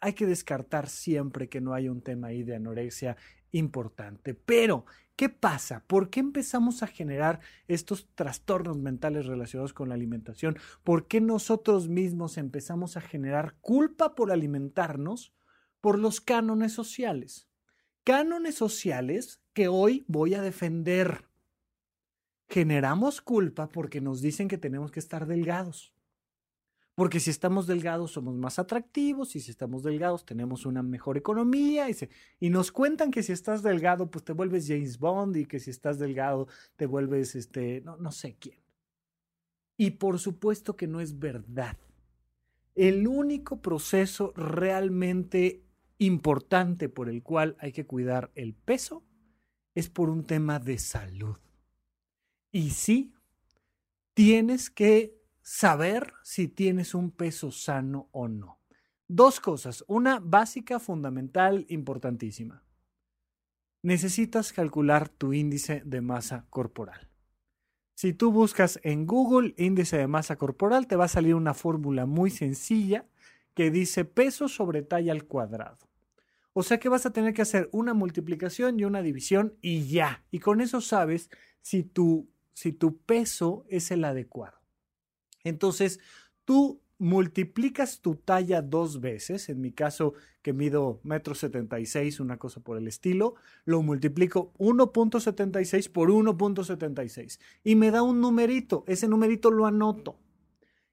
hay 0.00 0.14
que 0.14 0.26
descartar 0.26 0.88
siempre 0.88 1.48
que 1.48 1.60
no 1.60 1.72
haya 1.72 1.92
un 1.92 2.02
tema 2.02 2.26
ahí 2.26 2.42
de 2.42 2.56
anorexia 2.56 3.16
importante. 3.52 4.34
Pero 4.34 4.84
¿Qué 5.16 5.28
pasa? 5.28 5.84
¿Por 5.86 6.10
qué 6.10 6.20
empezamos 6.20 6.82
a 6.82 6.86
generar 6.86 7.40
estos 7.68 8.08
trastornos 8.14 8.78
mentales 8.78 9.26
relacionados 9.26 9.72
con 9.72 9.88
la 9.88 9.94
alimentación? 9.94 10.56
¿Por 10.82 11.06
qué 11.06 11.20
nosotros 11.20 11.88
mismos 11.88 12.38
empezamos 12.38 12.96
a 12.96 13.00
generar 13.00 13.56
culpa 13.60 14.14
por 14.14 14.32
alimentarnos 14.32 15.32
por 15.80 15.98
los 15.98 16.20
cánones 16.20 16.72
sociales? 16.72 17.48
cánones 18.04 18.56
sociales 18.56 19.40
que 19.52 19.68
hoy 19.68 20.04
voy 20.08 20.34
a 20.34 20.42
defender. 20.42 21.28
Generamos 22.48 23.20
culpa 23.20 23.68
porque 23.68 24.00
nos 24.00 24.20
dicen 24.20 24.48
que 24.48 24.58
tenemos 24.58 24.90
que 24.90 25.00
estar 25.00 25.26
delgados. 25.26 25.91
Porque 26.94 27.20
si 27.20 27.30
estamos 27.30 27.66
delgados 27.66 28.12
somos 28.12 28.36
más 28.36 28.58
atractivos 28.58 29.34
y 29.34 29.40
si 29.40 29.50
estamos 29.50 29.82
delgados 29.82 30.26
tenemos 30.26 30.66
una 30.66 30.82
mejor 30.82 31.16
economía 31.16 31.88
y, 31.88 31.96
y, 32.38 32.50
nos 32.50 32.70
cuentan 32.70 33.10
que 33.10 33.22
si 33.22 33.32
estás 33.32 33.62
delgado 33.62 34.10
pues 34.10 34.24
te 34.24 34.32
vuelves 34.32 34.68
James 34.68 34.98
Bond 34.98 35.36
y 35.36 35.46
que 35.46 35.58
si 35.58 35.70
estás 35.70 35.98
delgado 35.98 36.48
te 36.76 36.84
vuelves 36.86 37.34
este 37.34 37.80
no, 37.80 37.96
no 37.96 38.12
sé 38.12 38.36
quién. 38.38 38.60
Y 39.76 39.92
por 39.92 40.18
supuesto 40.18 40.76
que 40.76 40.86
no 40.86 41.00
es 41.00 41.18
verdad. 41.18 41.78
El 42.74 43.06
único 43.06 43.60
proceso 43.60 44.32
realmente 44.36 45.64
importante 45.98 46.88
por 46.88 47.08
el 47.08 47.22
cual 47.22 47.56
hay 47.58 47.72
que 47.72 47.86
cuidar 47.86 48.30
el 48.34 48.54
peso 48.54 49.04
es 49.74 49.88
por 49.88 50.10
un 50.10 50.24
tema 50.24 50.58
de 50.58 50.78
salud. 50.78 51.36
Y 52.50 52.70
sí, 52.70 53.14
tienes 54.14 54.70
que 54.70 55.21
saber 55.52 56.14
si 56.22 56.48
tienes 56.48 56.94
un 56.94 57.10
peso 57.10 57.50
sano 57.50 58.08
o 58.12 58.26
no. 58.26 58.58
Dos 59.06 59.38
cosas. 59.38 59.84
Una 59.86 60.18
básica, 60.18 60.80
fundamental, 60.80 61.66
importantísima. 61.68 62.64
Necesitas 63.82 64.54
calcular 64.54 65.10
tu 65.10 65.34
índice 65.34 65.82
de 65.84 66.00
masa 66.00 66.46
corporal. 66.48 67.10
Si 67.94 68.14
tú 68.14 68.32
buscas 68.32 68.80
en 68.82 69.06
Google 69.06 69.54
índice 69.58 69.98
de 69.98 70.06
masa 70.06 70.36
corporal, 70.36 70.86
te 70.86 70.96
va 70.96 71.04
a 71.04 71.08
salir 71.08 71.34
una 71.34 71.52
fórmula 71.52 72.06
muy 72.06 72.30
sencilla 72.30 73.04
que 73.52 73.70
dice 73.70 74.06
peso 74.06 74.48
sobre 74.48 74.80
talla 74.80 75.12
al 75.12 75.24
cuadrado. 75.24 75.86
O 76.54 76.62
sea 76.62 76.80
que 76.80 76.88
vas 76.88 77.04
a 77.04 77.12
tener 77.12 77.34
que 77.34 77.42
hacer 77.42 77.68
una 77.72 77.92
multiplicación 77.92 78.80
y 78.80 78.84
una 78.84 79.02
división 79.02 79.54
y 79.60 79.86
ya. 79.86 80.24
Y 80.30 80.38
con 80.38 80.62
eso 80.62 80.80
sabes 80.80 81.28
si 81.60 81.82
tu, 81.82 82.30
si 82.54 82.72
tu 82.72 82.96
peso 83.02 83.66
es 83.68 83.90
el 83.90 84.04
adecuado. 84.04 84.61
Entonces, 85.44 86.00
tú 86.44 86.80
multiplicas 86.98 88.00
tu 88.00 88.14
talla 88.14 88.62
dos 88.62 89.00
veces, 89.00 89.48
en 89.48 89.60
mi 89.60 89.72
caso 89.72 90.14
que 90.40 90.52
mido 90.52 91.00
metro 91.02 91.34
setenta 91.34 91.80
y 91.80 91.86
seis, 91.86 92.20
una 92.20 92.38
cosa 92.38 92.60
por 92.60 92.78
el 92.78 92.86
estilo, 92.86 93.34
lo 93.64 93.82
multiplico 93.82 94.52
1.76 94.58 95.90
por 95.90 96.10
1.76 96.10 97.40
y 97.64 97.74
me 97.74 97.90
da 97.90 98.02
un 98.02 98.20
numerito, 98.20 98.84
ese 98.86 99.08
numerito 99.08 99.50
lo 99.50 99.66
anoto. 99.66 100.20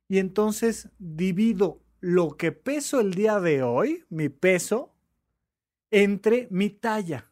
Y 0.08 0.18
entonces 0.18 0.90
divido 0.98 1.80
lo 2.00 2.38
que 2.38 2.52
peso 2.52 3.00
el 3.00 3.14
día 3.14 3.40
de 3.40 3.62
hoy, 3.62 4.04
mi 4.10 4.30
peso, 4.30 4.96
entre 5.92 6.48
mi 6.50 6.72
talla 6.72 7.29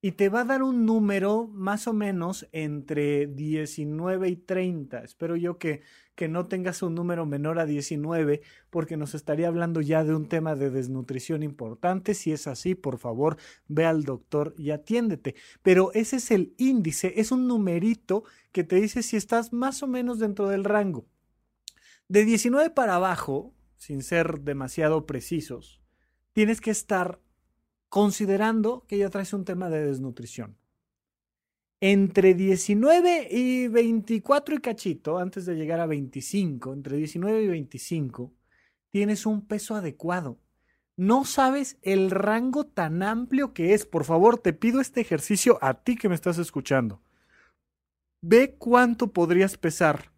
y 0.00 0.12
te 0.12 0.28
va 0.28 0.42
a 0.42 0.44
dar 0.44 0.62
un 0.62 0.86
número 0.86 1.48
más 1.48 1.88
o 1.88 1.92
menos 1.92 2.46
entre 2.52 3.26
19 3.26 4.28
y 4.28 4.36
30. 4.36 5.02
Espero 5.02 5.34
yo 5.34 5.58
que, 5.58 5.82
que 6.14 6.28
no 6.28 6.46
tengas 6.46 6.82
un 6.82 6.94
número 6.94 7.26
menor 7.26 7.58
a 7.58 7.66
19 7.66 8.42
porque 8.70 8.96
nos 8.96 9.14
estaría 9.14 9.48
hablando 9.48 9.80
ya 9.80 10.04
de 10.04 10.14
un 10.14 10.28
tema 10.28 10.54
de 10.54 10.70
desnutrición 10.70 11.42
importante. 11.42 12.14
Si 12.14 12.30
es 12.30 12.46
así, 12.46 12.76
por 12.76 12.98
favor, 12.98 13.38
ve 13.66 13.86
al 13.86 14.04
doctor 14.04 14.54
y 14.56 14.70
atiéndete. 14.70 15.34
Pero 15.62 15.90
ese 15.94 16.16
es 16.16 16.30
el 16.30 16.54
índice, 16.58 17.14
es 17.16 17.32
un 17.32 17.48
numerito 17.48 18.22
que 18.52 18.62
te 18.62 18.76
dice 18.76 19.02
si 19.02 19.16
estás 19.16 19.52
más 19.52 19.82
o 19.82 19.88
menos 19.88 20.20
dentro 20.20 20.48
del 20.48 20.62
rango. 20.62 21.06
De 22.06 22.24
19 22.24 22.70
para 22.70 22.94
abajo, 22.94 23.52
sin 23.76 24.02
ser 24.02 24.40
demasiado 24.40 25.06
precisos, 25.06 25.82
tienes 26.32 26.60
que 26.60 26.70
estar 26.70 27.20
considerando 27.88 28.84
que 28.86 28.98
ya 28.98 29.10
traes 29.10 29.32
un 29.32 29.44
tema 29.44 29.70
de 29.70 29.84
desnutrición. 29.84 30.56
Entre 31.80 32.34
19 32.34 33.28
y 33.30 33.68
24 33.68 34.56
y 34.56 34.58
cachito, 34.58 35.18
antes 35.18 35.46
de 35.46 35.54
llegar 35.54 35.80
a 35.80 35.86
25, 35.86 36.72
entre 36.72 36.96
19 36.96 37.42
y 37.42 37.48
25, 37.48 38.32
tienes 38.90 39.26
un 39.26 39.46
peso 39.46 39.76
adecuado. 39.76 40.40
No 40.96 41.24
sabes 41.24 41.78
el 41.82 42.10
rango 42.10 42.66
tan 42.66 43.04
amplio 43.04 43.54
que 43.54 43.74
es. 43.74 43.86
Por 43.86 44.04
favor, 44.04 44.38
te 44.38 44.52
pido 44.52 44.80
este 44.80 45.00
ejercicio 45.00 45.58
a 45.62 45.74
ti 45.84 45.94
que 45.94 46.08
me 46.08 46.16
estás 46.16 46.38
escuchando. 46.38 47.00
Ve 48.20 48.56
cuánto 48.58 49.12
podrías 49.12 49.56
pesar 49.56 50.10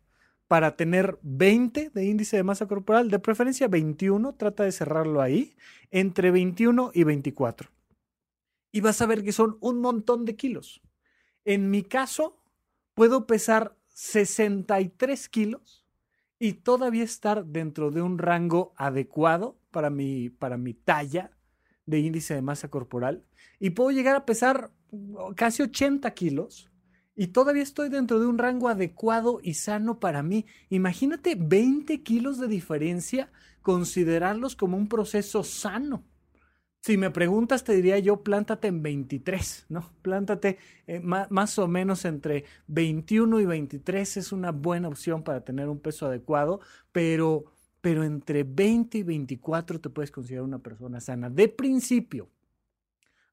para 0.50 0.74
tener 0.74 1.16
20 1.22 1.90
de 1.90 2.04
índice 2.04 2.36
de 2.36 2.42
masa 2.42 2.66
corporal, 2.66 3.08
de 3.08 3.20
preferencia 3.20 3.68
21, 3.68 4.34
trata 4.34 4.64
de 4.64 4.72
cerrarlo 4.72 5.22
ahí, 5.22 5.54
entre 5.92 6.32
21 6.32 6.90
y 6.92 7.04
24. 7.04 7.70
Y 8.72 8.80
vas 8.80 9.00
a 9.00 9.06
ver 9.06 9.22
que 9.22 9.30
son 9.30 9.58
un 9.60 9.80
montón 9.80 10.24
de 10.24 10.34
kilos. 10.34 10.82
En 11.44 11.70
mi 11.70 11.84
caso, 11.84 12.42
puedo 12.94 13.28
pesar 13.28 13.76
63 13.90 15.28
kilos 15.28 15.86
y 16.40 16.54
todavía 16.54 17.04
estar 17.04 17.46
dentro 17.46 17.92
de 17.92 18.02
un 18.02 18.18
rango 18.18 18.74
adecuado 18.76 19.56
para 19.70 19.88
mi, 19.88 20.30
para 20.30 20.56
mi 20.56 20.74
talla 20.74 21.30
de 21.86 22.00
índice 22.00 22.34
de 22.34 22.42
masa 22.42 22.66
corporal. 22.66 23.24
Y 23.60 23.70
puedo 23.70 23.92
llegar 23.92 24.16
a 24.16 24.26
pesar 24.26 24.72
casi 25.36 25.62
80 25.62 26.12
kilos 26.12 26.69
y 27.14 27.28
todavía 27.28 27.62
estoy 27.62 27.88
dentro 27.88 28.18
de 28.20 28.26
un 28.26 28.38
rango 28.38 28.68
adecuado 28.68 29.40
y 29.42 29.54
sano 29.54 30.00
para 30.00 30.22
mí. 30.22 30.46
Imagínate 30.68 31.36
20 31.38 32.02
kilos 32.02 32.38
de 32.38 32.48
diferencia, 32.48 33.30
considerarlos 33.62 34.56
como 34.56 34.76
un 34.76 34.88
proceso 34.88 35.44
sano. 35.44 36.04
Si 36.82 36.96
me 36.96 37.10
preguntas, 37.10 37.62
te 37.62 37.74
diría 37.74 37.98
yo, 37.98 38.22
plántate 38.22 38.68
en 38.68 38.82
23, 38.82 39.66
¿no? 39.68 39.90
Plántate 40.00 40.56
eh, 40.86 41.00
más, 41.00 41.58
o 41.58 41.68
menos 41.68 42.06
entre 42.06 42.44
21 42.68 43.40
y 43.40 43.44
23 43.44 44.16
es 44.16 44.32
una 44.32 44.50
buena 44.50 44.88
opción 44.88 45.22
para 45.22 45.44
tener 45.44 45.68
un 45.68 45.78
peso 45.78 46.06
adecuado, 46.06 46.60
pero, 46.90 47.44
pero 47.82 48.02
entre 48.02 48.44
20 48.44 48.96
y 48.96 49.02
24 49.02 49.78
te 49.78 49.90
puedes 49.90 50.10
considerar 50.10 50.44
una 50.44 50.60
persona 50.60 51.00
sana 51.00 51.28
de 51.28 51.48
principio. 51.48 52.30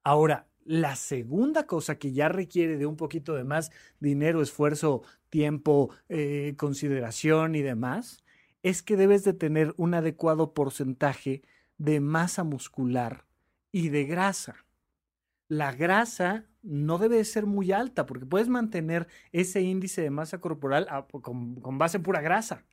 Ahora, 0.03 0.45
la 0.67 0.97
segunda 0.97 1.65
cosa 1.65 1.97
que 1.97 2.11
ya 2.11 2.27
requiere 2.27 2.77
de 2.77 2.85
un 2.85 2.97
poquito 2.97 3.35
de 3.35 3.45
más 3.45 3.71
dinero, 4.01 4.41
esfuerzo, 4.41 5.01
tiempo, 5.29 5.91
eh, 6.09 6.55
consideración 6.57 7.55
y 7.55 7.61
demás, 7.61 8.25
es 8.63 8.83
que 8.83 8.97
debes 8.97 9.23
de 9.23 9.33
tener 9.33 9.73
un 9.77 9.93
adecuado 9.93 10.53
porcentaje 10.53 11.41
de 11.77 12.01
masa 12.01 12.43
muscular 12.43 13.25
y 13.71 13.89
de 13.89 14.03
grasa. 14.03 14.65
La 15.47 15.71
grasa 15.71 16.45
no 16.63 16.97
debe 16.97 17.23
ser 17.23 17.45
muy 17.45 17.71
alta 17.71 18.05
porque 18.05 18.25
puedes 18.25 18.49
mantener 18.49 19.07
ese 19.31 19.61
índice 19.61 20.01
de 20.01 20.09
masa 20.09 20.41
corporal 20.41 20.85
con, 21.21 21.55
con 21.61 21.77
base 21.77 21.95
en 21.95 22.03
pura 22.03 22.19
grasa, 22.19 22.65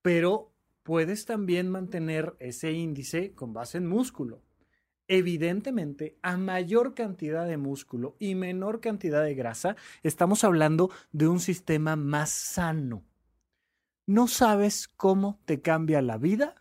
pero 0.00 0.54
puedes 0.82 1.26
también 1.26 1.68
mantener 1.68 2.34
ese 2.38 2.72
índice 2.72 3.34
con 3.34 3.52
base 3.52 3.76
en 3.76 3.86
músculo. 3.88 4.40
Evidentemente, 5.08 6.18
a 6.22 6.36
mayor 6.36 6.94
cantidad 6.94 7.46
de 7.46 7.56
músculo 7.56 8.16
y 8.18 8.34
menor 8.34 8.80
cantidad 8.80 9.22
de 9.22 9.34
grasa, 9.34 9.76
estamos 10.02 10.42
hablando 10.42 10.90
de 11.12 11.28
un 11.28 11.38
sistema 11.38 11.94
más 11.94 12.30
sano. 12.30 13.04
No 14.06 14.26
sabes 14.26 14.88
cómo 14.88 15.40
te 15.44 15.60
cambia 15.60 16.02
la 16.02 16.18
vida 16.18 16.54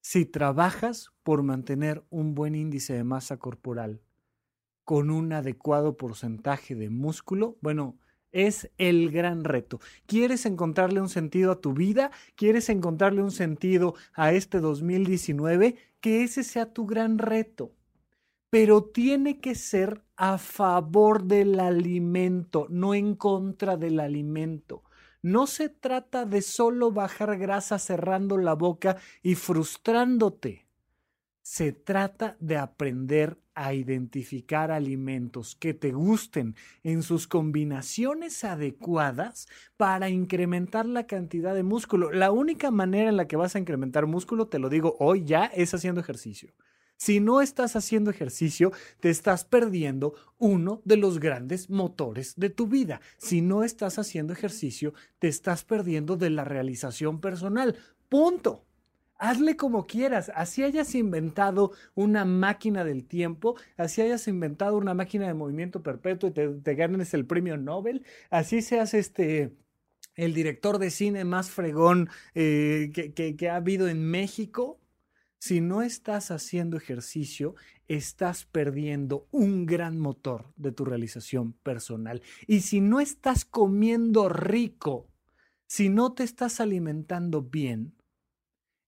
si 0.00 0.24
trabajas 0.24 1.12
por 1.22 1.42
mantener 1.42 2.04
un 2.10 2.34
buen 2.34 2.54
índice 2.54 2.94
de 2.94 3.04
masa 3.04 3.36
corporal 3.36 4.00
con 4.84 5.10
un 5.10 5.32
adecuado 5.34 5.96
porcentaje 5.96 6.74
de 6.74 6.88
músculo. 6.88 7.58
Bueno, 7.60 7.98
es 8.32 8.70
el 8.78 9.10
gran 9.10 9.44
reto. 9.44 9.80
¿Quieres 10.06 10.46
encontrarle 10.46 11.00
un 11.00 11.08
sentido 11.08 11.52
a 11.52 11.60
tu 11.60 11.72
vida? 11.72 12.10
¿Quieres 12.36 12.68
encontrarle 12.68 13.22
un 13.22 13.30
sentido 13.30 13.94
a 14.14 14.32
este 14.32 14.60
2019? 14.60 15.76
Que 16.00 16.22
ese 16.22 16.44
sea 16.44 16.72
tu 16.72 16.86
gran 16.86 17.18
reto. 17.18 17.72
Pero 18.50 18.84
tiene 18.84 19.40
que 19.40 19.54
ser 19.54 20.02
a 20.16 20.38
favor 20.38 21.24
del 21.24 21.60
alimento, 21.60 22.66
no 22.70 22.94
en 22.94 23.14
contra 23.14 23.76
del 23.76 24.00
alimento. 24.00 24.82
No 25.22 25.46
se 25.46 25.68
trata 25.68 26.24
de 26.24 26.42
solo 26.42 26.92
bajar 26.92 27.36
grasa 27.38 27.78
cerrando 27.78 28.38
la 28.38 28.54
boca 28.54 28.96
y 29.22 29.34
frustrándote. 29.34 30.67
Se 31.50 31.72
trata 31.72 32.36
de 32.40 32.58
aprender 32.58 33.38
a 33.54 33.72
identificar 33.72 34.70
alimentos 34.70 35.56
que 35.56 35.72
te 35.72 35.92
gusten 35.92 36.54
en 36.82 37.02
sus 37.02 37.26
combinaciones 37.26 38.44
adecuadas 38.44 39.48
para 39.78 40.10
incrementar 40.10 40.84
la 40.84 41.06
cantidad 41.06 41.54
de 41.54 41.62
músculo. 41.62 42.12
La 42.12 42.32
única 42.32 42.70
manera 42.70 43.08
en 43.08 43.16
la 43.16 43.26
que 43.28 43.38
vas 43.38 43.56
a 43.56 43.60
incrementar 43.60 44.06
músculo, 44.06 44.48
te 44.48 44.58
lo 44.58 44.68
digo 44.68 44.96
hoy 45.00 45.24
ya, 45.24 45.46
es 45.46 45.72
haciendo 45.72 46.02
ejercicio. 46.02 46.52
Si 46.98 47.18
no 47.18 47.40
estás 47.40 47.76
haciendo 47.76 48.10
ejercicio, 48.10 48.70
te 49.00 49.08
estás 49.08 49.46
perdiendo 49.46 50.12
uno 50.36 50.82
de 50.84 50.98
los 50.98 51.18
grandes 51.18 51.70
motores 51.70 52.34
de 52.36 52.50
tu 52.50 52.66
vida. 52.66 53.00
Si 53.16 53.40
no 53.40 53.64
estás 53.64 53.98
haciendo 53.98 54.34
ejercicio, 54.34 54.92
te 55.18 55.28
estás 55.28 55.64
perdiendo 55.64 56.18
de 56.18 56.28
la 56.28 56.44
realización 56.44 57.22
personal. 57.22 57.74
Punto. 58.10 58.67
Hazle 59.18 59.56
como 59.56 59.86
quieras, 59.86 60.30
así 60.34 60.62
hayas 60.62 60.94
inventado 60.94 61.72
una 61.94 62.24
máquina 62.24 62.84
del 62.84 63.04
tiempo, 63.04 63.56
así 63.76 64.00
hayas 64.00 64.28
inventado 64.28 64.76
una 64.76 64.94
máquina 64.94 65.26
de 65.26 65.34
movimiento 65.34 65.82
perpetuo 65.82 66.30
y 66.30 66.32
te, 66.32 66.74
ganes 66.74 67.14
el 67.14 67.26
premio 67.26 67.56
Nobel, 67.56 68.04
así 68.30 68.62
seas 68.62 68.94
este 68.94 69.52
el 70.14 70.34
director 70.34 70.78
de 70.78 70.90
cine 70.90 71.24
más 71.24 71.50
fregón 71.50 72.08
eh, 72.34 72.90
que 73.14 73.48
ha 73.48 73.56
habido 73.56 73.88
en 73.88 74.04
México, 74.04 74.80
si 75.38 75.60
no 75.60 75.82
estás 75.82 76.32
haciendo 76.32 76.76
ejercicio, 76.76 77.54
estás 77.86 78.44
perdiendo 78.44 79.28
un 79.30 79.66
gran 79.66 79.98
motor 79.98 80.52
de 80.56 80.72
tu 80.72 80.84
realización 80.84 81.52
personal. 81.52 82.22
Y 82.46 82.60
si 82.60 82.80
no 82.80 83.00
estás 83.00 83.44
comiendo 83.44 84.28
rico, 84.28 85.08
si 85.66 85.88
no 85.88 86.12
te 86.12 86.24
estás 86.24 86.60
alimentando 86.60 87.42
bien, 87.42 87.94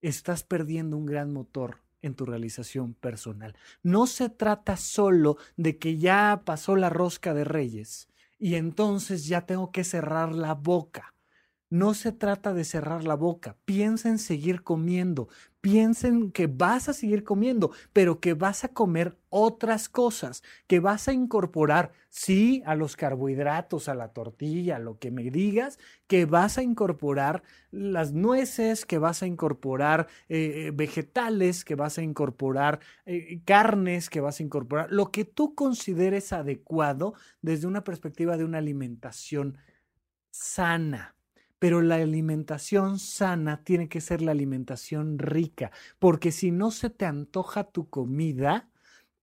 estás 0.03 0.43
perdiendo 0.43 0.97
un 0.97 1.07
gran 1.07 1.33
motor 1.33 1.79
en 2.03 2.15
tu 2.15 2.25
realización 2.25 2.95
personal. 2.95 3.55
No 3.83 4.07
se 4.07 4.29
trata 4.29 4.77
solo 4.77 5.37
de 5.57 5.79
que 5.79 5.99
ya 5.99 6.43
pasó 6.45 6.77
la 6.77 6.91
rosca 6.91 7.35
de 7.35 7.45
reyes 7.45 8.09
y 8.39 8.55
entonces 8.55 9.27
ya 9.27 9.43
tengo 9.43 9.71
que 9.71 9.85
cerrar 9.85 10.35
la 10.35 10.55
boca. 10.55 11.15
No 11.73 11.95
se 11.95 12.11
trata 12.11 12.53
de 12.53 12.65
cerrar 12.65 13.05
la 13.05 13.15
boca, 13.15 13.57
piensa 13.65 14.09
en 14.09 14.19
seguir 14.19 14.65
comiendo, 14.65 15.29
piensen 15.61 16.33
que 16.33 16.49
vas 16.49 16.89
a 16.89 16.93
seguir 16.93 17.23
comiendo, 17.23 17.71
pero 17.93 18.19
que 18.19 18.35
vas 18.35 18.65
a 18.65 18.71
comer 18.71 19.17
otras 19.29 19.89
cosas, 19.89 20.43
que 20.67 20.81
vas 20.81 21.07
a 21.07 21.13
incorporar, 21.13 21.93
sí, 22.09 22.61
a 22.67 22.75
los 22.75 22.97
carbohidratos, 22.97 23.89
a 23.89 23.95
la 23.95 24.09
tortilla, 24.09 24.81
lo 24.81 24.99
que 24.99 25.13
me 25.13 25.31
digas, 25.31 25.79
que 26.09 26.25
vas 26.25 26.59
a 26.59 26.65
incorporar 26.65 27.45
las 27.71 28.13
nueces, 28.13 28.85
que 28.85 28.99
vas 28.99 29.23
a 29.23 29.29
incorporar 29.29 30.09
eh, 30.29 30.67
eh, 30.67 30.71
vegetales, 30.75 31.65
que 31.65 31.77
vas 31.77 31.99
a 31.99 32.03
incorporar 32.03 32.81
eh, 33.07 33.43
carnes, 33.45 34.11
que 34.11 34.21
vas 34.21 34.41
a 34.41 34.43
incorporar 34.43 34.91
lo 34.91 35.13
que 35.13 35.25
tú 35.25 35.55
consideres 35.55 36.33
adecuado 36.33 37.15
desde 37.43 37.69
una 37.69 37.85
perspectiva 37.85 38.37
de 38.37 38.45
una 38.45 38.59
alimentación 38.59 39.57
sana 40.33 41.15
pero 41.61 41.83
la 41.83 41.97
alimentación 41.97 42.99
sana 42.99 43.63
tiene 43.63 43.89
que 43.89 44.01
ser 44.01 44.23
la 44.23 44.33
alimentación 44.33 45.19
rica, 45.21 45.71
porque 46.01 46.33
si 46.33 46.51
no 46.51 46.73
se 46.73 46.91
te 46.91 47.05
antoja 47.05 47.65
tu 47.65 47.89
comida, 47.89 48.71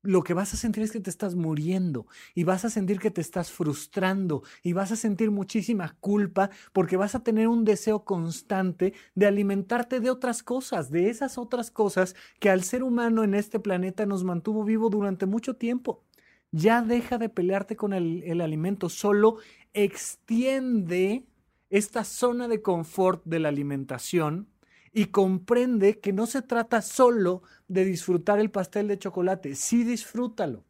lo 0.04 0.24
que 0.24 0.36
vas 0.36 0.54
a 0.54 0.58
sentir 0.58 0.84
es 0.84 0.92
que 0.92 1.00
te 1.00 1.10
estás 1.10 1.36
muriendo 1.36 2.06
y 2.36 2.44
vas 2.44 2.64
a 2.64 2.70
sentir 2.70 3.00
que 3.00 3.12
te 3.12 3.22
estás 3.22 3.52
frustrando 3.52 4.44
y 4.64 4.74
vas 4.74 4.92
a 4.92 4.96
sentir 4.96 5.32
muchísima 5.32 5.98
culpa 6.00 6.52
porque 6.74 6.96
vas 6.96 7.16
a 7.16 7.24
tener 7.24 7.48
un 7.48 7.66
deseo 7.66 8.06
constante 8.06 8.94
de 9.16 9.26
alimentarte 9.26 10.00
de 10.00 10.12
otras 10.12 10.44
cosas, 10.44 10.92
de 10.92 11.10
esas 11.10 11.38
otras 11.38 11.72
cosas 11.72 12.16
que 12.40 12.52
al 12.52 12.64
ser 12.64 12.84
humano 12.84 13.24
en 13.24 13.34
este 13.34 13.60
planeta 13.60 14.06
nos 14.06 14.24
mantuvo 14.24 14.64
vivo 14.64 14.90
durante 14.90 15.26
mucho 15.26 15.56
tiempo. 15.56 16.04
Ya 16.52 16.82
deja 16.84 17.18
de 17.18 17.30
pelearte 17.30 17.76
con 17.76 17.94
el, 17.94 18.24
el 18.24 18.42
alimento, 18.42 18.90
solo 18.90 19.38
extiende 19.74 21.26
esta 21.70 22.04
zona 22.04 22.48
de 22.48 22.62
confort 22.62 23.24
de 23.26 23.40
la 23.40 23.50
alimentación 23.50 24.50
y 24.94 25.06
comprende 25.06 26.00
que 26.00 26.14
no 26.14 26.26
se 26.26 26.42
trata 26.42 26.82
solo 26.82 27.44
de 27.68 27.86
disfrutar 27.86 28.40
el 28.40 28.50
pastel 28.50 28.88
de 28.88 28.98
chocolate, 28.98 29.56
sí 29.56 29.84
disfrútalo, 29.84 30.66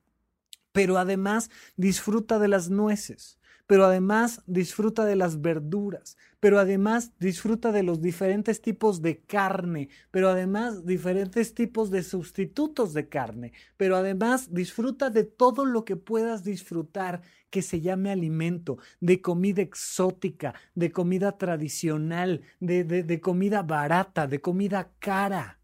pero 0.71 0.97
además 0.97 1.49
disfruta 1.75 2.39
de 2.39 2.47
las 2.47 2.69
nueces, 2.69 3.36
pero 3.67 3.85
además 3.85 4.41
disfruta 4.47 5.05
de 5.05 5.15
las 5.15 5.41
verduras, 5.41 6.17
pero 6.39 6.57
además 6.59 7.11
disfruta 7.19 7.71
de 7.71 7.83
los 7.83 8.01
diferentes 8.01 8.61
tipos 8.61 9.01
de 9.01 9.19
carne, 9.19 9.89
pero 10.09 10.29
además 10.29 10.85
diferentes 10.85 11.53
tipos 11.53 11.91
de 11.91 12.03
sustitutos 12.03 12.93
de 12.93 13.09
carne, 13.09 13.53
pero 13.75 13.97
además 13.97 14.53
disfruta 14.53 15.09
de 15.09 15.25
todo 15.25 15.65
lo 15.65 15.85
que 15.85 15.97
puedas 15.97 16.43
disfrutar 16.43 17.21
que 17.49 17.61
se 17.61 17.81
llame 17.81 18.11
alimento, 18.11 18.77
de 18.99 19.21
comida 19.21 19.61
exótica, 19.61 20.53
de 20.75 20.91
comida 20.91 21.37
tradicional, 21.37 22.41
de, 22.59 22.83
de, 22.83 23.03
de 23.03 23.21
comida 23.21 23.63
barata, 23.63 24.27
de 24.27 24.41
comida 24.41 24.91
cara. 24.99 25.59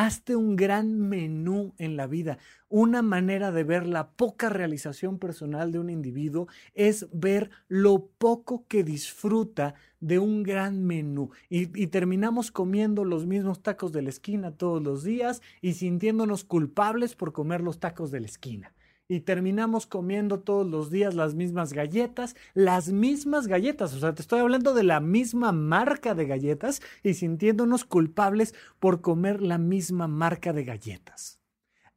Hazte 0.00 0.36
un 0.36 0.54
gran 0.54 1.08
menú 1.08 1.74
en 1.76 1.96
la 1.96 2.06
vida. 2.06 2.38
Una 2.68 3.02
manera 3.02 3.50
de 3.50 3.64
ver 3.64 3.84
la 3.84 4.10
poca 4.10 4.48
realización 4.48 5.18
personal 5.18 5.72
de 5.72 5.80
un 5.80 5.90
individuo 5.90 6.46
es 6.74 7.08
ver 7.12 7.50
lo 7.66 8.06
poco 8.06 8.64
que 8.68 8.84
disfruta 8.84 9.74
de 9.98 10.20
un 10.20 10.44
gran 10.44 10.84
menú. 10.84 11.30
Y, 11.50 11.62
y, 11.76 11.88
terminamos 11.88 12.52
comiendo 12.52 13.04
los 13.04 13.26
mismos 13.26 13.60
tacos 13.60 13.90
de 13.90 14.02
la 14.02 14.10
esquina 14.10 14.52
todos 14.52 14.80
los 14.80 15.02
días 15.02 15.42
y 15.62 15.72
sintiéndonos 15.72 16.44
culpables 16.44 17.16
por 17.16 17.32
comer 17.32 17.60
los 17.60 17.80
tacos 17.80 18.12
de 18.12 18.20
la 18.20 18.26
esquina 18.26 18.72
y 19.08 19.20
terminamos 19.20 19.86
comiendo 19.86 20.40
todos 20.40 20.66
los 20.66 20.90
días 20.90 21.14
las 21.14 21.34
mismas 21.34 21.72
galletas, 21.72 22.36
las 22.52 22.92
mismas 22.92 23.46
galletas, 23.46 23.94
o 23.94 24.00
sea, 24.00 24.14
te 24.14 24.20
estoy 24.20 24.40
hablando 24.40 24.74
de 24.74 24.84
la 24.84 25.00
misma 25.00 25.50
marca 25.50 26.14
de 26.14 26.26
galletas 26.26 26.82
y 27.02 27.14
sintiéndonos 27.14 27.86
culpables 27.86 28.54
por 28.78 29.00
comer 29.00 29.40
la 29.40 29.56
misma 29.56 30.08
marca 30.08 30.52
de 30.52 30.64
galletas. 30.64 31.40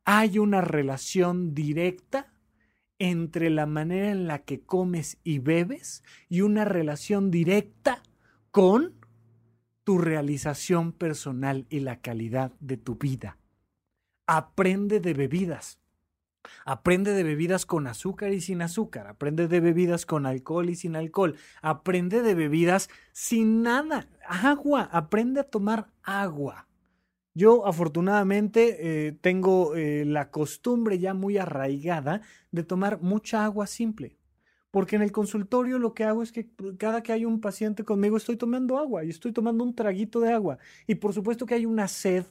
Hay 0.05 0.39
una 0.39 0.61
relación 0.61 1.53
directa 1.53 2.33
entre 2.97 3.49
la 3.49 3.65
manera 3.65 4.11
en 4.11 4.27
la 4.27 4.39
que 4.39 4.61
comes 4.61 5.17
y 5.23 5.39
bebes 5.39 6.03
y 6.29 6.41
una 6.41 6.63
relación 6.63 7.29
directa 7.29 8.03
con 8.51 8.93
tu 9.83 9.97
realización 9.97 10.93
personal 10.93 11.65
y 11.69 11.81
la 11.81 11.99
calidad 11.99 12.53
de 12.61 12.77
tu 12.77 12.95
vida. 12.95 13.37
Aprende 14.27 14.99
de 14.99 15.13
bebidas 15.13 15.80
Aprende 16.65 17.13
de 17.13 17.23
bebidas 17.23 17.65
con 17.65 17.87
azúcar 17.87 18.33
y 18.33 18.41
sin 18.41 18.61
azúcar. 18.61 19.07
Aprende 19.07 19.47
de 19.47 19.59
bebidas 19.59 20.05
con 20.05 20.25
alcohol 20.25 20.69
y 20.69 20.75
sin 20.75 20.95
alcohol. 20.95 21.35
Aprende 21.61 22.21
de 22.21 22.35
bebidas 22.35 22.89
sin 23.11 23.63
nada. 23.63 24.07
Agua. 24.27 24.89
Aprende 24.91 25.41
a 25.41 25.43
tomar 25.43 25.87
agua. 26.03 26.67
Yo 27.33 27.65
afortunadamente 27.65 29.07
eh, 29.07 29.11
tengo 29.13 29.75
eh, 29.75 30.03
la 30.05 30.31
costumbre 30.31 30.99
ya 30.99 31.13
muy 31.13 31.37
arraigada 31.37 32.21
de 32.51 32.63
tomar 32.63 33.01
mucha 33.01 33.45
agua 33.45 33.67
simple. 33.67 34.17
Porque 34.69 34.95
en 34.95 35.01
el 35.01 35.11
consultorio 35.11 35.79
lo 35.79 35.93
que 35.93 36.05
hago 36.05 36.23
es 36.23 36.31
que 36.31 36.49
cada 36.77 37.03
que 37.03 37.11
hay 37.11 37.25
un 37.25 37.41
paciente 37.41 37.83
conmigo 37.83 38.17
estoy 38.17 38.37
tomando 38.37 38.77
agua 38.77 39.03
y 39.03 39.09
estoy 39.09 39.33
tomando 39.33 39.63
un 39.63 39.75
traguito 39.75 40.19
de 40.19 40.31
agua. 40.31 40.57
Y 40.87 40.95
por 40.95 41.13
supuesto 41.13 41.45
que 41.45 41.55
hay 41.55 41.65
una 41.65 41.87
sed 41.87 42.25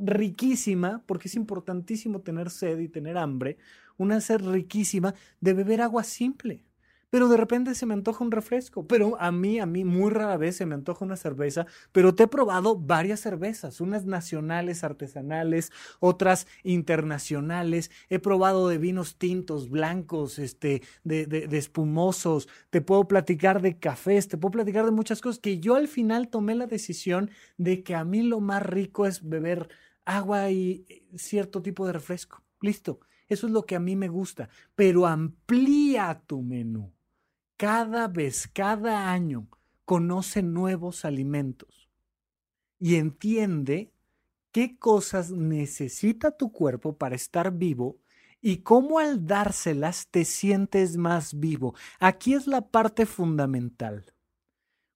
riquísima, 0.00 1.02
porque 1.06 1.28
es 1.28 1.34
importantísimo 1.34 2.20
tener 2.20 2.50
sed 2.50 2.78
y 2.78 2.88
tener 2.88 3.18
hambre, 3.18 3.58
una 3.96 4.20
sed 4.20 4.40
riquísima 4.40 5.14
de 5.40 5.54
beber 5.54 5.82
agua 5.82 6.04
simple. 6.04 6.64
Pero 7.10 7.28
de 7.28 7.36
repente 7.36 7.74
se 7.74 7.86
me 7.86 7.94
antoja 7.94 8.24
un 8.24 8.30
refresco. 8.30 8.86
Pero 8.86 9.20
a 9.20 9.32
mí, 9.32 9.58
a 9.58 9.66
mí 9.66 9.84
muy 9.84 10.10
rara 10.10 10.36
vez 10.36 10.56
se 10.56 10.66
me 10.66 10.76
antoja 10.76 11.04
una 11.04 11.16
cerveza. 11.16 11.66
Pero 11.92 12.14
te 12.14 12.22
he 12.22 12.28
probado 12.28 12.76
varias 12.76 13.20
cervezas, 13.20 13.80
unas 13.80 14.06
nacionales, 14.06 14.84
artesanales, 14.84 15.72
otras 15.98 16.46
internacionales. 16.62 17.90
He 18.08 18.20
probado 18.20 18.68
de 18.68 18.78
vinos 18.78 19.16
tintos, 19.16 19.68
blancos, 19.68 20.38
este, 20.38 20.82
de, 21.02 21.26
de, 21.26 21.58
espumosos. 21.58 22.48
Te 22.70 22.80
puedo 22.80 23.06
platicar 23.08 23.60
de 23.60 23.78
cafés, 23.78 24.28
te 24.28 24.38
puedo 24.38 24.52
platicar 24.52 24.84
de 24.84 24.92
muchas 24.92 25.20
cosas 25.20 25.40
que 25.40 25.58
yo 25.58 25.74
al 25.74 25.88
final 25.88 26.28
tomé 26.28 26.54
la 26.54 26.66
decisión 26.66 27.30
de 27.58 27.82
que 27.82 27.96
a 27.96 28.04
mí 28.04 28.22
lo 28.22 28.40
más 28.40 28.62
rico 28.62 29.06
es 29.06 29.28
beber 29.28 29.68
agua 30.16 30.50
y 30.50 30.84
eh, 30.88 31.04
cierto 31.16 31.62
tipo 31.62 31.86
de 31.86 31.92
refresco. 31.92 32.42
Listo. 32.60 33.00
Eso 33.28 33.46
es 33.46 33.52
lo 33.52 33.64
que 33.64 33.76
a 33.76 33.80
mí 33.80 33.94
me 33.94 34.08
gusta. 34.08 34.48
Pero 34.74 35.06
amplía 35.06 36.22
tu 36.26 36.42
menú. 36.42 36.92
Cada 37.56 38.08
vez, 38.08 38.48
cada 38.52 39.12
año, 39.12 39.48
conoce 39.84 40.42
nuevos 40.42 41.04
alimentos 41.04 41.88
y 42.78 42.96
entiende 42.96 43.92
qué 44.50 44.78
cosas 44.78 45.30
necesita 45.30 46.36
tu 46.36 46.50
cuerpo 46.50 46.96
para 46.96 47.14
estar 47.14 47.52
vivo 47.52 47.98
y 48.40 48.58
cómo 48.58 48.98
al 48.98 49.26
dárselas 49.26 50.08
te 50.10 50.24
sientes 50.24 50.96
más 50.96 51.38
vivo. 51.38 51.74
Aquí 51.98 52.34
es 52.34 52.46
la 52.46 52.62
parte 52.62 53.06
fundamental. 53.06 54.06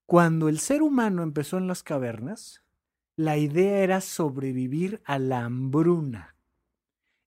Cuando 0.06 0.48
el 0.48 0.58
ser 0.58 0.82
humano 0.82 1.22
empezó 1.22 1.58
en 1.58 1.68
las 1.68 1.82
cavernas, 1.82 2.63
la 3.16 3.36
idea 3.36 3.78
era 3.78 4.00
sobrevivir 4.00 5.00
a 5.04 5.18
la 5.18 5.44
hambruna. 5.44 6.36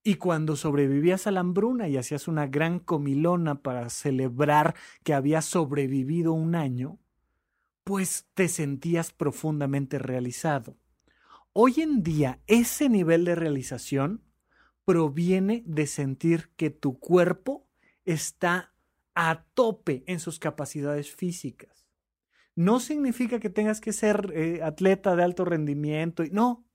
Y 0.04 0.16
cuando 0.16 0.56
sobrevivías 0.56 1.28
a 1.28 1.32
la 1.32 1.42
hambruna 1.42 1.88
y 1.88 1.98
hacías 1.98 2.28
una 2.28 2.48
gran 2.48 2.80
comilona 2.80 3.62
para 3.62 3.90
celebrar 3.90 4.76
que 5.04 5.14
habías 5.14 5.46
sobrevivido 5.46 6.34
un 6.34 6.56
año, 6.56 7.00
pues 7.84 8.28
te 8.34 8.48
sentías 8.48 9.12
profundamente 9.12 9.98
realizado. 9.98 10.78
Hoy 11.54 11.82
en 11.82 12.04
día 12.04 12.42
ese 12.48 12.90
nivel 12.90 13.26
de 13.26 13.36
realización 13.36 14.22
proviene 14.86 15.64
de 15.66 15.88
sentir 15.88 16.52
que 16.56 16.70
tu 16.70 17.00
cuerpo 17.00 17.68
está 18.06 18.74
a 19.16 19.46
tope 19.54 20.04
en 20.06 20.20
sus 20.20 20.40
capacidades 20.40 21.14
físicas 21.14 21.77
no 22.58 22.80
significa 22.80 23.40
que 23.40 23.52
tengas 23.52 23.80
que 23.80 23.94
ser 23.94 24.34
eh, 24.34 24.64
atleta 24.64 25.16
de 25.16 25.24
alto 25.24 25.46
rendimiento. 25.46 26.24
No, 26.32 26.66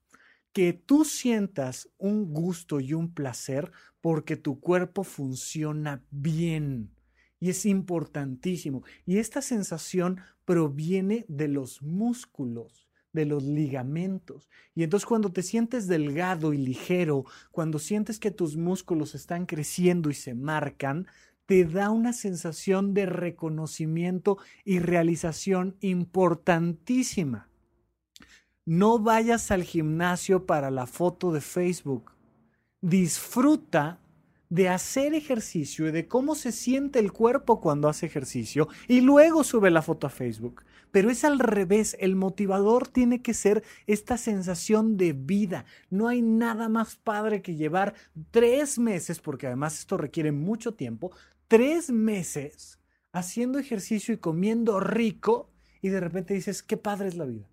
que 0.52 0.72
tú 0.72 1.04
sientas 1.04 1.90
un 1.98 2.32
gusto 2.32 2.78
y 2.78 2.92
un 2.94 3.12
placer 3.12 3.72
porque 4.00 4.36
tu 4.36 4.60
cuerpo 4.60 5.02
funciona 5.02 6.04
bien. 6.12 6.94
Y 7.40 7.50
es 7.50 7.66
importantísimo. 7.66 8.84
Y 9.06 9.18
esta 9.18 9.42
sensación 9.42 10.20
proviene 10.44 11.24
de 11.26 11.48
los 11.48 11.82
músculos, 11.82 12.88
de 13.12 13.26
los 13.26 13.42
ligamentos. 13.42 14.48
Y 14.76 14.84
entonces 14.84 15.04
cuando 15.04 15.32
te 15.32 15.42
sientes 15.42 15.88
delgado 15.88 16.52
y 16.52 16.58
ligero, 16.58 17.24
cuando 17.50 17.80
sientes 17.80 18.20
que 18.20 18.30
tus 18.30 18.56
músculos 18.56 19.16
están 19.16 19.46
creciendo 19.46 20.10
y 20.10 20.14
se 20.14 20.34
marcan, 20.34 21.08
te 21.46 21.64
da 21.64 21.90
una 21.90 22.12
sensación 22.12 22.94
de 22.94 23.06
reconocimiento 23.06 24.38
y 24.64 24.78
realización 24.78 25.76
importantísima. 25.80 27.48
No 28.64 28.98
vayas 28.98 29.50
al 29.50 29.64
gimnasio 29.64 30.46
para 30.46 30.70
la 30.70 30.86
foto 30.86 31.32
de 31.32 31.40
Facebook. 31.40 32.12
Disfruta 32.80 34.00
de 34.52 34.68
hacer 34.68 35.14
ejercicio 35.14 35.88
y 35.88 35.92
de 35.92 36.06
cómo 36.06 36.34
se 36.34 36.52
siente 36.52 36.98
el 36.98 37.10
cuerpo 37.10 37.58
cuando 37.58 37.88
hace 37.88 38.04
ejercicio 38.04 38.68
y 38.86 39.00
luego 39.00 39.44
sube 39.44 39.70
la 39.70 39.80
foto 39.80 40.06
a 40.06 40.10
Facebook. 40.10 40.62
Pero 40.90 41.10
es 41.10 41.24
al 41.24 41.38
revés, 41.38 41.96
el 42.00 42.16
motivador 42.16 42.86
tiene 42.86 43.22
que 43.22 43.32
ser 43.32 43.64
esta 43.86 44.18
sensación 44.18 44.98
de 44.98 45.14
vida. 45.14 45.64
No 45.88 46.06
hay 46.06 46.20
nada 46.20 46.68
más 46.68 46.96
padre 46.96 47.40
que 47.40 47.56
llevar 47.56 47.94
tres 48.30 48.78
meses, 48.78 49.20
porque 49.20 49.46
además 49.46 49.78
esto 49.78 49.96
requiere 49.96 50.32
mucho 50.32 50.74
tiempo, 50.74 51.12
tres 51.52 51.90
meses 51.90 52.80
haciendo 53.12 53.58
ejercicio 53.58 54.14
y 54.14 54.16
comiendo 54.16 54.80
rico 54.80 55.50
y 55.82 55.90
de 55.90 56.00
repente 56.00 56.32
dices, 56.32 56.62
qué 56.62 56.78
padre 56.78 57.08
es 57.08 57.14
la 57.14 57.26
vida. 57.26 57.46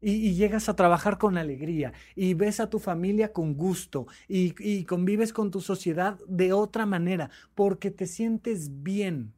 Y, 0.00 0.34
llegas 0.34 0.68
a 0.68 0.74
trabajar 0.74 1.16
con 1.16 1.38
alegría 1.38 1.92
y 2.16 2.34
ves 2.34 2.58
a 2.58 2.68
tu 2.68 2.80
familia 2.80 3.32
con 3.32 3.54
gusto 3.54 4.08
y, 4.26 4.52
y 4.58 4.82
convives 4.82 5.32
con 5.32 5.52
tu 5.52 5.60
sociedad 5.60 6.18
de 6.26 6.52
otra 6.52 6.86
manera 6.86 7.30
porque 7.54 7.92
te 7.92 8.08
sientes 8.08 8.82
bien. 8.82 9.32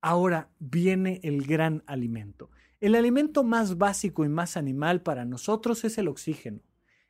Ahora 0.00 0.50
viene 0.60 1.18
el 1.24 1.44
gran 1.44 1.82
alimento. 1.86 2.52
El 2.80 2.94
alimento 2.94 3.42
más 3.42 3.78
básico 3.78 4.24
y 4.24 4.28
más 4.28 4.56
animal 4.56 5.02
para 5.02 5.24
nosotros 5.24 5.82
es 5.82 5.98
el 5.98 6.06
oxígeno. 6.06 6.60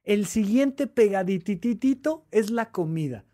El 0.04 0.24
siguiente 0.24 0.86
pegadititito 0.86 2.24
es 2.30 2.50
la 2.50 2.70
comida. 2.70 3.26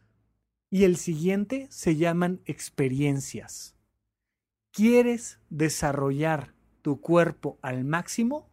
Y 0.70 0.84
el 0.84 0.96
siguiente 0.96 1.68
se 1.70 1.96
llaman 1.96 2.40
experiencias. 2.44 3.76
¿Quieres 4.72 5.40
desarrollar 5.48 6.54
tu 6.82 7.00
cuerpo 7.00 7.58
al 7.62 7.84
máximo? 7.84 8.50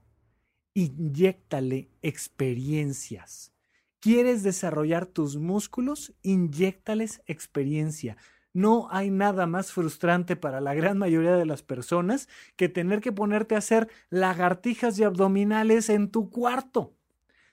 inyéctale 0.73 1.89
experiencias. 2.01 3.53
¿Quieres 3.99 4.43
desarrollar 4.43 5.05
tus 5.05 5.37
músculos? 5.37 6.13
Inyéctales 6.23 7.21
experiencia. 7.25 8.17
No 8.51 8.87
hay 8.91 9.09
nada 9.09 9.47
más 9.47 9.71
frustrante 9.71 10.35
para 10.35 10.61
la 10.61 10.73
gran 10.73 10.97
mayoría 10.97 11.35
de 11.35 11.45
las 11.45 11.63
personas 11.63 12.27
que 12.55 12.69
tener 12.69 13.01
que 13.01 13.11
ponerte 13.11 13.55
a 13.55 13.59
hacer 13.59 13.89
lagartijas 14.09 14.99
y 14.99 15.03
abdominales 15.03 15.89
en 15.89 16.11
tu 16.11 16.29
cuarto. 16.29 16.95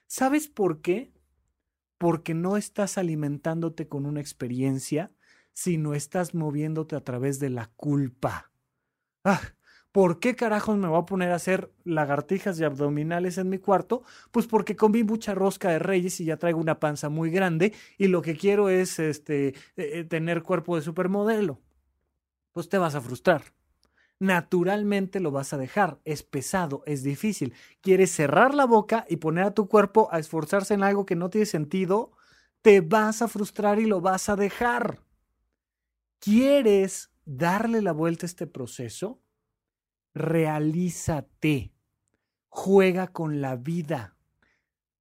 ¿Sabes 0.07 0.47
por 0.47 0.81
qué? 0.81 1.11
Porque 2.01 2.33
no 2.33 2.57
estás 2.57 2.97
alimentándote 2.97 3.87
con 3.87 4.07
una 4.07 4.21
experiencia, 4.21 5.11
sino 5.53 5.93
estás 5.93 6.33
moviéndote 6.33 6.95
a 6.95 7.01
través 7.01 7.39
de 7.39 7.51
la 7.51 7.67
culpa. 7.75 8.51
Ah, 9.23 9.39
¿Por 9.91 10.19
qué 10.19 10.35
carajos 10.35 10.79
me 10.79 10.87
voy 10.87 10.99
a 10.99 11.05
poner 11.05 11.31
a 11.31 11.35
hacer 11.35 11.71
lagartijas 11.83 12.59
y 12.59 12.63
abdominales 12.63 13.37
en 13.37 13.49
mi 13.49 13.59
cuarto? 13.59 14.01
Pues 14.31 14.47
porque 14.47 14.75
comí 14.75 15.03
mucha 15.03 15.35
rosca 15.35 15.69
de 15.69 15.77
reyes 15.77 16.19
y 16.19 16.25
ya 16.25 16.37
traigo 16.37 16.59
una 16.59 16.79
panza 16.79 17.09
muy 17.09 17.29
grande 17.29 17.71
y 17.99 18.07
lo 18.07 18.23
que 18.23 18.35
quiero 18.35 18.69
es 18.69 18.97
este, 18.97 19.49
eh, 19.49 19.53
eh, 19.77 20.03
tener 20.03 20.41
cuerpo 20.41 20.77
de 20.77 20.81
supermodelo. 20.81 21.61
Pues 22.51 22.67
te 22.67 22.79
vas 22.79 22.95
a 22.95 23.01
frustrar. 23.01 23.43
Naturalmente 24.21 25.19
lo 25.19 25.31
vas 25.31 25.51
a 25.51 25.57
dejar. 25.57 25.99
Es 26.05 26.21
pesado, 26.21 26.83
es 26.85 27.01
difícil. 27.01 27.55
Quieres 27.81 28.11
cerrar 28.11 28.53
la 28.53 28.65
boca 28.65 29.05
y 29.09 29.17
poner 29.17 29.45
a 29.45 29.53
tu 29.55 29.67
cuerpo 29.67 30.09
a 30.11 30.19
esforzarse 30.19 30.75
en 30.75 30.83
algo 30.83 31.07
que 31.07 31.15
no 31.15 31.31
tiene 31.31 31.47
sentido. 31.47 32.11
Te 32.61 32.81
vas 32.81 33.23
a 33.23 33.27
frustrar 33.27 33.79
y 33.79 33.85
lo 33.85 33.99
vas 33.99 34.29
a 34.29 34.35
dejar. 34.35 34.99
¿Quieres 36.19 37.11
darle 37.25 37.81
la 37.81 37.93
vuelta 37.93 38.25
a 38.25 38.29
este 38.29 38.45
proceso? 38.45 39.21
realízate, 40.13 41.73
juega 42.49 43.07
con 43.07 43.41
la 43.41 43.55
vida. 43.55 44.15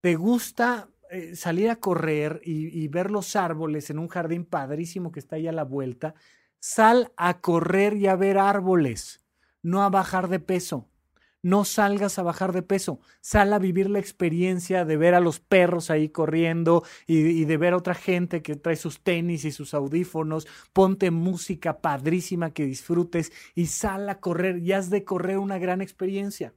¿Te 0.00 0.14
gusta 0.16 0.88
eh, 1.10 1.34
salir 1.34 1.68
a 1.70 1.76
correr 1.76 2.40
y, 2.44 2.82
y, 2.82 2.88
ver 2.88 3.10
los 3.10 3.36
árboles 3.36 3.90
en 3.90 3.98
un 3.98 4.08
jardín 4.08 4.44
padrísimo 4.44 5.12
que 5.12 5.20
está 5.20 5.36
ahí 5.36 5.48
a 5.48 5.52
la 5.52 5.64
vuelta? 5.64 6.14
Sal 6.60 7.12
a 7.16 7.40
correr 7.40 7.96
y 7.96 8.06
a 8.06 8.16
ver 8.16 8.38
árboles, 8.38 9.24
no 9.62 9.82
a 9.82 9.88
bajar 9.88 10.28
de 10.28 10.38
peso 10.38 10.90
no 11.42 11.64
salgas 11.64 12.18
a 12.18 12.22
bajar 12.22 12.52
de 12.52 12.62
peso, 12.62 13.00
sal 13.20 13.52
a 13.52 13.58
vivir 13.58 13.88
la 13.88 13.98
experiencia 13.98 14.84
de 14.84 14.96
ver 14.96 15.14
a 15.14 15.20
los 15.20 15.40
perros 15.40 15.90
ahí 15.90 16.10
corriendo 16.10 16.84
y, 17.06 17.44
de 17.44 17.56
ver 17.56 17.72
a 17.72 17.78
otra 17.78 17.94
gente 17.94 18.42
que 18.42 18.56
trae 18.56 18.76
sus 18.76 19.00
tenis 19.00 19.44
y 19.44 19.52
sus 19.52 19.72
audífonos, 19.74 20.46
ponte 20.72 21.10
música 21.10 21.80
padrísima 21.80 22.52
que 22.52 22.66
disfrutes 22.66 23.32
y 23.54 23.66
sal 23.66 24.08
a 24.08 24.20
correr 24.20 24.58
y 24.58 24.72
has 24.72 24.90
de 24.90 25.04
correr 25.04 25.38
una 25.38 25.58
gran 25.58 25.80
experiencia. 25.80 26.52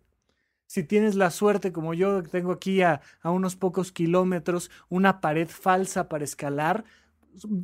Si 0.66 0.84
tienes 0.84 1.16
la 1.16 1.30
suerte, 1.30 1.72
como 1.72 1.94
yo 1.94 2.24
tengo 2.24 2.52
aquí 2.52 2.82
a, 2.82 3.02
a 3.22 3.30
unos 3.30 3.56
pocos 3.56 3.92
kilómetros, 3.92 4.72
una 4.90 5.22
pared 5.22 5.48
falsa 5.48 6.10
para 6.10 6.24
escalar, 6.24 6.84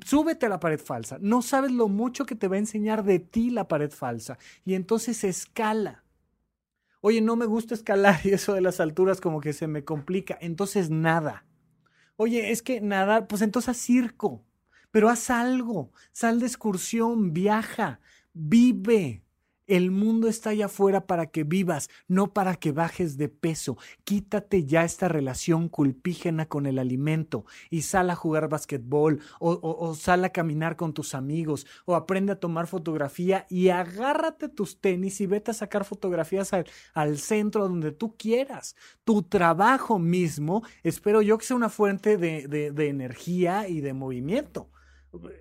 súbete 0.06 0.46
a 0.46 0.50
la 0.50 0.60
pared 0.60 0.80
falsa. 0.80 1.18
No 1.22 1.42
sabes 1.42 1.72
lo 1.72 1.88
mucho 1.88 2.26
que 2.26 2.36
te 2.36 2.48
va 2.48 2.56
a 2.56 2.60
enseñar 2.60 3.04
de 3.04 3.20
ti 3.20 3.50
la 3.50 3.68
pared 3.68 3.92
falsa. 3.92 4.38
Y 4.66 4.74
entonces 4.74 5.24
escala 5.24 6.04
Oye, 7.02 7.22
no 7.22 7.36
me 7.36 7.46
gusta 7.46 7.74
escalar 7.74 8.20
y 8.26 8.30
eso 8.30 8.54
de 8.54 8.62
las 8.62 8.80
alturas 8.80 9.22
como 9.22 9.42
que 9.42 9.54
se 9.54 9.68
me 9.68 9.84
complica. 9.84 10.38
Entonces 10.42 10.90
nada. 10.90 11.46
Oye, 12.18 12.52
es 12.52 12.62
que 12.62 12.82
nada, 12.82 13.28
pues 13.28 13.42
entonces 13.42 13.70
haz 13.70 13.78
circo. 13.78 14.46
Pero 14.92 15.10
haz 15.10 15.30
algo. 15.30 15.92
Sal 16.12 16.40
de 16.40 16.48
excursión, 16.48 17.34
viaja, 17.34 18.02
vive. 18.34 19.24
El 19.70 19.92
mundo 19.92 20.28
está 20.28 20.50
allá 20.50 20.66
afuera 20.66 21.06
para 21.06 21.28
que 21.28 21.44
vivas, 21.44 21.92
no 22.08 22.34
para 22.34 22.56
que 22.56 22.72
bajes 22.72 23.18
de 23.18 23.30
peso. 23.30 23.78
Quítate 24.04 24.66
ya 24.66 24.84
esta 24.84 25.08
relación 25.08 25.70
culpígena 25.70 26.48
con 26.48 26.66
el 26.66 26.80
alimento 26.80 27.46
y 27.70 27.84
sal 27.84 28.10
a 28.10 28.16
jugar 28.16 28.50
basquetbol 28.50 29.20
o, 29.40 29.94
sal 29.94 30.26
a 30.26 30.30
caminar 30.30 30.76
con 30.76 30.94
tus 30.94 31.14
amigos 31.14 31.68
o 31.86 31.94
aprende 31.94 32.32
a 32.32 32.40
tomar 32.40 32.66
fotografía 32.66 33.46
y 33.48 33.70
agárrate 33.70 34.50
tus 34.50 34.82
tenis 34.82 35.22
y 35.22 35.28
vete 35.28 35.52
a 35.52 35.54
sacar 35.54 35.86
fotografías 35.86 36.52
al, 36.96 37.18
centro 37.20 37.68
donde 37.68 37.92
tú 37.92 38.16
quieras. 38.18 38.76
Tu 39.04 39.22
trabajo 39.22 40.00
mismo, 40.00 40.64
espero 40.82 41.22
yo 41.22 41.38
que 41.38 41.46
sea 41.46 41.58
una 41.58 41.70
fuente 41.70 42.18
de 42.18 42.88
energía 42.88 43.68
y 43.68 43.82
de 43.82 43.94
movimiento. 43.94 44.72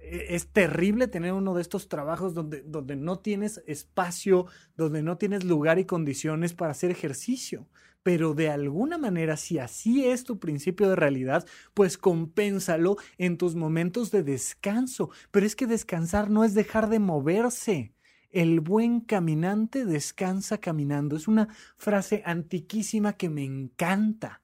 E-, 0.03 0.35
es 0.35 0.49
terrible 0.49 1.09
tener 1.09 1.33
uno 1.33 1.55
de 1.55 1.63
estos 1.63 1.89
trabajos 1.89 2.35
donde, 2.35 2.63
donde 2.63 2.97
no 2.97 3.19
tienes 3.19 3.63
espacio, 3.67 4.47
donde 4.77 5.03
no 5.03 5.19
tienes 5.19 5.45
lugar 5.45 5.79
y 5.79 5.85
condiciones 5.85 6.55
para 6.55 6.73
hacer 6.73 6.91
ejercicio. 6.91 7.69
Pero 8.03 8.33
de 8.35 8.49
alguna 8.49 8.97
manera, 8.97 9.37
si 9.37 9.59
así 9.59 10.07
es 10.07 10.25
tu 10.25 10.39
principio 10.39 10.89
de 10.89 10.97
realidad, 10.97 11.47
pues 11.75 11.99
compénsalo 11.99 12.97
en 13.19 13.37
tus 13.37 13.55
momentos 13.55 14.11
de 14.11 14.23
descanso. 14.23 15.11
Pero 15.31 15.45
es 15.45 15.57
que 15.57 15.67
descansar 15.67 16.31
no 16.31 16.45
es 16.45 16.55
dejar 16.55 16.89
de 16.89 17.01
moverse. 17.01 17.93
El 18.31 18.61
buen 18.61 19.01
caminante 19.01 19.85
descansa 19.85 20.59
caminando. 20.59 21.17
Es 21.17 21.29
una 21.29 21.49
frase 21.77 22.23
antiquísima 22.25 23.15
que 23.15 23.29
me 23.29 23.45
encanta. 23.45 24.43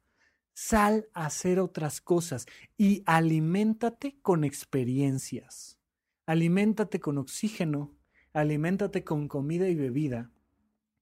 Sal 0.55 1.09
a 1.15 1.27
hacer 1.27 1.59
otras 1.59 2.01
cosas 2.01 2.47
y 2.79 3.03
aliméntate 3.07 4.19
con 4.23 4.45
experiencias. 4.45 5.79
Aliméntate 6.27 7.01
con 7.01 7.19
oxígeno, 7.19 7.93
aliméntate 8.33 9.03
con 9.03 9.27
comida 9.27 9.69
y 9.69 9.75
bebida 9.75 10.31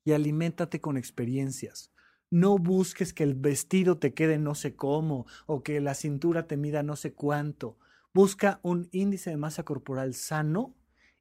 y 0.04 0.12
aliméntate 0.12 0.80
con 0.80 0.96
experiencias. 0.96 1.92
No 2.30 2.56
busques 2.56 3.12
que 3.12 3.24
el 3.24 3.34
vestido 3.34 3.98
te 3.98 4.14
quede 4.14 4.38
no 4.38 4.54
sé 4.54 4.74
cómo 4.74 5.26
o 5.44 5.62
que 5.62 5.82
la 5.82 5.92
cintura 5.92 6.46
te 6.46 6.56
mida 6.56 6.82
no 6.82 6.96
sé 6.96 7.12
cuánto. 7.12 7.78
Busca 8.14 8.58
un 8.62 8.88
índice 8.90 9.28
de 9.28 9.36
masa 9.36 9.64
corporal 9.64 10.14
sano 10.14 10.74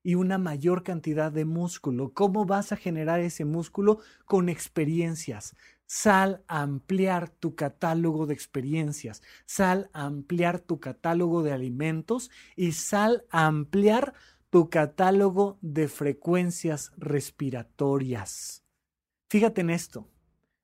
y 0.04 0.16
una 0.16 0.38
mayor 0.38 0.84
cantidad 0.84 1.32
de 1.32 1.46
músculo. 1.46 2.14
¿Cómo 2.14 2.46
vas 2.46 2.72
a 2.72 2.78
generar 2.78 3.20
ese 3.20 3.46
músculo? 3.46 4.00
Con 4.26 4.50
experiencias. 4.50 5.56
Sal 5.94 6.42
a 6.48 6.62
ampliar 6.62 7.28
tu 7.28 7.54
catálogo 7.54 8.26
de 8.26 8.34
experiencias, 8.34 9.22
sal 9.46 9.90
a 9.92 10.06
ampliar 10.06 10.62
tu 10.62 10.80
catálogo 10.80 11.44
de 11.44 11.52
alimentos 11.52 12.32
y 12.56 12.72
sal 12.72 13.26
a 13.30 13.46
ampliar 13.48 14.14
tu 14.50 14.70
catálogo 14.70 15.58
de 15.60 15.90
frecuencias 15.90 16.94
respiratorias. 16.96 18.64
Fíjate 19.30 19.60
en 19.60 19.70
esto. 19.70 20.08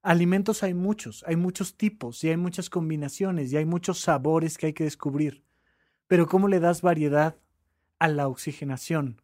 Alimentos 0.02 0.64
hay 0.64 0.74
muchos, 0.74 1.26
hay 1.28 1.36
muchos 1.36 1.76
tipos 1.76 2.24
y 2.24 2.30
hay 2.30 2.38
muchas 2.38 2.70
combinaciones 2.70 3.52
y 3.52 3.58
hay 3.58 3.66
muchos 3.66 4.00
sabores 4.00 4.58
que 4.58 4.68
hay 4.68 4.74
que 4.74 4.86
descubrir. 4.86 5.44
Pero 6.08 6.26
¿cómo 6.28 6.48
le 6.48 6.62
das 6.62 6.82
variedad 6.82 7.36
a 8.00 8.08
la 8.08 8.30
oxigenación? 8.30 9.22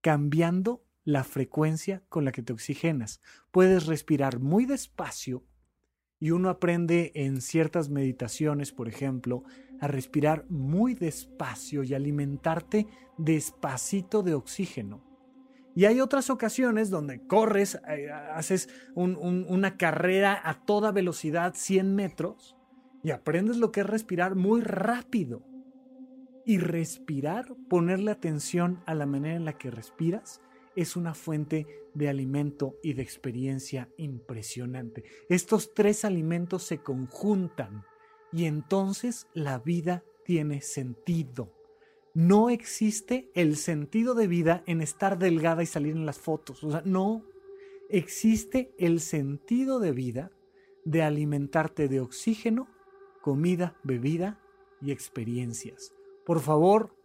Cambiando 0.00 0.82
la 1.12 1.24
frecuencia 1.24 2.02
con 2.08 2.24
la 2.24 2.32
que 2.32 2.42
te 2.42 2.52
oxigenas. 2.52 3.20
Puedes 3.50 3.86
respirar 3.86 4.38
muy 4.38 4.64
despacio 4.64 5.44
y 6.18 6.30
uno 6.32 6.50
aprende 6.50 7.12
en 7.14 7.40
ciertas 7.40 7.88
meditaciones, 7.88 8.72
por 8.72 8.88
ejemplo, 8.88 9.42
a 9.80 9.88
respirar 9.88 10.44
muy 10.50 10.94
despacio 10.94 11.82
y 11.82 11.94
alimentarte 11.94 12.86
despacito 13.16 14.22
de 14.22 14.34
oxígeno. 14.34 15.02
Y 15.74 15.86
hay 15.86 16.00
otras 16.00 16.30
ocasiones 16.30 16.90
donde 16.90 17.26
corres, 17.26 17.80
eh, 17.88 18.10
haces 18.10 18.68
una 18.94 19.76
carrera 19.76 20.38
a 20.44 20.64
toda 20.64 20.92
velocidad, 20.92 21.54
100 21.54 21.94
metros, 21.94 22.56
y 23.02 23.12
aprendes 23.12 23.56
lo 23.56 23.72
que 23.72 23.80
es 23.80 23.86
respirar 23.86 24.34
muy 24.34 24.60
rápido. 24.60 25.42
Y 26.44 26.58
respirar, 26.58 27.46
ponerle 27.68 28.10
atención 28.10 28.82
a 28.84 28.94
la 28.94 29.06
manera 29.06 29.36
en 29.36 29.44
la 29.44 29.56
que 29.56 29.70
respiras, 29.70 30.40
es 30.82 30.96
una 30.96 31.14
fuente 31.14 31.66
de 31.94 32.08
alimento 32.08 32.76
y 32.82 32.94
de 32.94 33.02
experiencia 33.02 33.88
impresionante. 33.96 35.04
Estos 35.28 35.74
tres 35.74 36.04
alimentos 36.04 36.62
se 36.62 36.78
conjuntan 36.78 37.84
y 38.32 38.44
entonces 38.44 39.26
la 39.34 39.58
vida 39.58 40.04
tiene 40.24 40.60
sentido. 40.60 41.52
No 42.14 42.50
existe 42.50 43.30
el 43.34 43.56
sentido 43.56 44.14
de 44.14 44.26
vida 44.26 44.62
en 44.66 44.80
estar 44.80 45.18
delgada 45.18 45.62
y 45.62 45.66
salir 45.66 45.94
en 45.94 46.06
las 46.06 46.18
fotos. 46.18 46.64
O 46.64 46.70
sea, 46.70 46.82
no 46.84 47.24
existe 47.88 48.74
el 48.78 49.00
sentido 49.00 49.80
de 49.80 49.92
vida 49.92 50.32
de 50.84 51.02
alimentarte 51.02 51.88
de 51.88 52.00
oxígeno, 52.00 52.68
comida, 53.22 53.76
bebida 53.82 54.40
y 54.80 54.92
experiencias. 54.92 55.92
Por 56.24 56.40
favor, 56.40 56.96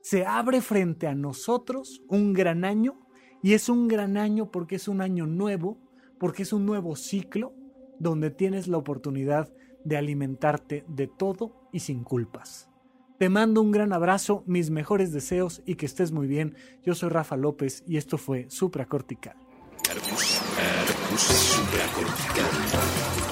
se 0.00 0.26
abre 0.26 0.60
frente 0.60 1.06
a 1.06 1.14
nosotros 1.14 2.02
un 2.08 2.32
gran 2.32 2.64
año 2.64 3.03
y 3.44 3.52
es 3.52 3.68
un 3.68 3.88
gran 3.88 4.16
año 4.16 4.50
porque 4.50 4.76
es 4.76 4.88
un 4.88 5.02
año 5.02 5.26
nuevo, 5.26 5.76
porque 6.18 6.44
es 6.44 6.54
un 6.54 6.64
nuevo 6.64 6.96
ciclo 6.96 7.52
donde 7.98 8.30
tienes 8.30 8.68
la 8.68 8.78
oportunidad 8.78 9.52
de 9.84 9.98
alimentarte 9.98 10.86
de 10.88 11.08
todo 11.08 11.68
y 11.70 11.80
sin 11.80 12.04
culpas. 12.04 12.70
Te 13.18 13.28
mando 13.28 13.60
un 13.60 13.70
gran 13.70 13.92
abrazo, 13.92 14.44
mis 14.46 14.70
mejores 14.70 15.12
deseos 15.12 15.60
y 15.66 15.74
que 15.74 15.84
estés 15.84 16.10
muy 16.10 16.26
bien. 16.26 16.54
Yo 16.86 16.94
soy 16.94 17.10
Rafa 17.10 17.36
López 17.36 17.84
y 17.86 17.98
esto 17.98 18.16
fue 18.16 18.46
Supracortical. 18.48 19.36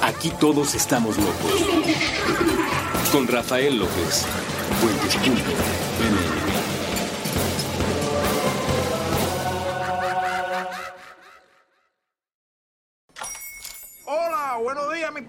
Aquí 0.02 0.30
todos 0.38 0.74
estamos 0.74 1.16
locos. 1.16 1.66
Con 3.12 3.26
Rafael 3.28 3.78
López. 3.78 4.26
Hola, 4.82 5.81